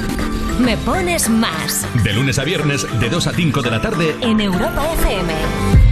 Me 0.59 0.77
pones 0.77 1.29
más. 1.29 1.85
De 2.03 2.13
lunes 2.13 2.39
a 2.39 2.43
viernes, 2.43 2.85
de 2.99 3.09
2 3.09 3.27
a 3.27 3.33
5 3.33 3.61
de 3.61 3.71
la 3.71 3.81
tarde. 3.81 4.15
En 4.21 4.39
Europa 4.39 4.85
FM. 4.93 5.86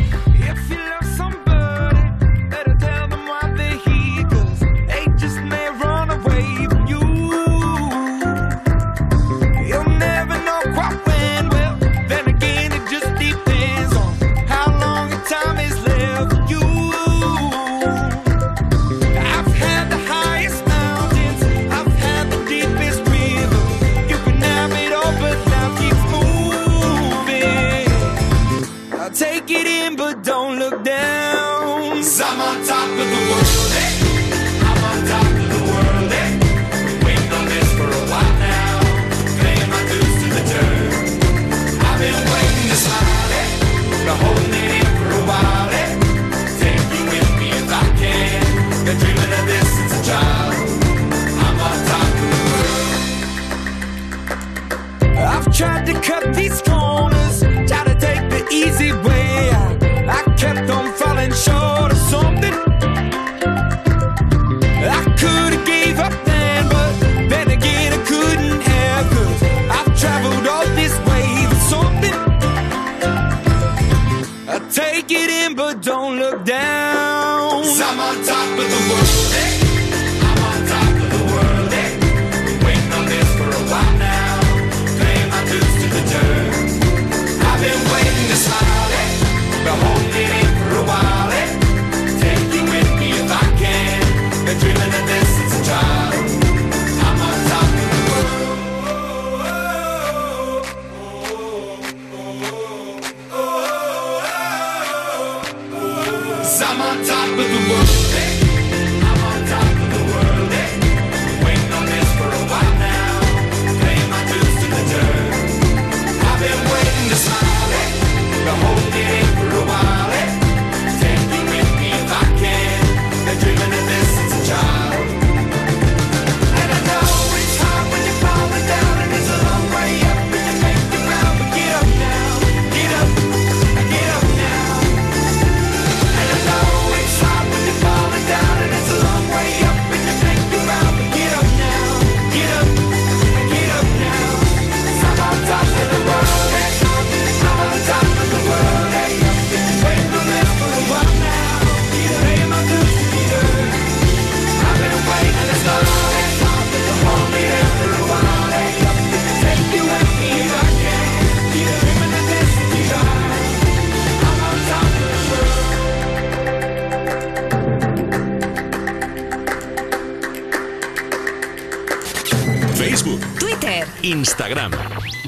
Instagram. 174.36 174.72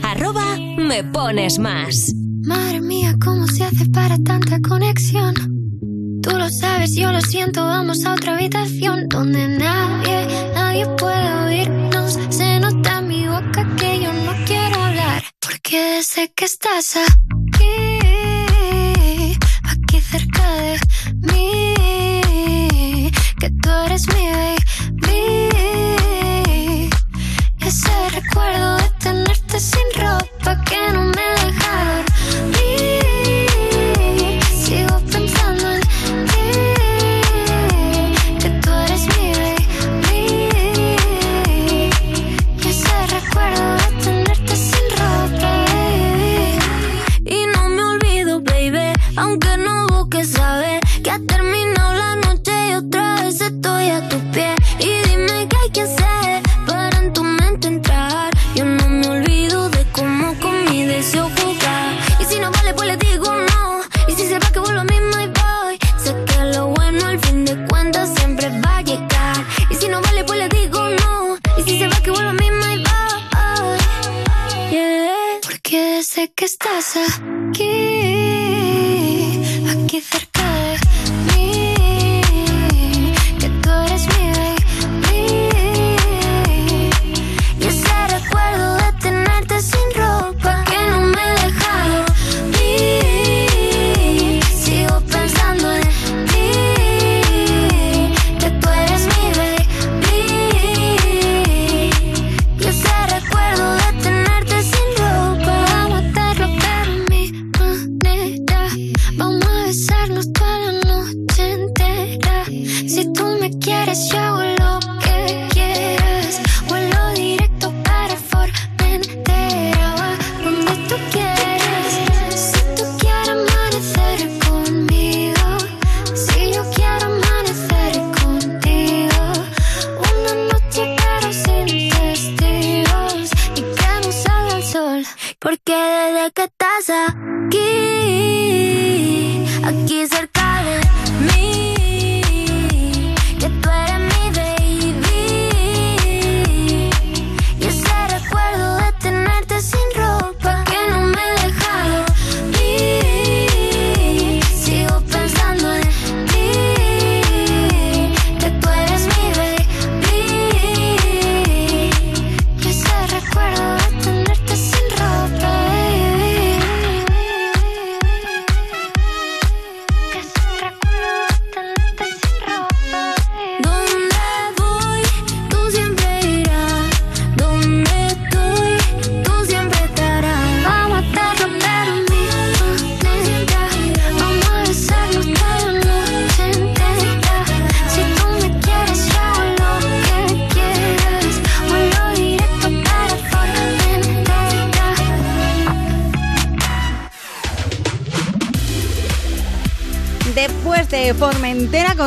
arroba 0.03 0.57
me 0.57 1.01
pones 1.01 1.59
más. 1.59 2.06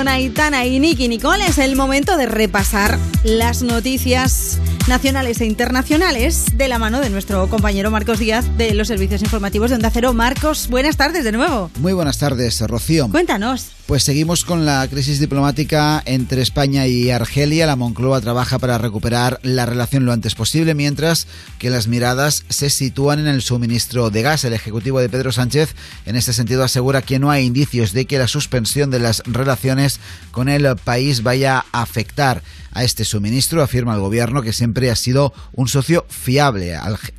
Con 0.01 0.09
Aitana 0.09 0.65
y 0.65 0.81
Nicole 0.81 1.47
es 1.47 1.59
el 1.59 1.77
momento 1.77 2.17
de 2.17 2.25
repasar 2.25 2.99
las 3.23 3.61
noticias 3.61 4.59
nacionales 4.89 5.43
e 5.43 5.45
internacionales 5.45 6.47
de 6.61 6.69
la 6.69 6.79
mano 6.79 7.01
de 7.01 7.09
nuestro 7.09 7.49
compañero 7.49 7.91
Marcos 7.91 8.19
Díaz 8.19 8.45
de 8.59 8.75
los 8.75 8.89
servicios 8.89 9.23
informativos 9.23 9.71
de 9.71 9.77
Onda 9.77 9.89
Cero. 9.91 10.13
Marcos, 10.13 10.69
buenas 10.69 10.99
tardes 10.99 11.25
de 11.25 11.33
nuevo. 11.33 11.71
Muy 11.79 11.95
buenas 11.95 12.19
tardes, 12.19 12.61
Rocío. 12.61 13.09
Cuéntanos. 13.09 13.71
Pues 13.87 14.05
seguimos 14.05 14.45
con 14.45 14.67
la 14.67 14.87
crisis 14.87 15.19
diplomática 15.19 16.03
entre 16.05 16.43
España 16.43 16.87
y 16.87 17.11
Argelia. 17.11 17.67
La 17.67 17.77
Moncloa 17.77 18.21
trabaja 18.21 18.59
para 18.59 18.77
recuperar 18.77 19.41
la 19.43 19.65
relación 19.65 20.05
lo 20.05 20.13
antes 20.13 20.35
posible, 20.35 20.75
mientras 20.75 21.27
que 21.59 21.71
las 21.71 21.89
miradas 21.89 22.45
se 22.51 22.69
sitúan 22.69 23.19
en 23.21 23.27
el 23.27 23.41
suministro 23.41 24.11
de 24.11 24.23
gas. 24.23 24.45
El 24.45 24.53
ejecutivo 24.53 25.01
de 25.01 25.09
Pedro 25.09 25.33
Sánchez, 25.33 25.75
en 26.05 26.15
este 26.15 26.35
sentido, 26.35 26.63
asegura 26.63 27.03
que 27.03 27.19
no 27.19 27.31
hay 27.31 27.47
indicios 27.47 27.93
de 27.93 28.05
que 28.05 28.19
la 28.19 28.29
suspensión 28.29 28.91
de 28.91 29.01
las 29.01 29.23
relaciones 29.25 29.99
con 30.31 30.49
el 30.49 30.77
país 30.77 31.23
vaya 31.23 31.65
a 31.73 31.83
afectar 31.83 32.43
a 32.73 32.85
este 32.85 33.05
suministro, 33.05 33.63
afirma 33.63 33.95
el 33.95 34.01
gobierno 34.01 34.43
que 34.43 34.53
siempre 34.53 34.91
ha 34.91 34.95
sido 34.95 35.33
un 35.53 35.67
socio 35.67 36.07
fiable 36.09 36.50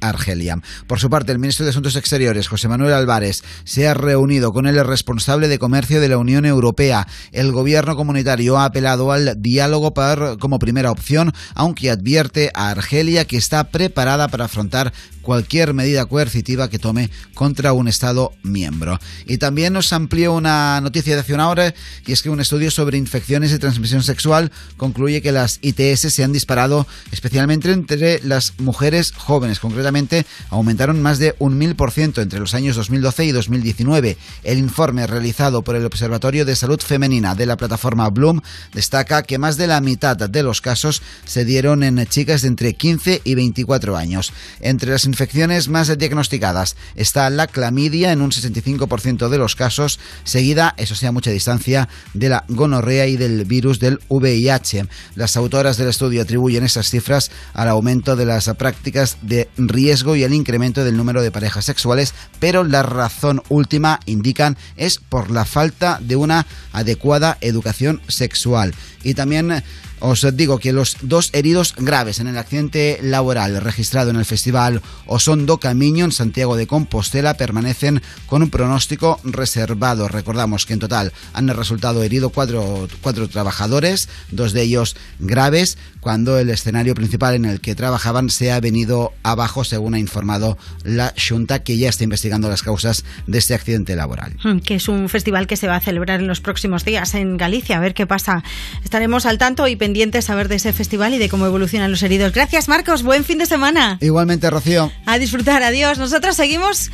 Argelia. 0.01 0.61
Por 0.87 0.99
su 0.99 1.09
parte, 1.09 1.31
el 1.31 1.39
ministro 1.39 1.65
de 1.65 1.71
Asuntos 1.71 1.95
Exteriores, 1.95 2.47
José 2.47 2.67
Manuel 2.67 2.93
Álvarez, 2.93 3.43
se 3.63 3.87
ha 3.87 3.93
reunido 3.93 4.51
con 4.51 4.67
el 4.67 4.83
responsable 4.85 5.47
de 5.47 5.59
comercio 5.59 6.01
de 6.01 6.09
la 6.09 6.17
Unión 6.17 6.45
Europea. 6.45 7.07
El 7.31 7.51
gobierno 7.51 7.95
comunitario 7.95 8.57
ha 8.57 8.65
apelado 8.65 9.11
al 9.11 9.41
diálogo 9.41 9.93
como 10.39 10.59
primera 10.59 10.91
opción, 10.91 11.33
aunque 11.55 11.89
advierte 11.89 12.51
a 12.53 12.69
Argelia 12.71 13.25
que 13.25 13.37
está 13.37 13.65
preparada 13.65 14.27
para 14.27 14.45
afrontar 14.45 14.93
cualquier 15.21 15.73
medida 15.73 16.05
coercitiva 16.05 16.69
que 16.69 16.79
tome 16.79 17.11
contra 17.35 17.73
un 17.73 17.87
Estado 17.87 18.31
miembro. 18.43 18.99
Y 19.25 19.37
también 19.37 19.73
nos 19.73 19.93
amplió 19.93 20.33
una 20.33 20.81
noticia 20.81 21.13
de 21.13 21.21
hace 21.21 21.33
una 21.33 21.49
hora, 21.49 21.73
y 22.05 22.11
es 22.11 22.21
que 22.21 22.29
un 22.29 22.39
estudio 22.39 22.71
sobre 22.71 22.97
infecciones 22.97 23.51
de 23.51 23.59
transmisión 23.59 24.03
sexual 24.03 24.51
concluye 24.77 25.21
que 25.21 25.31
las 25.31 25.59
ITS 25.61 26.13
se 26.13 26.23
han 26.23 26.33
disparado 26.33 26.87
especialmente 27.11 27.71
entre 27.71 28.19
las 28.23 28.59
mujeres 28.59 29.13
jóvenes. 29.21 29.59
Concretamente, 29.59 30.25
aumentaron 30.49 31.01
más 31.01 31.19
de 31.19 31.35
un 31.39 31.57
mil 31.57 31.75
por 31.75 31.91
ciento 31.91 32.21
entre 32.21 32.39
los 32.39 32.53
años 32.53 32.75
2012 32.75 33.25
y 33.25 33.31
2019. 33.31 34.17
El 34.43 34.57
informe 34.57 35.07
realizado 35.07 35.61
por 35.61 35.75
el 35.75 35.85
Observatorio 35.85 36.45
de 36.45 36.55
Salud 36.55 36.79
Femenina 36.79 37.35
de 37.35 37.45
la 37.45 37.57
plataforma 37.57 38.09
Bloom 38.09 38.41
destaca 38.73 39.23
que 39.23 39.37
más 39.37 39.57
de 39.57 39.67
la 39.67 39.81
mitad 39.81 40.17
de 40.17 40.43
los 40.43 40.61
casos 40.61 41.01
se 41.25 41.45
dieron 41.45 41.83
en 41.83 42.05
chicas 42.07 42.41
de 42.41 42.49
entre 42.49 42.73
15 42.73 43.21
y 43.23 43.35
24 43.35 43.95
años. 43.95 44.33
Entre 44.59 44.91
las 44.91 45.05
infecciones 45.05 45.67
más 45.67 45.97
diagnosticadas 45.97 46.75
está 46.95 47.29
la 47.29 47.47
clamidia 47.47 48.11
en 48.11 48.21
un 48.21 48.31
65% 48.31 49.29
de 49.29 49.37
los 49.37 49.55
casos, 49.55 49.99
seguida, 50.23 50.73
eso 50.77 50.95
sí, 50.95 51.05
a 51.05 51.11
mucha 51.11 51.31
distancia, 51.31 51.89
de 52.13 52.29
la 52.29 52.45
gonorrea 52.47 53.07
y 53.07 53.17
del 53.17 53.45
virus 53.45 53.79
del 53.79 53.99
VIH. 54.09 54.87
Las 55.15 55.37
autoras 55.37 55.77
del 55.77 55.89
estudio 55.89 56.21
atribuyen 56.21 56.63
esas 56.63 56.89
cifras 56.89 57.31
al 57.53 57.69
aumento 57.69 58.15
de 58.15 58.25
las 58.25 58.49
prácticas 58.57 59.10
de 59.21 59.49
riesgo 59.57 60.15
y 60.15 60.23
al 60.23 60.33
incremento 60.33 60.83
del 60.83 60.97
número 60.97 61.21
de 61.21 61.31
parejas 61.31 61.65
sexuales, 61.65 62.13
pero 62.39 62.63
la 62.63 62.83
razón 62.83 63.41
última, 63.49 63.99
indican, 64.05 64.57
es 64.77 64.97
por 64.97 65.31
la 65.31 65.45
falta 65.45 65.99
de 66.01 66.15
una 66.15 66.45
adecuada 66.71 67.37
educación 67.41 68.01
sexual. 68.07 68.73
Y 69.03 69.13
también 69.13 69.63
os 70.01 70.25
digo 70.35 70.57
que 70.57 70.73
los 70.73 70.97
dos 71.01 71.29
heridos 71.31 71.75
graves 71.77 72.19
en 72.19 72.27
el 72.27 72.37
accidente 72.37 72.99
laboral 73.03 73.61
registrado 73.61 74.09
en 74.09 74.15
el 74.15 74.25
Festival 74.25 74.81
Osondo 75.05 75.59
Camiño 75.59 76.05
en 76.05 76.11
Santiago 76.11 76.55
de 76.55 76.65
Compostela 76.65 77.35
permanecen 77.35 78.01
con 78.25 78.41
un 78.41 78.49
pronóstico 78.49 79.19
reservado. 79.23 80.07
Recordamos 80.07 80.65
que 80.65 80.73
en 80.73 80.79
total 80.79 81.13
han 81.33 81.47
resultado 81.49 82.01
heridos 82.01 82.31
cuatro, 82.33 82.87
cuatro 83.01 83.29
trabajadores, 83.29 84.09
dos 84.31 84.53
de 84.53 84.63
ellos 84.63 84.95
graves, 85.19 85.77
cuando 86.01 86.37
el 86.37 86.49
escenario 86.49 86.93
principal 86.95 87.35
en 87.35 87.45
el 87.45 87.61
que 87.61 87.75
trabajaban 87.75 88.29
se 88.29 88.51
ha 88.51 88.59
venido 88.59 89.13
abajo, 89.23 89.63
según 89.63 89.93
ha 89.93 89.99
informado 89.99 90.57
la 90.83 91.13
Junta, 91.17 91.63
que 91.63 91.77
ya 91.77 91.87
está 91.89 92.03
investigando 92.03 92.49
las 92.49 92.63
causas 92.63 93.05
de 93.27 93.37
este 93.37 93.53
accidente 93.53 93.95
laboral. 93.95 94.33
Mm, 94.43 94.57
Que 94.59 94.75
es 94.75 94.87
un 94.89 95.07
festival 95.09 95.47
que 95.47 95.55
se 95.57 95.67
va 95.67 95.75
a 95.77 95.79
celebrar 95.79 96.19
en 96.19 96.27
los 96.27 96.41
próximos 96.41 96.83
días 96.83 97.13
en 97.13 97.37
Galicia. 97.37 97.77
A 97.77 97.79
ver 97.79 97.93
qué 97.93 98.05
pasa. 98.07 98.43
Estaremos 98.83 99.25
al 99.25 99.37
tanto 99.37 99.67
y 99.67 99.75
pendientes 99.75 100.29
a 100.29 100.35
ver 100.35 100.47
de 100.47 100.55
ese 100.55 100.73
festival 100.73 101.13
y 101.13 101.17
de 101.19 101.29
cómo 101.29 101.45
evolucionan 101.45 101.91
los 101.91 102.03
heridos. 102.03 102.33
Gracias, 102.33 102.67
Marcos. 102.67 103.03
Buen 103.03 103.23
fin 103.23 103.37
de 103.37 103.45
semana. 103.45 103.97
Igualmente, 104.01 104.49
Rocío. 104.49 104.91
A 105.05 105.17
disfrutar. 105.19 105.63
Adiós. 105.63 105.97
Nosotros 105.99 106.35
seguimos. 106.35 106.91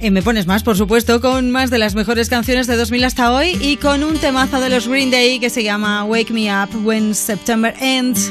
en 0.00 0.12
Me 0.14 0.22
Pones 0.22 0.46
Más, 0.46 0.62
por 0.62 0.76
supuesto, 0.76 1.20
con 1.20 1.50
más 1.50 1.70
de 1.70 1.78
las 1.78 1.94
mejores 1.94 2.28
canciones 2.30 2.66
de 2.66 2.76
2000 2.76 3.04
hasta 3.04 3.32
hoy 3.32 3.58
y 3.60 3.76
con 3.76 4.02
un 4.02 4.16
temazo 4.18 4.60
de 4.60 4.70
los 4.70 4.88
Green 4.88 5.10
Day 5.10 5.38
que 5.40 5.50
se 5.50 5.62
llama 5.62 6.04
Wake 6.04 6.32
Me 6.32 6.50
Up 6.52 6.70
When 6.86 7.14
September 7.14 7.74
Ends. 7.80 8.30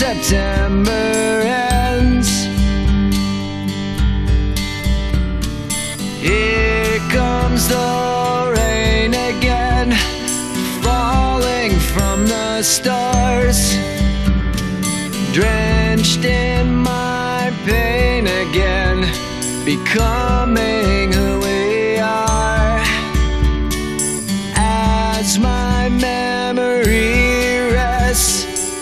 September 0.00 1.42
ends. 1.44 2.46
Here 6.18 6.98
comes 7.10 7.68
the 7.68 8.50
rain 8.56 9.12
again, 9.12 9.92
falling 10.80 11.72
from 11.78 12.26
the 12.26 12.62
stars, 12.62 13.76
drenched 15.34 16.24
in 16.24 16.74
my 16.76 17.52
pain 17.66 18.26
again, 18.26 19.00
becoming 19.66 21.29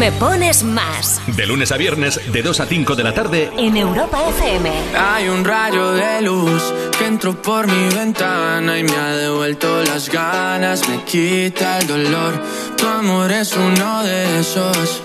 Me 0.00 0.12
Pones 0.12 0.64
Más 0.64 1.20
De 1.36 1.46
lunes 1.46 1.70
a 1.72 1.76
viernes, 1.76 2.18
de 2.32 2.42
2 2.42 2.60
a 2.60 2.64
5 2.64 2.96
de 2.96 3.04
la 3.04 3.12
tarde, 3.12 3.50
en 3.58 3.76
Europa 3.76 4.18
FM. 4.30 4.70
Hay 4.98 5.28
un 5.28 5.44
rayo 5.44 5.92
de 5.92 6.22
luz 6.22 6.72
que 6.98 7.04
entró 7.04 7.34
por 7.42 7.66
mi 7.66 7.94
ventana 7.94 8.78
y 8.78 8.82
me 8.82 8.96
ha 8.96 9.14
devuelto 9.14 9.82
las 9.84 10.08
ganas, 10.08 10.88
me 10.88 11.04
quita 11.04 11.80
el 11.80 11.86
dolor. 11.86 12.32
Tu 12.78 12.86
amor 12.86 13.30
es 13.30 13.54
uno 13.54 14.02
de 14.02 14.40
esos 14.40 15.02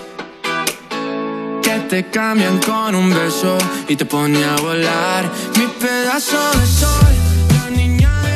que 1.62 1.78
te 1.90 2.08
cambian 2.08 2.58
con 2.62 2.94
un 2.94 3.10
beso 3.10 3.58
y 3.88 3.96
te 3.96 4.06
pone 4.06 4.42
a 4.46 4.56
volar. 4.56 5.30
Mi 5.58 5.66
pedazo 5.66 6.38
de 6.58 6.66
sol, 6.66 7.14
la 7.50 7.68
niña 7.68 8.22
de 8.22 8.35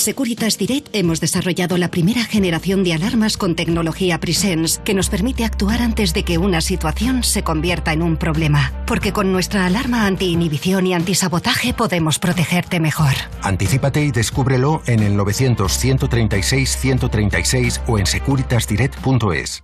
Securitas 0.00 0.58
Direct 0.58 0.88
hemos 0.94 1.20
desarrollado 1.20 1.76
la 1.76 1.90
primera 1.90 2.24
generación 2.24 2.82
de 2.82 2.94
alarmas 2.94 3.36
con 3.36 3.54
tecnología 3.54 4.18
Presence 4.18 4.80
que 4.82 4.94
nos 4.94 5.10
permite 5.10 5.44
actuar 5.44 5.82
antes 5.82 6.14
de 6.14 6.24
que 6.24 6.38
una 6.38 6.60
situación 6.60 7.22
se 7.22 7.42
convierta 7.42 7.92
en 7.92 8.02
un 8.02 8.16
problema. 8.16 8.72
Porque 8.86 9.12
con 9.12 9.30
nuestra 9.30 9.66
alarma 9.66 10.06
anti-inhibición 10.06 10.86
y 10.86 10.94
antisabotaje 10.94 11.74
podemos 11.74 12.18
protegerte 12.18 12.80
mejor. 12.80 13.12
Anticípate 13.42 14.02
y 14.02 14.10
descúbrelo 14.10 14.82
en 14.86 15.00
el 15.00 15.18
900-136-136 15.18 17.82
o 17.86 17.98
en 17.98 18.06
securitasdirect.es. 18.06 19.62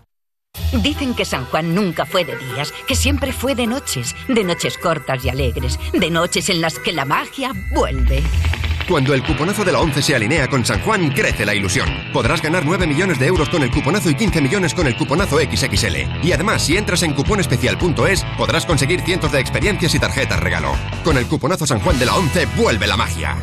Dicen 0.83 1.15
que 1.15 1.25
San 1.25 1.45
Juan 1.47 1.75
nunca 1.75 2.07
fue 2.07 2.25
de 2.25 2.37
días, 2.37 2.73
que 2.87 2.95
siempre 2.95 3.33
fue 3.33 3.55
de 3.55 3.67
noches, 3.67 4.15
de 4.29 4.45
noches 4.45 4.79
cortas 4.79 5.25
y 5.25 5.29
alegres, 5.29 5.79
de 5.93 6.11
noches 6.11 6.49
en 6.49 6.61
las 6.61 6.79
que 6.79 6.93
la 6.93 7.05
magia 7.05 7.53
vuelve. 7.75 8.23
Cuando 8.89 9.15
el 9.15 9.23
cuponazo 9.25 9.65
de 9.65 9.73
la 9.73 9.81
11 9.81 10.01
se 10.01 10.15
alinea 10.15 10.49
con 10.49 10.65
San 10.65 10.81
Juan, 10.81 11.11
crece 11.11 11.45
la 11.45 11.55
ilusión. 11.55 11.89
Podrás 12.13 12.41
ganar 12.41 12.65
9 12.65 12.87
millones 12.87 13.19
de 13.19 13.27
euros 13.27 13.49
con 13.49 13.65
el 13.65 13.71
cuponazo 13.71 14.11
y 14.11 14.15
15 14.15 14.41
millones 14.41 14.75
con 14.75 14.87
el 14.87 14.97
cuponazo 14.97 15.39
XXL. 15.39 16.25
Y 16.25 16.31
además, 16.31 16.63
si 16.63 16.77
entras 16.77 17.03
en 17.03 17.13
cuponespecial.es, 17.13 18.25
podrás 18.39 18.65
conseguir 18.65 19.01
cientos 19.01 19.33
de 19.33 19.41
experiencias 19.41 19.93
y 19.97 19.99
tarjetas 19.99 20.39
regalo. 20.39 20.73
Con 21.03 21.19
el 21.19 21.27
cuponazo 21.27 21.67
San 21.67 21.81
Juan 21.81 21.99
de 21.99 22.07
la 22.07 22.15
11, 22.15 22.47
vuelve 22.57 22.87
la 22.87 22.97
magia. 22.97 23.37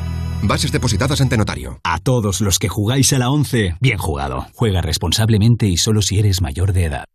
Bases 0.44 0.72
depositadas 0.72 1.20
ante 1.20 1.38
notario. 1.38 1.80
A 1.84 2.00
todos 2.00 2.40
los 2.40 2.58
que 2.58 2.70
jugáis 2.70 3.12
a 3.12 3.20
la 3.20 3.30
11, 3.30 3.76
bien 3.82 3.98
jugado. 3.98 4.48
Juega 4.56 4.82
responsablemente 4.82 5.68
y 5.68 5.76
solo 5.76 6.02
si 6.02 6.20
eres 6.20 6.42
mayor 6.42 6.72
de 6.72 6.86
edad. 6.86 7.06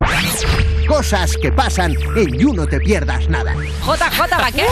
Cosas 0.87 1.37
que 1.41 1.51
pasan 1.51 1.95
en 2.17 2.39
You 2.39 2.53
No 2.53 2.67
Te 2.67 2.79
Pierdas 2.79 3.29
Nada. 3.29 3.55
JJ 3.55 4.31
Vaquero. 4.39 4.69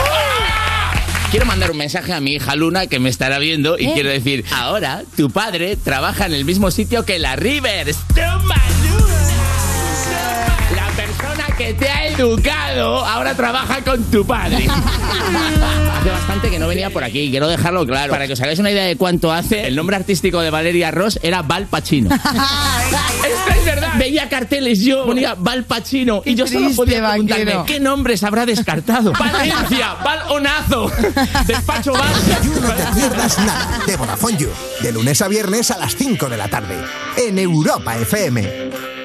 Quiero 1.36 1.48
mandar 1.48 1.70
un 1.70 1.76
mensaje 1.76 2.14
a 2.14 2.20
mi 2.22 2.32
hija 2.32 2.56
Luna 2.56 2.86
que 2.86 2.98
me 2.98 3.10
estará 3.10 3.38
viendo 3.38 3.78
y 3.78 3.88
¿Eh? 3.88 3.90
quiero 3.92 4.08
decir, 4.08 4.42
ahora 4.52 5.02
tu 5.18 5.28
padre 5.28 5.76
trabaja 5.76 6.24
en 6.24 6.32
el 6.32 6.46
mismo 6.46 6.70
sitio 6.70 7.04
que 7.04 7.18
la 7.18 7.36
Rivers. 7.36 7.98
¡Toma, 8.14 8.54
que 11.56 11.72
te 11.74 11.88
ha 11.88 12.08
educado 12.08 13.04
ahora 13.04 13.34
trabaja 13.34 13.82
con 13.82 14.02
tu 14.04 14.26
padre. 14.26 14.56
hace 15.98 16.10
bastante 16.10 16.50
que 16.50 16.58
no 16.58 16.68
venía 16.68 16.90
por 16.90 17.02
aquí, 17.02 17.30
quiero 17.30 17.48
dejarlo 17.48 17.86
claro. 17.86 18.10
Para 18.10 18.26
que 18.26 18.34
os 18.34 18.40
hagáis 18.40 18.58
una 18.58 18.70
idea 18.70 18.84
de 18.84 18.96
cuánto 18.96 19.32
hace, 19.32 19.66
el 19.66 19.74
nombre 19.74 19.96
artístico 19.96 20.40
de 20.40 20.50
Valeria 20.50 20.90
Ross 20.90 21.18
era 21.22 21.42
Val 21.42 21.66
Pacino. 21.66 22.14
Esto 22.14 23.58
es 23.58 23.64
verdad. 23.64 23.92
Veía 23.98 24.28
carteles 24.28 24.80
yo, 24.80 25.06
ponía 25.06 25.34
Val 25.34 25.64
Pacino 25.64 26.22
y 26.24 26.34
yo 26.34 26.46
solo 26.46 26.70
podía 26.74 27.08
preguntarme 27.08 27.44
vaquero. 27.44 27.64
qué 27.64 27.80
nombres 27.80 28.22
habrá 28.22 28.44
descartado. 28.44 29.12
Valencia, 29.18 29.94
Val 30.04 30.20
Onazo, 30.28 30.92
Despacho 31.46 31.92
Val. 31.92 32.12
You 32.44 32.60
No 32.60 32.68
Te 32.68 33.00
Pierdas 33.00 33.38
Nada 33.38 33.80
de 33.86 33.96
Vodafone 33.96 34.36
You. 34.36 34.48
De 34.82 34.92
lunes 34.92 35.22
a 35.22 35.28
viernes 35.28 35.70
a 35.70 35.78
las 35.78 35.96
5 35.96 36.28
de 36.28 36.36
la 36.36 36.48
tarde. 36.48 36.76
En 37.16 37.38
Europa 37.38 37.96
FM. 37.96 38.95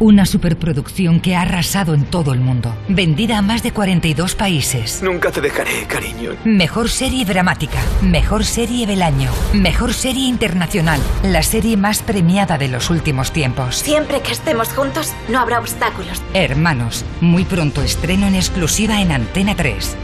Una 0.00 0.26
superproducción 0.26 1.18
que 1.18 1.34
ha 1.34 1.42
arrasado 1.42 1.92
en 1.92 2.04
todo 2.04 2.32
el 2.32 2.38
mundo. 2.38 2.72
Vendida 2.88 3.38
a 3.38 3.42
más 3.42 3.64
de 3.64 3.72
42 3.72 4.36
países. 4.36 5.02
Nunca 5.02 5.32
te 5.32 5.40
dejaré, 5.40 5.86
cariño. 5.88 6.36
Mejor 6.44 6.88
serie 6.88 7.24
dramática. 7.24 7.80
Mejor 8.00 8.44
serie 8.44 8.86
del 8.86 9.02
año. 9.02 9.28
Mejor 9.52 9.92
serie 9.92 10.28
internacional. 10.28 11.00
La 11.24 11.42
serie 11.42 11.76
más 11.76 12.02
premiada 12.02 12.58
de 12.58 12.68
los 12.68 12.90
últimos 12.90 13.32
tiempos. 13.32 13.74
Siempre 13.74 14.20
que 14.20 14.30
estemos 14.30 14.68
juntos, 14.68 15.12
no 15.28 15.40
habrá 15.40 15.58
obstáculos. 15.58 16.22
Hermanos. 16.32 17.04
Muy 17.20 17.44
pronto 17.44 17.82
estreno 17.82 18.28
en 18.28 18.36
exclusiva 18.36 19.00
en 19.00 19.10
Antena 19.10 19.56
3. 19.56 19.96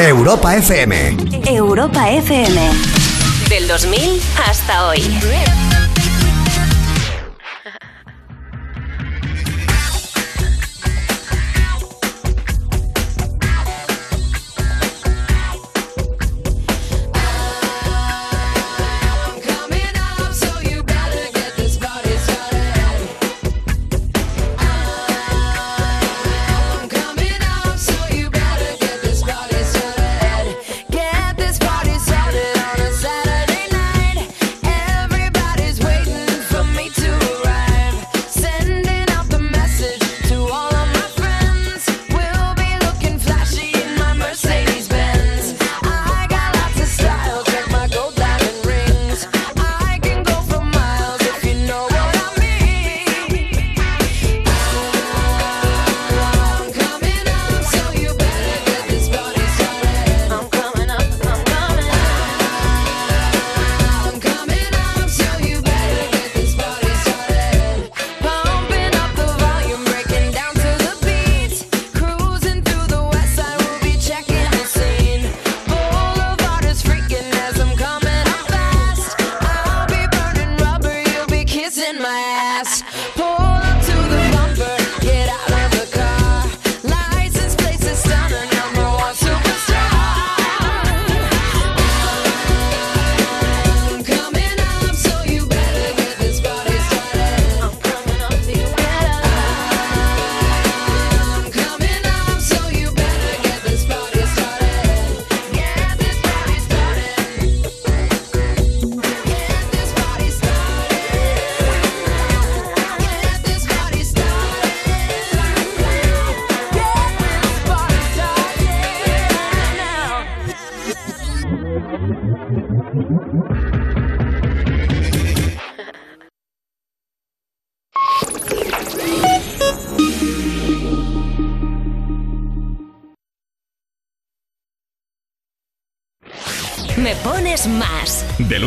Europa 0.00 0.56
FM. 0.56 1.16
Europa 1.46 2.10
FM. 2.10 2.60
Del 3.50 3.68
2000 3.68 4.20
hasta 4.48 4.88
hoy. 4.88 5.02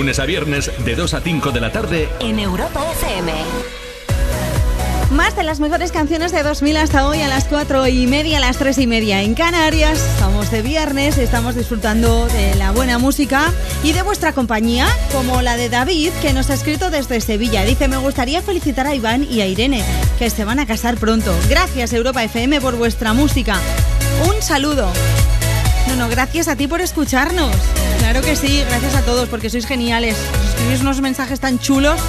Lunes 0.07 0.19
a 0.19 0.25
viernes, 0.25 0.71
de 0.85 0.95
2 0.95 1.13
a 1.15 1.19
5 1.19 1.51
de 1.51 1.59
la 1.59 1.69
tarde, 1.73 2.07
en 2.21 2.39
Europa 2.39 2.81
FM. 2.93 3.33
Más 5.11 5.35
de 5.35 5.43
las 5.43 5.59
mejores 5.59 5.91
canciones 5.91 6.31
de 6.31 6.43
2000 6.43 6.77
hasta 6.77 7.05
hoy 7.09 7.21
a 7.21 7.27
las 7.27 7.43
4 7.43 7.85
y 7.87 8.07
media, 8.07 8.37
a 8.37 8.39
las 8.39 8.57
3 8.57 8.77
y 8.77 8.87
media 8.87 9.21
en 9.21 9.33
Canarias. 9.33 9.99
Estamos 9.99 10.49
de 10.49 10.61
viernes, 10.61 11.17
estamos 11.17 11.55
disfrutando 11.55 12.25
de 12.27 12.55
la 12.55 12.71
buena 12.71 12.99
música 12.99 13.51
y 13.83 13.91
de 13.91 14.01
vuestra 14.01 14.31
compañía, 14.31 14.87
como 15.11 15.41
la 15.41 15.57
de 15.57 15.67
David, 15.67 16.11
que 16.21 16.31
nos 16.31 16.49
ha 16.51 16.53
escrito 16.53 16.89
desde 16.89 17.19
Sevilla. 17.19 17.65
Dice, 17.65 17.89
me 17.89 17.97
gustaría 17.97 18.41
felicitar 18.41 18.87
a 18.87 18.95
Iván 18.95 19.27
y 19.29 19.41
a 19.41 19.45
Irene, 19.47 19.83
que 20.17 20.29
se 20.29 20.45
van 20.45 20.59
a 20.59 20.65
casar 20.65 20.95
pronto. 20.95 21.35
Gracias 21.49 21.91
Europa 21.91 22.23
FM 22.23 22.61
por 22.61 22.77
vuestra 22.77 23.11
música. 23.11 23.59
Un 24.25 24.41
saludo. 24.41 24.89
No, 25.89 25.97
no, 25.97 26.07
gracias 26.07 26.47
a 26.47 26.55
ti 26.55 26.65
por 26.65 26.79
escucharnos. 26.79 27.51
Claro 27.99 28.21
que 28.21 28.35
sí, 28.35 28.63
gracias 28.67 28.95
a 28.95 29.01
todos 29.01 29.27
porque 29.29 29.49
sois 29.49 29.65
geniales. 29.65 30.15
Os 30.39 30.49
escribís 30.49 30.81
unos 30.81 31.01
mensajes 31.01 31.39
tan 31.39 31.59
chulos 31.59 31.99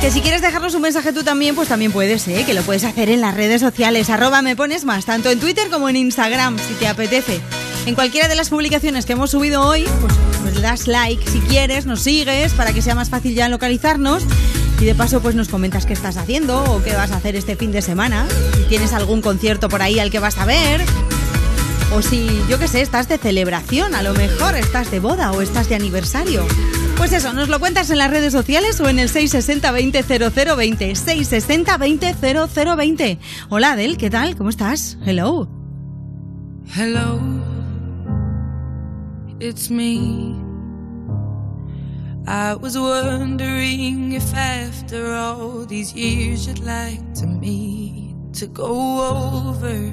que 0.00 0.10
si 0.10 0.22
quieres 0.22 0.40
dejarnos 0.40 0.74
un 0.74 0.80
mensaje 0.80 1.12
tú 1.12 1.22
también, 1.22 1.54
pues 1.54 1.68
también 1.68 1.92
puedes, 1.92 2.26
¿eh? 2.26 2.44
Que 2.46 2.54
lo 2.54 2.62
puedes 2.62 2.84
hacer 2.84 3.10
en 3.10 3.20
las 3.20 3.34
redes 3.34 3.60
sociales. 3.60 4.08
Arroba 4.08 4.40
me 4.40 4.56
pones 4.56 4.86
más, 4.86 5.04
tanto 5.04 5.30
en 5.30 5.38
Twitter 5.38 5.68
como 5.68 5.90
en 5.90 5.96
Instagram, 5.96 6.58
si 6.58 6.72
te 6.74 6.88
apetece. 6.88 7.38
En 7.84 7.94
cualquiera 7.94 8.26
de 8.26 8.34
las 8.34 8.48
publicaciones 8.48 9.04
que 9.04 9.12
hemos 9.12 9.30
subido 9.30 9.62
hoy, 9.62 9.86
pues, 10.00 10.14
pues 10.40 10.62
das 10.62 10.86
like 10.86 11.22
si 11.30 11.40
quieres, 11.40 11.84
nos 11.84 12.00
sigues 12.00 12.54
para 12.54 12.72
que 12.72 12.80
sea 12.80 12.94
más 12.94 13.10
fácil 13.10 13.34
ya 13.34 13.50
localizarnos. 13.50 14.24
Y 14.80 14.86
de 14.86 14.94
paso, 14.94 15.20
pues 15.20 15.34
nos 15.34 15.48
comentas 15.48 15.84
qué 15.84 15.92
estás 15.92 16.16
haciendo 16.16 16.64
o 16.64 16.82
qué 16.82 16.94
vas 16.94 17.10
a 17.10 17.16
hacer 17.16 17.36
este 17.36 17.56
fin 17.56 17.70
de 17.70 17.82
semana. 17.82 18.26
Si 18.56 18.62
tienes 18.64 18.94
algún 18.94 19.20
concierto 19.20 19.68
por 19.68 19.82
ahí 19.82 19.98
al 19.98 20.10
que 20.10 20.18
vas 20.18 20.38
a 20.38 20.46
ver. 20.46 20.80
O 21.92 22.02
si, 22.02 22.28
yo 22.48 22.60
qué 22.60 22.68
sé, 22.68 22.82
estás 22.82 23.08
de 23.08 23.18
celebración, 23.18 23.96
a 23.96 24.02
lo 24.02 24.14
mejor 24.14 24.54
estás 24.54 24.92
de 24.92 25.00
boda 25.00 25.32
o 25.32 25.42
estás 25.42 25.68
de 25.68 25.74
aniversario. 25.74 26.46
Pues 26.96 27.12
eso, 27.12 27.32
nos 27.32 27.48
lo 27.48 27.58
cuentas 27.58 27.90
en 27.90 27.98
las 27.98 28.10
redes 28.10 28.32
sociales 28.32 28.80
o 28.80 28.88
en 28.88 29.00
el 29.00 29.08
660-200020. 29.08 30.94
660-200020. 30.94 33.18
Hola, 33.48 33.72
Adel, 33.72 33.96
¿qué 33.96 34.08
tal? 34.08 34.36
¿Cómo 34.36 34.50
estás? 34.50 34.98
Hello. 35.04 35.48
Hello, 36.76 37.18
it's 39.40 39.68
me. 39.68 40.36
I 42.28 42.54
was 42.54 42.78
wondering 42.78 44.12
if 44.12 44.32
after 44.32 45.12
all 45.12 45.66
these 45.66 45.92
years 45.92 46.46
you'd 46.46 46.60
like 46.60 47.02
to 47.14 47.26
meet 47.26 48.14
to 48.34 48.46
go 48.46 49.50
over 49.50 49.92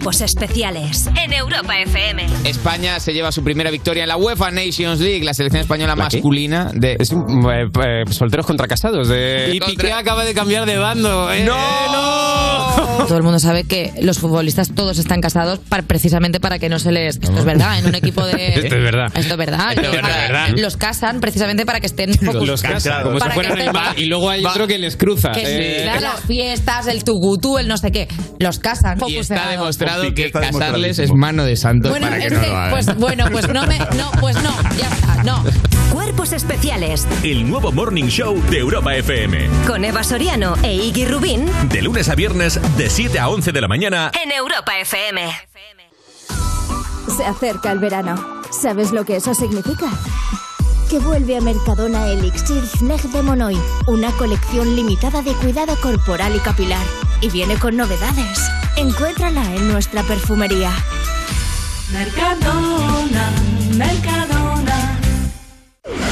Cuerpos 0.00 0.22
especiales 0.22 1.10
en 1.14 1.34
Europa 1.34 1.78
FM. 1.78 2.24
España 2.44 2.98
se 3.00 3.12
lleva 3.12 3.30
su 3.32 3.44
primera 3.44 3.70
victoria 3.70 4.04
en 4.04 4.08
la 4.08 4.16
UEFA 4.16 4.50
Nations 4.50 4.98
League, 4.98 5.22
la 5.22 5.34
selección 5.34 5.60
española 5.60 5.94
masculina 5.94 6.70
de... 6.72 6.96
Es 6.98 7.10
un, 7.10 7.46
eh, 7.52 7.70
eh, 7.84 8.04
solteros 8.10 8.46
contra 8.46 8.66
casados. 8.66 9.08
De... 9.08 9.50
Y 9.52 9.60
Piqué 9.60 9.92
acaba 9.92 10.24
de 10.24 10.32
cambiar 10.32 10.64
de 10.64 10.78
bando. 10.78 11.30
¿eh? 11.30 11.44
¡No! 11.44 12.39
Todo 13.10 13.18
el 13.18 13.24
mundo 13.24 13.40
sabe 13.40 13.64
que 13.64 13.92
los 14.02 14.20
futbolistas 14.20 14.72
todos 14.72 14.96
están 14.98 15.20
casados 15.20 15.58
para- 15.68 15.82
precisamente 15.82 16.38
para 16.38 16.60
que 16.60 16.68
no 16.68 16.78
se 16.78 16.92
les... 16.92 17.16
Esto 17.16 17.36
es 17.36 17.44
verdad, 17.44 17.80
en 17.80 17.86
un 17.86 17.96
equipo 17.96 18.24
de... 18.24 18.54
Esto 18.54 18.76
es 18.76 18.82
verdad. 18.84 19.06
Esto 19.16 19.32
es 19.32 19.36
verdad. 19.36 19.70
Esto 19.70 19.80
es 19.80 19.86
Los- 19.88 19.96
verdad, 19.96 20.20
verdad. 20.28 20.48
Los 20.58 20.76
casan 20.76 21.18
precisamente 21.18 21.66
para 21.66 21.80
que 21.80 21.86
estén 21.88 22.12
focus- 22.14 22.46
Los 22.46 22.62
casan, 22.62 23.02
como 23.02 23.18
si 23.18 23.28
fueran 23.30 23.58
estén- 23.58 23.64
Neymar. 23.72 23.98
Y 23.98 24.04
luego 24.06 24.30
hay 24.30 24.44
otro 24.44 24.68
que 24.68 24.78
les 24.78 24.96
cruza. 24.96 25.32
Que 25.32 25.42
Eh, 25.44 25.90
sí, 25.92 26.00
las 26.00 26.20
fiestas, 26.20 26.86
el 26.86 27.02
tugutú, 27.02 27.58
el 27.58 27.66
no 27.66 27.78
sé 27.78 27.90
qué. 27.90 28.06
Los 28.38 28.60
casan. 28.60 28.96
Y 29.08 29.16
está 29.16 29.34
cerrado. 29.34 29.50
demostrado 29.50 30.14
que 30.14 30.30
casarles 30.30 31.00
es 31.00 31.10
mano 31.10 31.44
de 31.44 31.56
santos 31.56 31.90
Bueno, 31.90 32.06
para 32.06 32.20
que 32.20 32.26
es 32.28 32.32
no 32.32 32.40
que, 32.42 32.46
lo 32.46 32.56
hagan. 32.56 32.70
pues 32.70 32.96
bueno, 32.96 33.24
pues 33.32 33.48
no 33.48 33.66
me, 33.66 33.76
no, 33.76 34.12
pues 34.20 34.36
no, 34.40 34.54
ya 34.78 34.88
está, 34.88 35.24
no. 35.24 35.42
Cuerpos 36.10 36.32
especiales 36.32 37.06
El 37.22 37.48
nuevo 37.48 37.70
Morning 37.70 38.06
Show 38.06 38.42
de 38.50 38.58
Europa 38.58 38.96
FM. 38.96 39.48
con 39.64 39.84
Eva 39.84 40.02
Soriano 40.02 40.56
e 40.60 40.74
Iggy 40.74 41.04
Rubín 41.04 41.48
De 41.68 41.82
lunes 41.82 42.08
a 42.08 42.16
viernes, 42.16 42.58
de 42.76 42.90
7 42.90 43.20
a 43.20 43.28
11 43.28 43.52
de 43.52 43.60
la 43.60 43.68
mañana. 43.68 44.10
en 44.20 44.32
Europa 44.32 44.76
FM. 44.80 45.30
Se 47.16 47.24
acerca 47.24 47.70
el 47.70 47.78
verano. 47.78 48.42
¿Sabes 48.50 48.90
lo 48.90 49.04
que 49.04 49.14
eso 49.14 49.34
significa? 49.34 49.86
Que 50.90 50.98
vuelve 50.98 51.36
a 51.36 51.40
Mercadona 51.40 52.08
Elixir 52.08 52.66
Sneg 52.66 53.02
de 53.02 53.22
Monoy, 53.22 53.56
una 53.86 54.10
colección 54.10 54.74
limitada 54.74 55.22
de 55.22 55.32
cuidado 55.34 55.76
corporal 55.80 56.34
y 56.34 56.40
capilar. 56.40 56.84
Y 57.20 57.30
viene 57.30 57.54
con 57.56 57.76
novedades. 57.76 58.40
Encuéntrala 58.76 59.44
en 59.54 59.68
nuestra 59.70 60.02
perfumería. 60.02 60.72
Mercadona, 61.92 63.30
Mercadona. 63.76 64.49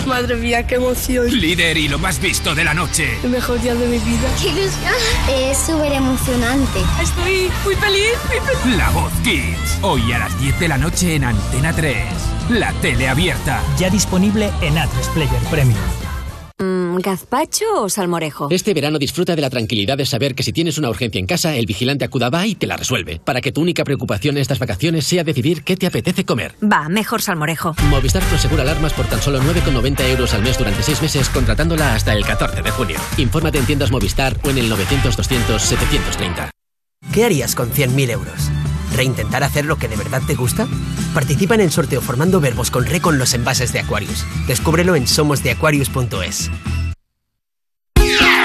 Madre 0.06 0.36
mía, 0.36 0.66
qué 0.66 0.76
emoción. 0.76 1.30
Líder 1.30 1.76
y 1.76 1.88
lo 1.88 1.98
más 1.98 2.20
visto 2.20 2.54
de 2.54 2.64
la 2.64 2.72
noche. 2.72 3.18
El 3.22 3.30
mejor 3.30 3.60
día 3.60 3.74
de 3.74 3.86
mi 3.86 3.98
vida. 3.98 4.28
¡Qué 4.40 4.48
ilusión! 4.48 4.94
Es 5.28 5.58
súper 5.58 5.92
emocionante. 5.92 6.80
Estoy 7.02 7.50
muy 7.64 7.74
feliz, 7.74 8.14
muy 8.26 8.40
feliz. 8.40 8.76
La 8.78 8.90
Voz 8.90 9.12
Kids. 9.22 9.78
Hoy 9.82 10.10
a 10.12 10.20
las 10.20 10.40
10 10.40 10.60
de 10.60 10.68
la 10.68 10.78
noche 10.78 11.14
en 11.14 11.24
Antena 11.24 11.74
3. 11.74 11.96
La 12.48 12.72
tele 12.80 13.08
abierta. 13.08 13.62
Ya 13.78 13.90
disponible 13.90 14.50
en 14.62 14.78
Atlas 14.78 15.08
Player 15.10 15.42
Premium. 15.50 16.07
¿Gazpacho 17.00 17.64
o 17.82 17.88
salmorejo? 17.88 18.48
Este 18.50 18.74
verano 18.74 18.98
disfruta 18.98 19.34
de 19.34 19.42
la 19.42 19.50
tranquilidad 19.50 19.98
de 19.98 20.06
saber 20.06 20.34
que 20.34 20.42
si 20.42 20.52
tienes 20.52 20.78
una 20.78 20.90
urgencia 20.90 21.18
en 21.18 21.26
casa, 21.26 21.56
el 21.56 21.66
vigilante 21.66 22.04
acuda 22.04 22.28
y 22.46 22.54
te 22.54 22.66
la 22.66 22.76
resuelve. 22.76 23.20
Para 23.24 23.40
que 23.40 23.52
tu 23.52 23.62
única 23.62 23.84
preocupación 23.84 24.36
en 24.36 24.42
estas 24.42 24.58
vacaciones 24.58 25.06
sea 25.06 25.24
decidir 25.24 25.62
qué 25.62 25.76
te 25.76 25.86
apetece 25.86 26.24
comer. 26.24 26.54
Va, 26.62 26.88
mejor 26.88 27.22
salmorejo. 27.22 27.74
Movistar 27.88 28.22
Prosegura 28.24 28.62
alarmas 28.62 28.92
por 28.92 29.06
tan 29.06 29.22
solo 29.22 29.40
9,90 29.40 30.08
euros 30.10 30.34
al 30.34 30.42
mes 30.42 30.58
durante 30.58 30.82
6 30.82 31.02
meses, 31.02 31.28
contratándola 31.28 31.94
hasta 31.94 32.12
el 32.12 32.24
14 32.24 32.62
de 32.62 32.70
junio. 32.70 32.98
Infórmate 33.16 33.58
en 33.58 33.66
tiendas 33.66 33.90
Movistar 33.90 34.36
o 34.44 34.50
en 34.50 34.58
el 34.58 34.70
900-200-730. 34.70 36.50
¿Qué 37.12 37.24
harías 37.24 37.54
con 37.54 37.70
100.000 37.70 38.10
euros? 38.10 38.50
¿Reintentar 38.94 39.42
hacer 39.44 39.64
lo 39.64 39.76
que 39.76 39.88
de 39.88 39.96
verdad 39.96 40.22
te 40.26 40.34
gusta? 40.34 40.66
Participa 41.14 41.54
en 41.54 41.60
el 41.60 41.70
sorteo 41.70 42.00
formando 42.00 42.40
verbos 42.40 42.70
con 42.70 42.84
re 42.84 43.00
con 43.00 43.18
los 43.18 43.34
envases 43.34 43.72
de 43.72 43.80
Aquarius. 43.80 44.24
Descúbrelo 44.46 44.96
en 44.96 45.06
somosdeaquarius.es. 45.06 46.50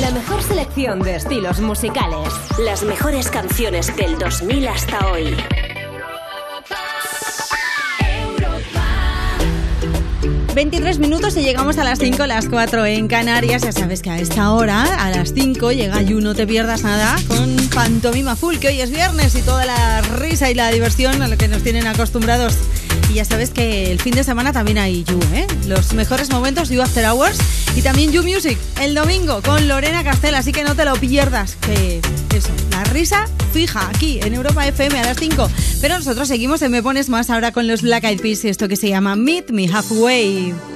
La 0.00 0.10
mejor 0.10 0.42
selección 0.42 1.00
de 1.00 1.16
estilos 1.16 1.60
musicales. 1.60 2.28
Las 2.58 2.82
mejores 2.82 3.30
canciones 3.30 3.94
del 3.96 4.18
2000 4.18 4.68
hasta 4.68 5.12
hoy. 5.12 5.36
23 10.56 10.98
minutos 11.00 11.36
y 11.36 11.42
llegamos 11.42 11.76
a 11.76 11.84
las 11.84 11.98
5, 11.98 12.26
las 12.26 12.48
4 12.48 12.86
en 12.86 13.08
Canarias. 13.08 13.60
Ya 13.60 13.72
sabes 13.72 14.00
que 14.00 14.08
a 14.08 14.18
esta 14.18 14.52
hora, 14.52 15.04
a 15.04 15.10
las 15.10 15.34
5, 15.34 15.70
llega 15.72 16.00
You 16.00 16.22
No 16.22 16.34
Te 16.34 16.46
Pierdas 16.46 16.82
Nada 16.82 17.14
con 17.28 17.54
Pantomima 17.74 18.36
Full, 18.36 18.56
que 18.56 18.68
hoy 18.68 18.80
es 18.80 18.90
viernes 18.90 19.34
y 19.34 19.42
toda 19.42 19.66
la 19.66 20.00
risa 20.00 20.50
y 20.50 20.54
la 20.54 20.70
diversión 20.70 21.20
a 21.20 21.28
lo 21.28 21.36
que 21.36 21.48
nos 21.48 21.62
tienen 21.62 21.86
acostumbrados. 21.86 22.54
Ya 23.16 23.24
sabes 23.24 23.48
que 23.48 23.90
el 23.90 23.98
fin 23.98 24.14
de 24.14 24.22
semana 24.24 24.52
también 24.52 24.76
hay 24.76 25.02
You, 25.04 25.18
¿eh? 25.32 25.46
Los 25.66 25.94
mejores 25.94 26.28
momentos 26.28 26.68
You 26.68 26.82
After 26.82 27.02
Hours 27.06 27.38
y 27.74 27.80
también 27.80 28.12
You 28.12 28.22
Music 28.22 28.58
el 28.82 28.94
domingo 28.94 29.40
con 29.40 29.66
Lorena 29.68 30.04
Castel, 30.04 30.34
así 30.34 30.52
que 30.52 30.64
no 30.64 30.74
te 30.74 30.84
lo 30.84 30.96
pierdas. 30.96 31.56
Que 31.62 32.02
eso, 32.36 32.50
la 32.72 32.84
risa 32.84 33.26
fija 33.54 33.88
aquí 33.88 34.20
en 34.22 34.34
Europa 34.34 34.66
FM 34.66 34.98
a 34.98 35.02
las 35.02 35.16
5. 35.16 35.50
Pero 35.80 35.96
nosotros 35.96 36.28
seguimos 36.28 36.60
en 36.60 36.72
Me 36.72 36.82
Pones 36.82 37.08
Más 37.08 37.30
ahora 37.30 37.52
con 37.52 37.66
los 37.66 37.80
Black 37.80 38.04
Eyed 38.04 38.20
Peas 38.20 38.44
y 38.44 38.48
esto 38.48 38.68
que 38.68 38.76
se 38.76 38.90
llama 38.90 39.16
Meet 39.16 39.50
Me 39.50 39.66
Halfway. 39.66 40.75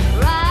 the 0.21 0.50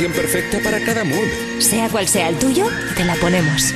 Canción 0.00 0.12
perfecta 0.12 0.58
para 0.64 0.80
cada 0.80 1.04
mood. 1.04 1.28
Sea 1.58 1.90
cual 1.90 2.08
sea 2.08 2.30
el 2.30 2.38
tuyo, 2.38 2.66
te 2.96 3.04
la 3.04 3.14
ponemos. 3.16 3.74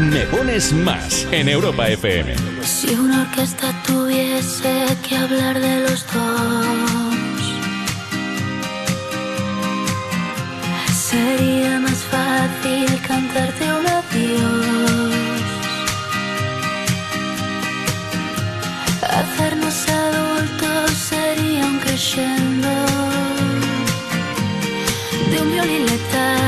Me 0.00 0.26
pones 0.26 0.72
más 0.72 1.24
en 1.30 1.48
Europa 1.48 1.88
FM. 1.88 2.34
Si 2.64 2.94
una 2.94 3.22
orquesta 3.22 3.72
tuviese 3.86 4.86
que 5.08 5.16
hablar 5.16 5.60
de 5.60 5.82
los 5.82 6.04
dos, 6.12 7.44
sería 10.92 11.78
más 11.78 11.98
fácil 12.10 13.00
cantarte 13.06 13.64
un 13.72 13.86
adiós. 13.86 15.14
Hacernos 19.02 19.88
adultos 19.88 20.90
sería 20.90 21.66
un 21.66 21.78
crescendo 21.78 23.17
de 25.58 25.62
un 25.62 25.68
violín 25.68 26.47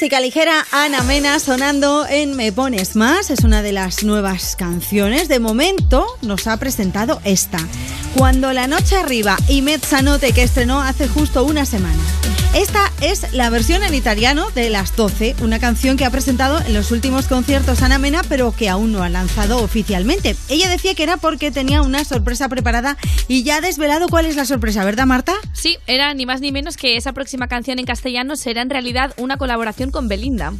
Música 0.00 0.18
ligera, 0.20 0.66
Ana 0.72 1.02
Mena 1.02 1.38
sonando 1.38 2.06
en 2.08 2.34
Me 2.34 2.52
Pones 2.52 2.96
Más. 2.96 3.28
Es 3.28 3.44
una 3.44 3.60
de 3.60 3.72
las 3.72 4.02
nuevas 4.02 4.56
canciones. 4.56 5.28
De 5.28 5.40
momento 5.40 6.06
nos 6.22 6.46
ha 6.46 6.56
presentado 6.56 7.20
esta. 7.24 7.58
Cuando 8.16 8.54
la 8.54 8.66
noche 8.66 8.96
arriba 8.96 9.36
y 9.46 9.60
Mezzanotte 9.60 10.32
que 10.32 10.42
estrenó 10.42 10.80
hace 10.80 11.06
justo 11.06 11.44
una 11.44 11.66
semana. 11.66 11.98
Esta 12.60 12.92
es 13.00 13.32
la 13.32 13.48
versión 13.48 13.82
en 13.84 13.94
italiano 13.94 14.50
de 14.50 14.68
Las 14.68 14.94
12, 14.94 15.36
una 15.40 15.58
canción 15.58 15.96
que 15.96 16.04
ha 16.04 16.10
presentado 16.10 16.60
en 16.60 16.74
los 16.74 16.90
últimos 16.90 17.26
conciertos 17.26 17.80
Ana 17.80 17.96
Mena, 17.96 18.20
pero 18.28 18.52
que 18.52 18.68
aún 18.68 18.92
no 18.92 19.02
ha 19.02 19.08
lanzado 19.08 19.64
oficialmente. 19.64 20.36
Ella 20.50 20.68
decía 20.68 20.94
que 20.94 21.02
era 21.02 21.16
porque 21.16 21.50
tenía 21.50 21.80
una 21.80 22.04
sorpresa 22.04 22.50
preparada 22.50 22.98
y 23.28 23.44
ya 23.44 23.56
ha 23.56 23.60
desvelado 23.62 24.10
cuál 24.10 24.26
es 24.26 24.36
la 24.36 24.44
sorpresa, 24.44 24.84
¿verdad, 24.84 25.06
Marta? 25.06 25.32
Sí, 25.54 25.78
era 25.86 26.12
ni 26.12 26.26
más 26.26 26.42
ni 26.42 26.52
menos 26.52 26.76
que 26.76 26.98
esa 26.98 27.14
próxima 27.14 27.48
canción 27.48 27.78
en 27.78 27.86
castellano 27.86 28.36
será 28.36 28.60
en 28.60 28.68
realidad 28.68 29.14
una 29.16 29.38
colaboración 29.38 29.90
con 29.90 30.08
Belinda. 30.08 30.52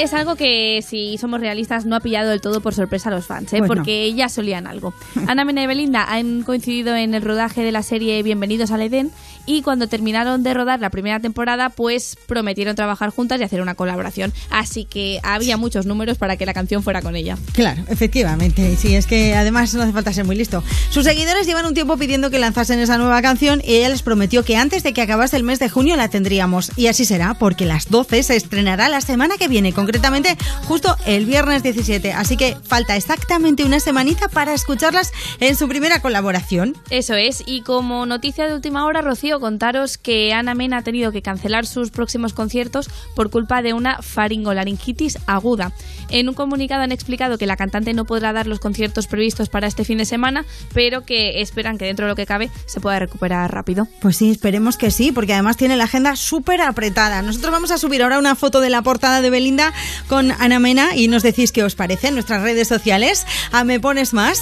Es 0.00 0.14
algo 0.14 0.34
que, 0.34 0.82
si 0.82 1.18
somos 1.18 1.40
realistas, 1.40 1.84
no 1.84 1.94
ha 1.94 2.00
pillado 2.00 2.30
del 2.30 2.40
todo 2.40 2.62
por 2.62 2.72
sorpresa 2.72 3.10
a 3.10 3.12
los 3.12 3.26
fans, 3.26 3.52
¿eh? 3.52 3.58
Pues 3.58 3.68
no. 3.68 3.74
porque 3.76 4.14
ya 4.14 4.30
solían 4.30 4.66
algo. 4.66 4.94
Ana 5.28 5.44
Mena 5.44 5.62
y 5.62 5.66
Belinda 5.66 6.04
han 6.04 6.42
coincidido 6.42 6.96
en 6.96 7.12
el 7.12 7.20
rodaje 7.20 7.62
de 7.62 7.70
la 7.70 7.82
serie 7.82 8.22
Bienvenidos 8.22 8.70
al 8.70 8.80
Edén 8.80 9.10
y 9.56 9.62
cuando 9.62 9.88
terminaron 9.88 10.42
de 10.42 10.54
rodar 10.54 10.80
la 10.80 10.90
primera 10.90 11.20
temporada, 11.20 11.70
pues 11.70 12.16
prometieron 12.26 12.76
trabajar 12.76 13.10
juntas 13.10 13.40
y 13.40 13.44
hacer 13.44 13.60
una 13.60 13.74
colaboración. 13.74 14.32
Así 14.50 14.84
que 14.84 15.20
había 15.22 15.56
muchos 15.56 15.86
números 15.86 16.18
para 16.18 16.36
que 16.36 16.46
la 16.46 16.54
canción 16.54 16.82
fuera 16.82 17.02
con 17.02 17.16
ella. 17.16 17.36
Claro, 17.52 17.82
efectivamente. 17.88 18.76
Sí, 18.76 18.94
es 18.94 19.06
que 19.06 19.34
además 19.34 19.74
no 19.74 19.82
hace 19.82 19.92
falta 19.92 20.12
ser 20.12 20.24
muy 20.24 20.36
listo. 20.36 20.62
Sus 20.90 21.04
seguidores 21.04 21.46
llevan 21.46 21.66
un 21.66 21.74
tiempo 21.74 21.96
pidiendo 21.96 22.30
que 22.30 22.38
lanzasen 22.38 22.78
esa 22.78 22.96
nueva 22.98 23.20
canción 23.22 23.60
y 23.64 23.74
ella 23.76 23.88
les 23.88 24.02
prometió 24.02 24.44
que 24.44 24.56
antes 24.56 24.82
de 24.82 24.92
que 24.92 25.02
acabase 25.02 25.36
el 25.36 25.42
mes 25.42 25.58
de 25.58 25.68
junio 25.68 25.96
la 25.96 26.08
tendríamos. 26.08 26.72
Y 26.76 26.86
así 26.86 27.04
será, 27.04 27.34
porque 27.34 27.66
las 27.66 27.90
12 27.90 28.22
se 28.22 28.36
estrenará 28.36 28.88
la 28.88 29.00
semana 29.00 29.36
que 29.36 29.48
viene, 29.48 29.72
concretamente 29.72 30.36
justo 30.66 30.96
el 31.06 31.26
viernes 31.26 31.62
17. 31.62 32.12
Así 32.12 32.36
que 32.36 32.56
falta 32.62 32.96
exactamente 32.96 33.64
una 33.64 33.80
semanita 33.80 34.28
para 34.28 34.54
escucharlas 34.54 35.12
en 35.40 35.56
su 35.56 35.68
primera 35.68 36.00
colaboración. 36.00 36.76
Eso 36.90 37.14
es, 37.14 37.42
y 37.46 37.62
como 37.62 38.06
noticia 38.06 38.46
de 38.46 38.54
última 38.54 38.84
hora, 38.84 39.00
Rocío, 39.00 39.39
contaros 39.40 39.98
que 39.98 40.32
Ana 40.32 40.54
Mena 40.54 40.78
ha 40.78 40.82
tenido 40.82 41.12
que 41.12 41.22
cancelar 41.22 41.66
sus 41.66 41.90
próximos 41.90 42.32
conciertos 42.32 42.88
por 43.16 43.30
culpa 43.30 43.62
de 43.62 43.72
una 43.72 44.02
faringolaringitis 44.02 45.18
aguda. 45.26 45.72
En 46.10 46.28
un 46.28 46.34
comunicado 46.34 46.82
han 46.82 46.92
explicado 46.92 47.38
que 47.38 47.46
la 47.46 47.56
cantante 47.56 47.94
no 47.94 48.04
podrá 48.04 48.32
dar 48.32 48.46
los 48.46 48.60
conciertos 48.60 49.06
previstos 49.06 49.48
para 49.48 49.66
este 49.66 49.84
fin 49.84 49.98
de 49.98 50.04
semana, 50.04 50.44
pero 50.72 51.04
que 51.04 51.40
esperan 51.40 51.78
que 51.78 51.84
dentro 51.84 52.06
de 52.06 52.10
lo 52.10 52.16
que 52.16 52.26
cabe 52.26 52.50
se 52.66 52.80
pueda 52.80 52.98
recuperar 52.98 53.52
rápido. 53.52 53.88
Pues 54.00 54.16
sí, 54.16 54.30
esperemos 54.30 54.76
que 54.76 54.90
sí, 54.90 55.12
porque 55.12 55.34
además 55.34 55.56
tiene 55.56 55.76
la 55.76 55.84
agenda 55.84 56.16
súper 56.16 56.60
apretada. 56.60 57.22
Nosotros 57.22 57.52
vamos 57.52 57.70
a 57.70 57.78
subir 57.78 58.02
ahora 58.02 58.18
una 58.18 58.34
foto 58.34 58.60
de 58.60 58.70
la 58.70 58.82
portada 58.82 59.20
de 59.22 59.30
Belinda 59.30 59.72
con 60.08 60.32
Ana 60.32 60.58
Mena 60.58 60.96
y 60.96 61.08
nos 61.08 61.22
decís 61.22 61.52
qué 61.52 61.64
os 61.64 61.74
parece 61.74 62.08
en 62.08 62.14
nuestras 62.14 62.42
redes 62.42 62.68
sociales. 62.68 63.26
A 63.52 63.64
Me 63.64 63.80
Pones 63.80 64.12
Más. 64.12 64.40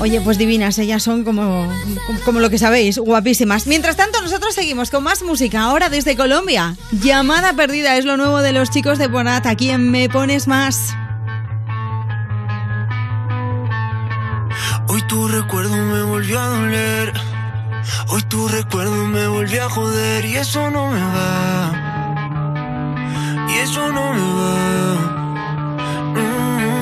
Oye, 0.00 0.20
pues 0.20 0.36
divinas, 0.36 0.78
ellas 0.78 1.02
son 1.02 1.22
como, 1.22 1.68
como 2.24 2.40
lo 2.40 2.50
que 2.50 2.58
sabéis, 2.58 2.98
guapísimas. 2.98 3.66
Mientras 3.66 3.96
tanto, 3.96 4.20
nosotros 4.20 4.54
seguimos 4.54 4.90
con 4.90 5.04
más 5.04 5.22
música. 5.22 5.62
Ahora 5.62 5.90
desde 5.90 6.16
Colombia. 6.16 6.76
Llamada 6.90 7.52
perdida 7.52 7.96
es 7.96 8.04
lo 8.04 8.16
nuevo 8.16 8.42
de 8.42 8.52
los 8.52 8.70
chicos 8.70 8.98
de 8.98 9.06
Bonat 9.06 9.46
aquí 9.46 9.70
en 9.70 9.90
Me 9.90 10.08
Pones 10.08 10.48
Más. 10.48 10.94
Hoy 14.88 15.02
tu 15.08 15.28
recuerdo 15.28 15.76
me 15.76 16.02
volvió 16.02 16.40
a 16.40 16.46
doler. 16.48 17.12
Hoy 18.08 18.22
tu 18.22 18.48
recuerdo 18.48 19.06
me 19.06 19.26
volvió 19.26 19.64
a 19.64 19.70
joder. 19.70 20.24
Y 20.24 20.36
eso 20.36 20.70
no 20.70 20.90
me 20.90 21.00
va. 21.00 21.72
Y 23.48 23.54
eso 23.58 23.88
no 23.88 24.12
me 24.12 24.20
va. 24.20 24.94
Mm. 26.14 26.81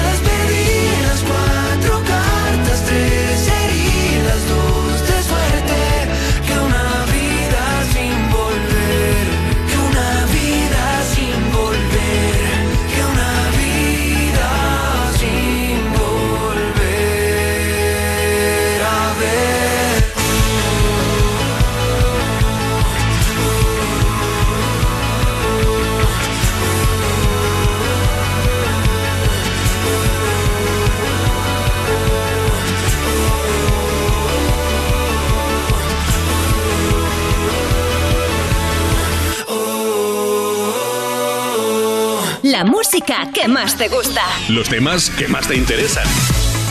música 42.91 43.31
que 43.33 43.47
más 43.47 43.77
te 43.77 43.87
gusta. 43.87 44.21
Los 44.49 44.67
temas 44.67 45.09
que 45.11 45.25
más 45.29 45.47
te 45.47 45.55
interesan. 45.55 46.03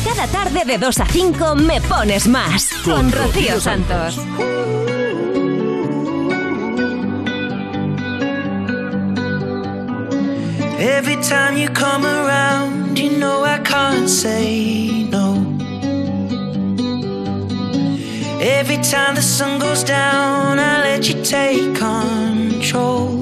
Cada 0.05 0.27
tarde 0.27 0.67
de 0.67 0.77
2 0.77 1.01
a 1.01 1.07
5 1.07 1.55
me 1.55 1.81
pones 1.81 2.29
más. 2.29 2.69
Con, 2.85 3.11
con 3.11 3.13
Rocío, 3.13 3.59
Santos. 3.59 4.19
Every 10.79 11.17
time 11.23 11.57
you 11.57 11.71
come 11.73 12.05
around, 12.05 12.99
you 12.99 13.19
know 13.19 13.47
I 13.47 13.59
can't 13.61 14.07
say 14.07 15.09
no. 15.11 15.37
Every 18.43 18.77
time 18.83 19.15
the 19.15 19.23
sun 19.23 19.59
goes 19.59 19.83
down, 19.85 20.59
I 20.59 20.83
let 20.83 21.09
you 21.09 21.23
take 21.23 21.75
control. 21.79 23.20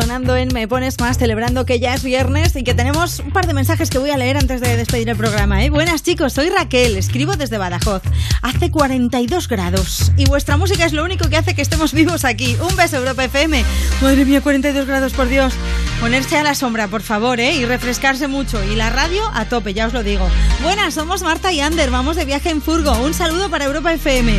Sonando 0.00 0.36
en 0.36 0.54
Me 0.54 0.68
Pones 0.68 1.00
Más, 1.00 1.18
celebrando 1.18 1.66
que 1.66 1.80
ya 1.80 1.92
es 1.92 2.04
viernes 2.04 2.54
y 2.54 2.62
que 2.62 2.72
tenemos 2.72 3.18
un 3.18 3.32
par 3.32 3.48
de 3.48 3.52
mensajes 3.54 3.90
que 3.90 3.98
voy 3.98 4.10
a 4.10 4.16
leer 4.16 4.36
antes 4.36 4.60
de 4.60 4.76
despedir 4.76 5.08
el 5.08 5.16
programa. 5.16 5.64
¿eh? 5.64 5.70
Buenas 5.70 6.04
chicos, 6.04 6.34
soy 6.34 6.50
Raquel, 6.50 6.96
escribo 6.96 7.34
desde 7.34 7.58
Badajoz. 7.58 8.02
Hace 8.42 8.70
42 8.70 9.48
grados 9.48 10.12
y 10.16 10.26
vuestra 10.26 10.56
música 10.56 10.84
es 10.84 10.92
lo 10.92 11.04
único 11.04 11.28
que 11.28 11.36
hace 11.36 11.56
que 11.56 11.62
estemos 11.62 11.92
vivos 11.92 12.24
aquí. 12.24 12.56
Un 12.60 12.76
beso, 12.76 12.98
Europa 12.98 13.24
FM. 13.24 13.64
Madre 14.00 14.24
mía, 14.24 14.40
42 14.40 14.86
grados, 14.86 15.12
por 15.14 15.28
Dios. 15.28 15.54
Ponerse 16.00 16.36
a 16.36 16.44
la 16.44 16.54
sombra, 16.54 16.86
por 16.86 17.02
favor, 17.02 17.40
¿eh? 17.40 17.54
y 17.54 17.64
refrescarse 17.64 18.28
mucho. 18.28 18.62
Y 18.62 18.76
la 18.76 18.90
radio 18.90 19.28
a 19.34 19.46
tope, 19.46 19.74
ya 19.74 19.88
os 19.88 19.92
lo 19.92 20.04
digo. 20.04 20.28
Buenas, 20.62 20.94
somos 20.94 21.22
Marta 21.22 21.52
y 21.52 21.60
Ander, 21.60 21.90
vamos 21.90 22.14
de 22.14 22.24
viaje 22.24 22.50
en 22.50 22.62
Furgo. 22.62 22.92
Un 22.98 23.14
saludo 23.14 23.50
para 23.50 23.64
Europa 23.64 23.92
FM. 23.92 24.38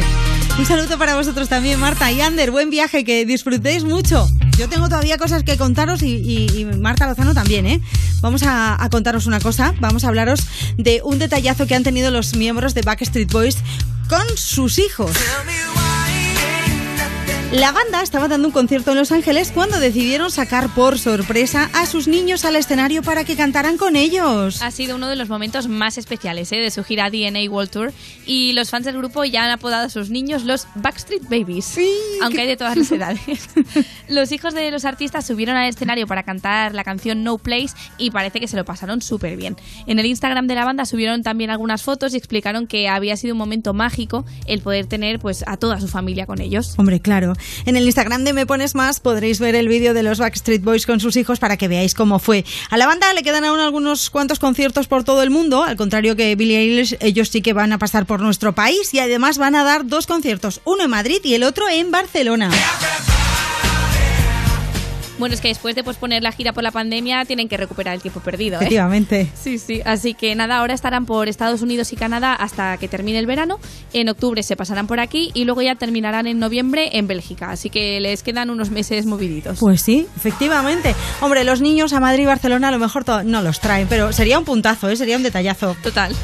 Un 0.58 0.66
saludo 0.66 0.98
para 0.98 1.16
vosotros 1.16 1.50
también, 1.50 1.82
Marta 1.82 2.10
y 2.14 2.22
Ander. 2.22 2.50
Buen 2.50 2.70
viaje, 2.70 3.04
que 3.04 3.26
disfrutéis 3.26 3.84
mucho. 3.84 4.30
Yo 4.60 4.68
tengo 4.68 4.90
todavía 4.90 5.18
cosas 5.18 5.44
que 5.44 5.56
contaros 5.58 6.04
y, 6.04 6.68
Marta 6.82 7.08
Lozano 7.08 7.34
también, 7.34 7.66
¿eh? 7.66 7.80
Vamos 8.20 8.44
a 8.44 8.86
contaros 8.92 9.26
una 9.26 9.40
cosa. 9.40 9.74
Vamos 9.80 10.04
a 10.04 10.10
hablaros 10.10 10.42
de 10.76 11.02
un 11.02 11.18
detallazo 11.18 11.66
que 11.66 11.76
han 11.76 11.84
tenido 11.84 12.12
los 12.12 12.36
miembros 12.36 12.74
de 12.74 12.82
Backstreet 12.82 13.32
Boys 13.32 13.56
con 14.10 14.26
sus 14.36 14.78
hijos. 14.80 15.12
La 17.52 17.72
banda 17.72 18.03
estaba 18.03 18.28
dando 18.28 18.50
un 18.50 18.52
concierto 18.52 18.92
en 18.92 18.98
Los 18.98 19.11
Ángeles 19.11 19.52
cuando 19.52 19.80
decidieron 19.80 20.30
sacar 20.30 20.69
por 20.76 21.00
sorpresa 21.00 21.68
a 21.74 21.88
sus 21.88 22.08
niños 22.08 22.45
al 22.45 22.56
escenario 22.56 23.02
para 23.02 23.24
que 23.24 23.36
cantaran 23.36 23.76
con 23.76 23.95
ellos. 23.95 24.61
Ha 24.61 24.69
sido 24.69 24.95
uno 24.95 25.08
de 25.08 25.16
los 25.16 25.30
momentos 25.30 25.68
más 25.68 25.98
especiales 25.98 26.52
¿eh? 26.52 26.58
de 26.58 26.69
su 26.69 26.84
gira 26.84 27.10
DNA 27.10 27.50
World 27.50 27.72
Tour 27.72 27.94
y 28.28 28.53
los 28.53 28.69
fans 28.69 28.86
del 28.86 28.98
grupo 28.98 29.26
ya 29.26 29.45
han 29.45 29.50
apodado 29.50 29.88
a 29.88 29.90
sus 29.90 30.11
niños 30.11 30.44
los 30.44 30.68
Backstreet 30.76 31.24
Babies, 31.24 31.76
aunque 32.22 32.42
hay 32.42 32.48
de 32.48 32.56
todas 32.56 32.78
las 32.78 32.92
edades. 32.92 33.50
los 34.08 34.32
hijos 34.32 34.53
de 34.53 34.69
los 34.69 34.86
artistas 34.86 35.26
subieron 35.26 35.56
al 35.56 35.69
escenario 35.69 36.06
para 36.06 36.22
cantar 36.22 36.76
la 36.76 36.84
canción 36.84 37.24
No 37.24 37.40
Place 37.40 37.74
y 37.98 38.11
parece 38.11 38.40
que 38.40 38.48
se 38.48 38.58
lo 38.58 38.64
pasaron 38.64 39.02
súper 39.02 39.38
bien. 39.38 39.56
En 39.88 39.98
el 39.98 40.06
Instagram 40.06 40.45
de 40.45 40.53
la 40.53 40.66
banda 40.66 40.86
subieron 40.86 41.24
también 41.24 41.50
algunas 41.50 41.82
fotos 41.82 42.14
y 42.14 42.18
explicaron 42.18 42.68
que 42.68 42.88
había 42.88 43.18
sido 43.18 43.34
un 43.34 43.40
momento 43.40 43.74
mágico 43.74 44.24
el 44.45 44.61
poder 44.61 44.86
tener 44.86 45.18
pues 45.18 45.44
a 45.48 45.58
toda 45.58 45.82
su 45.82 45.88
familia 45.88 46.28
con 46.28 46.42
ellos. 46.42 46.76
Hombre, 46.78 47.00
claro. 47.00 47.34
En 47.66 47.76
el 47.76 47.85
Instagram 47.85 48.24
de 48.24 48.34
Me 48.34 48.45
Pones 48.45 48.76
Más 48.76 49.00
podréis 49.00 49.40
ver 49.40 49.56
el 49.56 49.68
vídeo 49.68 49.93
de 49.93 50.03
los 50.03 50.19
Backstreet 50.19 50.64
Boys 50.64 50.85
con 50.85 51.00
sus 51.00 51.16
hijos 51.16 51.40
para 51.40 51.58
que 51.58 51.68
veáis 51.68 51.93
cómo 51.93 52.19
fue. 52.19 52.45
A 52.69 52.77
la 52.77 52.88
banda 52.88 53.14
le 53.14 53.24
quedan 53.24 53.45
aún 53.45 53.59
algunos 53.59 54.09
cuantos 54.09 54.40
conciertos 54.40 54.88
por 54.88 55.03
todo 55.03 55.24
el 55.24 55.30
mundo, 55.30 55.64
al 55.64 55.76
contrario 55.76 56.16
que 56.16 56.35
Billie 56.35 56.59
Eilish, 56.59 56.98
ellos 57.00 57.30
sí 57.30 57.42
que 57.42 57.53
van 57.53 57.72
a 57.72 57.80
pasar 57.80 58.06
por 58.06 58.22
nuestro 58.22 58.53
país 58.53 58.93
y 58.93 59.00
además 59.00 59.38
van 59.38 59.56
a 59.56 59.64
dar 59.64 59.85
dos 59.85 60.08
conciertos, 60.08 60.61
uno 60.66 60.84
en 60.84 60.90
Madrid 60.90 61.19
y 61.24 61.34
el 61.34 61.43
otro 61.43 61.69
en 61.69 61.92
Barcelona. 61.92 62.50
Bueno, 65.20 65.36
es 65.36 65.42
que 65.42 65.50
después 65.50 65.76
de 65.76 65.84
posponer 65.84 66.24
la 66.24 66.32
gira 66.32 66.54
por 66.54 66.64
la 66.64 66.72
pandemia 66.72 67.26
tienen 67.26 67.50
que 67.50 67.58
recuperar 67.58 67.94
el 67.94 68.02
tiempo 68.02 68.22
perdido. 68.22 68.56
¿eh? 68.56 68.64
Efectivamente. 68.64 69.30
Sí, 69.40 69.60
sí. 69.60 69.82
Así 69.86 70.14
que 70.14 70.34
nada, 70.34 70.58
ahora 70.58 70.74
estarán 70.74 71.06
por 71.06 71.28
Estados 71.28 71.62
Unidos 71.62 71.92
y 71.92 71.98
Canadá 71.98 72.34
hasta 72.34 72.78
que 72.78 72.88
termine 72.88 73.20
el 73.20 73.26
verano. 73.26 73.60
En 73.94 74.08
octubre 74.08 74.42
se 74.44 74.56
pasarán 74.56 74.88
por 74.88 75.02
aquí 75.02 75.32
y 75.34 75.44
luego 75.44 75.62
ya 75.62 75.76
terminarán 75.76 76.26
en 76.26 76.40
noviembre 76.40 76.98
en 76.98 77.08
Bélgica. 77.08 77.52
Así 77.52 77.70
que 77.70 78.00
les 78.00 78.24
quedan 78.24 78.50
unos 78.50 78.70
meses 78.70 79.06
moviditos. 79.06 79.60
Pues 79.60 79.82
sí, 79.82 80.08
efectivamente. 80.16 80.96
Hombre, 81.22 81.44
los 81.44 81.60
niños 81.60 81.92
a 81.92 82.00
Madrid 82.00 82.24
y 82.24 82.26
Barcelona 82.26 82.70
a 82.70 82.72
lo 82.72 82.80
mejor 82.80 83.04
no 83.26 83.42
los 83.42 83.60
traen, 83.60 83.88
pero 83.88 84.14
sería 84.14 84.40
un 84.40 84.46
puntazo, 84.46 84.90
¿eh? 84.90 84.96
sería 84.96 85.18
un 85.18 85.24
detallazo. 85.24 85.76
Total. 85.84 86.16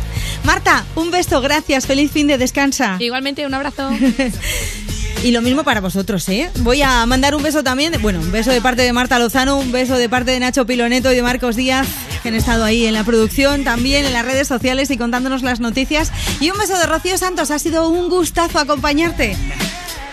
Marta, 0.44 0.86
un 0.96 1.12
beso, 1.12 1.42
gracias, 1.42 1.86
feliz 1.86 2.12
fin 2.12 2.28
de 2.28 2.38
descansa. 2.38 2.98
Igualmente, 3.00 3.46
un 3.46 3.54
abrazo. 3.54 3.90
Y 5.26 5.32
lo 5.32 5.42
mismo 5.42 5.64
para 5.64 5.82
vosotros, 5.82 6.30
¿eh? 6.30 6.52
Voy 6.60 6.84
a 6.84 7.04
mandar 7.08 7.34
un 7.34 7.42
beso 7.42 7.64
también, 7.64 8.00
bueno, 8.00 8.20
un 8.20 8.32
beso 8.32 8.52
de 8.52 8.62
parte 8.62 8.84
de 8.84 8.94
Marta 8.94 9.18
Lozano, 9.18 9.58
un 9.58 9.72
beso 9.72 9.98
de 9.98 10.08
parte 10.08 10.30
de 10.30 10.40
Nacho 10.40 10.68
Piloneto 10.68 11.12
y 11.12 11.16
de 11.16 11.24
Marcos 11.24 11.56
Díaz, 11.56 11.88
que 12.22 12.30
han 12.30 12.36
estado 12.36 12.64
ahí 12.64 12.86
en 12.86 12.94
la 12.94 13.04
producción, 13.04 13.64
también 13.64 14.06
en 14.06 14.14
las 14.14 14.24
redes 14.24 14.48
sociales 14.48 14.92
y 14.92 14.98
contándonos 14.98 15.42
las 15.42 15.60
noticias. 15.60 16.12
Y 16.40 16.52
un 16.52 16.60
beso 16.60 16.78
de 16.78 16.86
Rocío 16.86 17.18
Santos, 17.18 17.50
ha 17.50 17.58
sido 17.58 17.90
un 17.90 18.08
gustazo 18.08 18.60
acompañarte. 18.60 19.36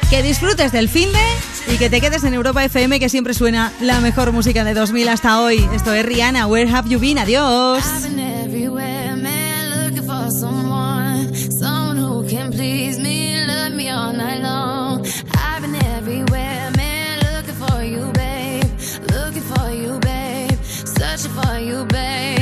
Que 0.09 0.23
disfrutes 0.23 0.73
del 0.73 0.89
fin 0.89 1.11
de 1.13 1.75
y 1.75 1.77
que 1.77 1.91
te 1.91 2.01
quedes 2.01 2.25
en 2.25 2.33
Europa 2.33 2.65
FM, 2.65 2.99
que 2.99 3.11
siempre 3.11 3.35
suena 3.35 3.71
la 3.83 4.01
mejor 4.01 4.33
música 4.33 4.65
de 4.65 4.73
2000 4.73 5.11
hasta 5.11 5.43
hoy. 5.43 5.69
Esto 5.75 5.93
es 5.93 6.07
Rihanna, 6.07 6.47
Where 6.47 6.71
Have 6.71 6.89
You 6.89 6.99
Been? 6.99 7.19
Adiós. 7.19 7.85
I've 15.05 15.63
been 15.63 15.75
everywhere, 15.75 16.71
man, 16.77 17.19
looking 17.33 17.55
for 17.55 17.83
you, 17.83 18.13
babe, 18.13 18.65
looking 19.11 19.43
for 19.43 19.71
you, 19.71 19.99
babe, 19.99 20.59
searching 20.63 21.33
for 21.33 21.59
you, 21.59 21.85
babe. 21.87 22.42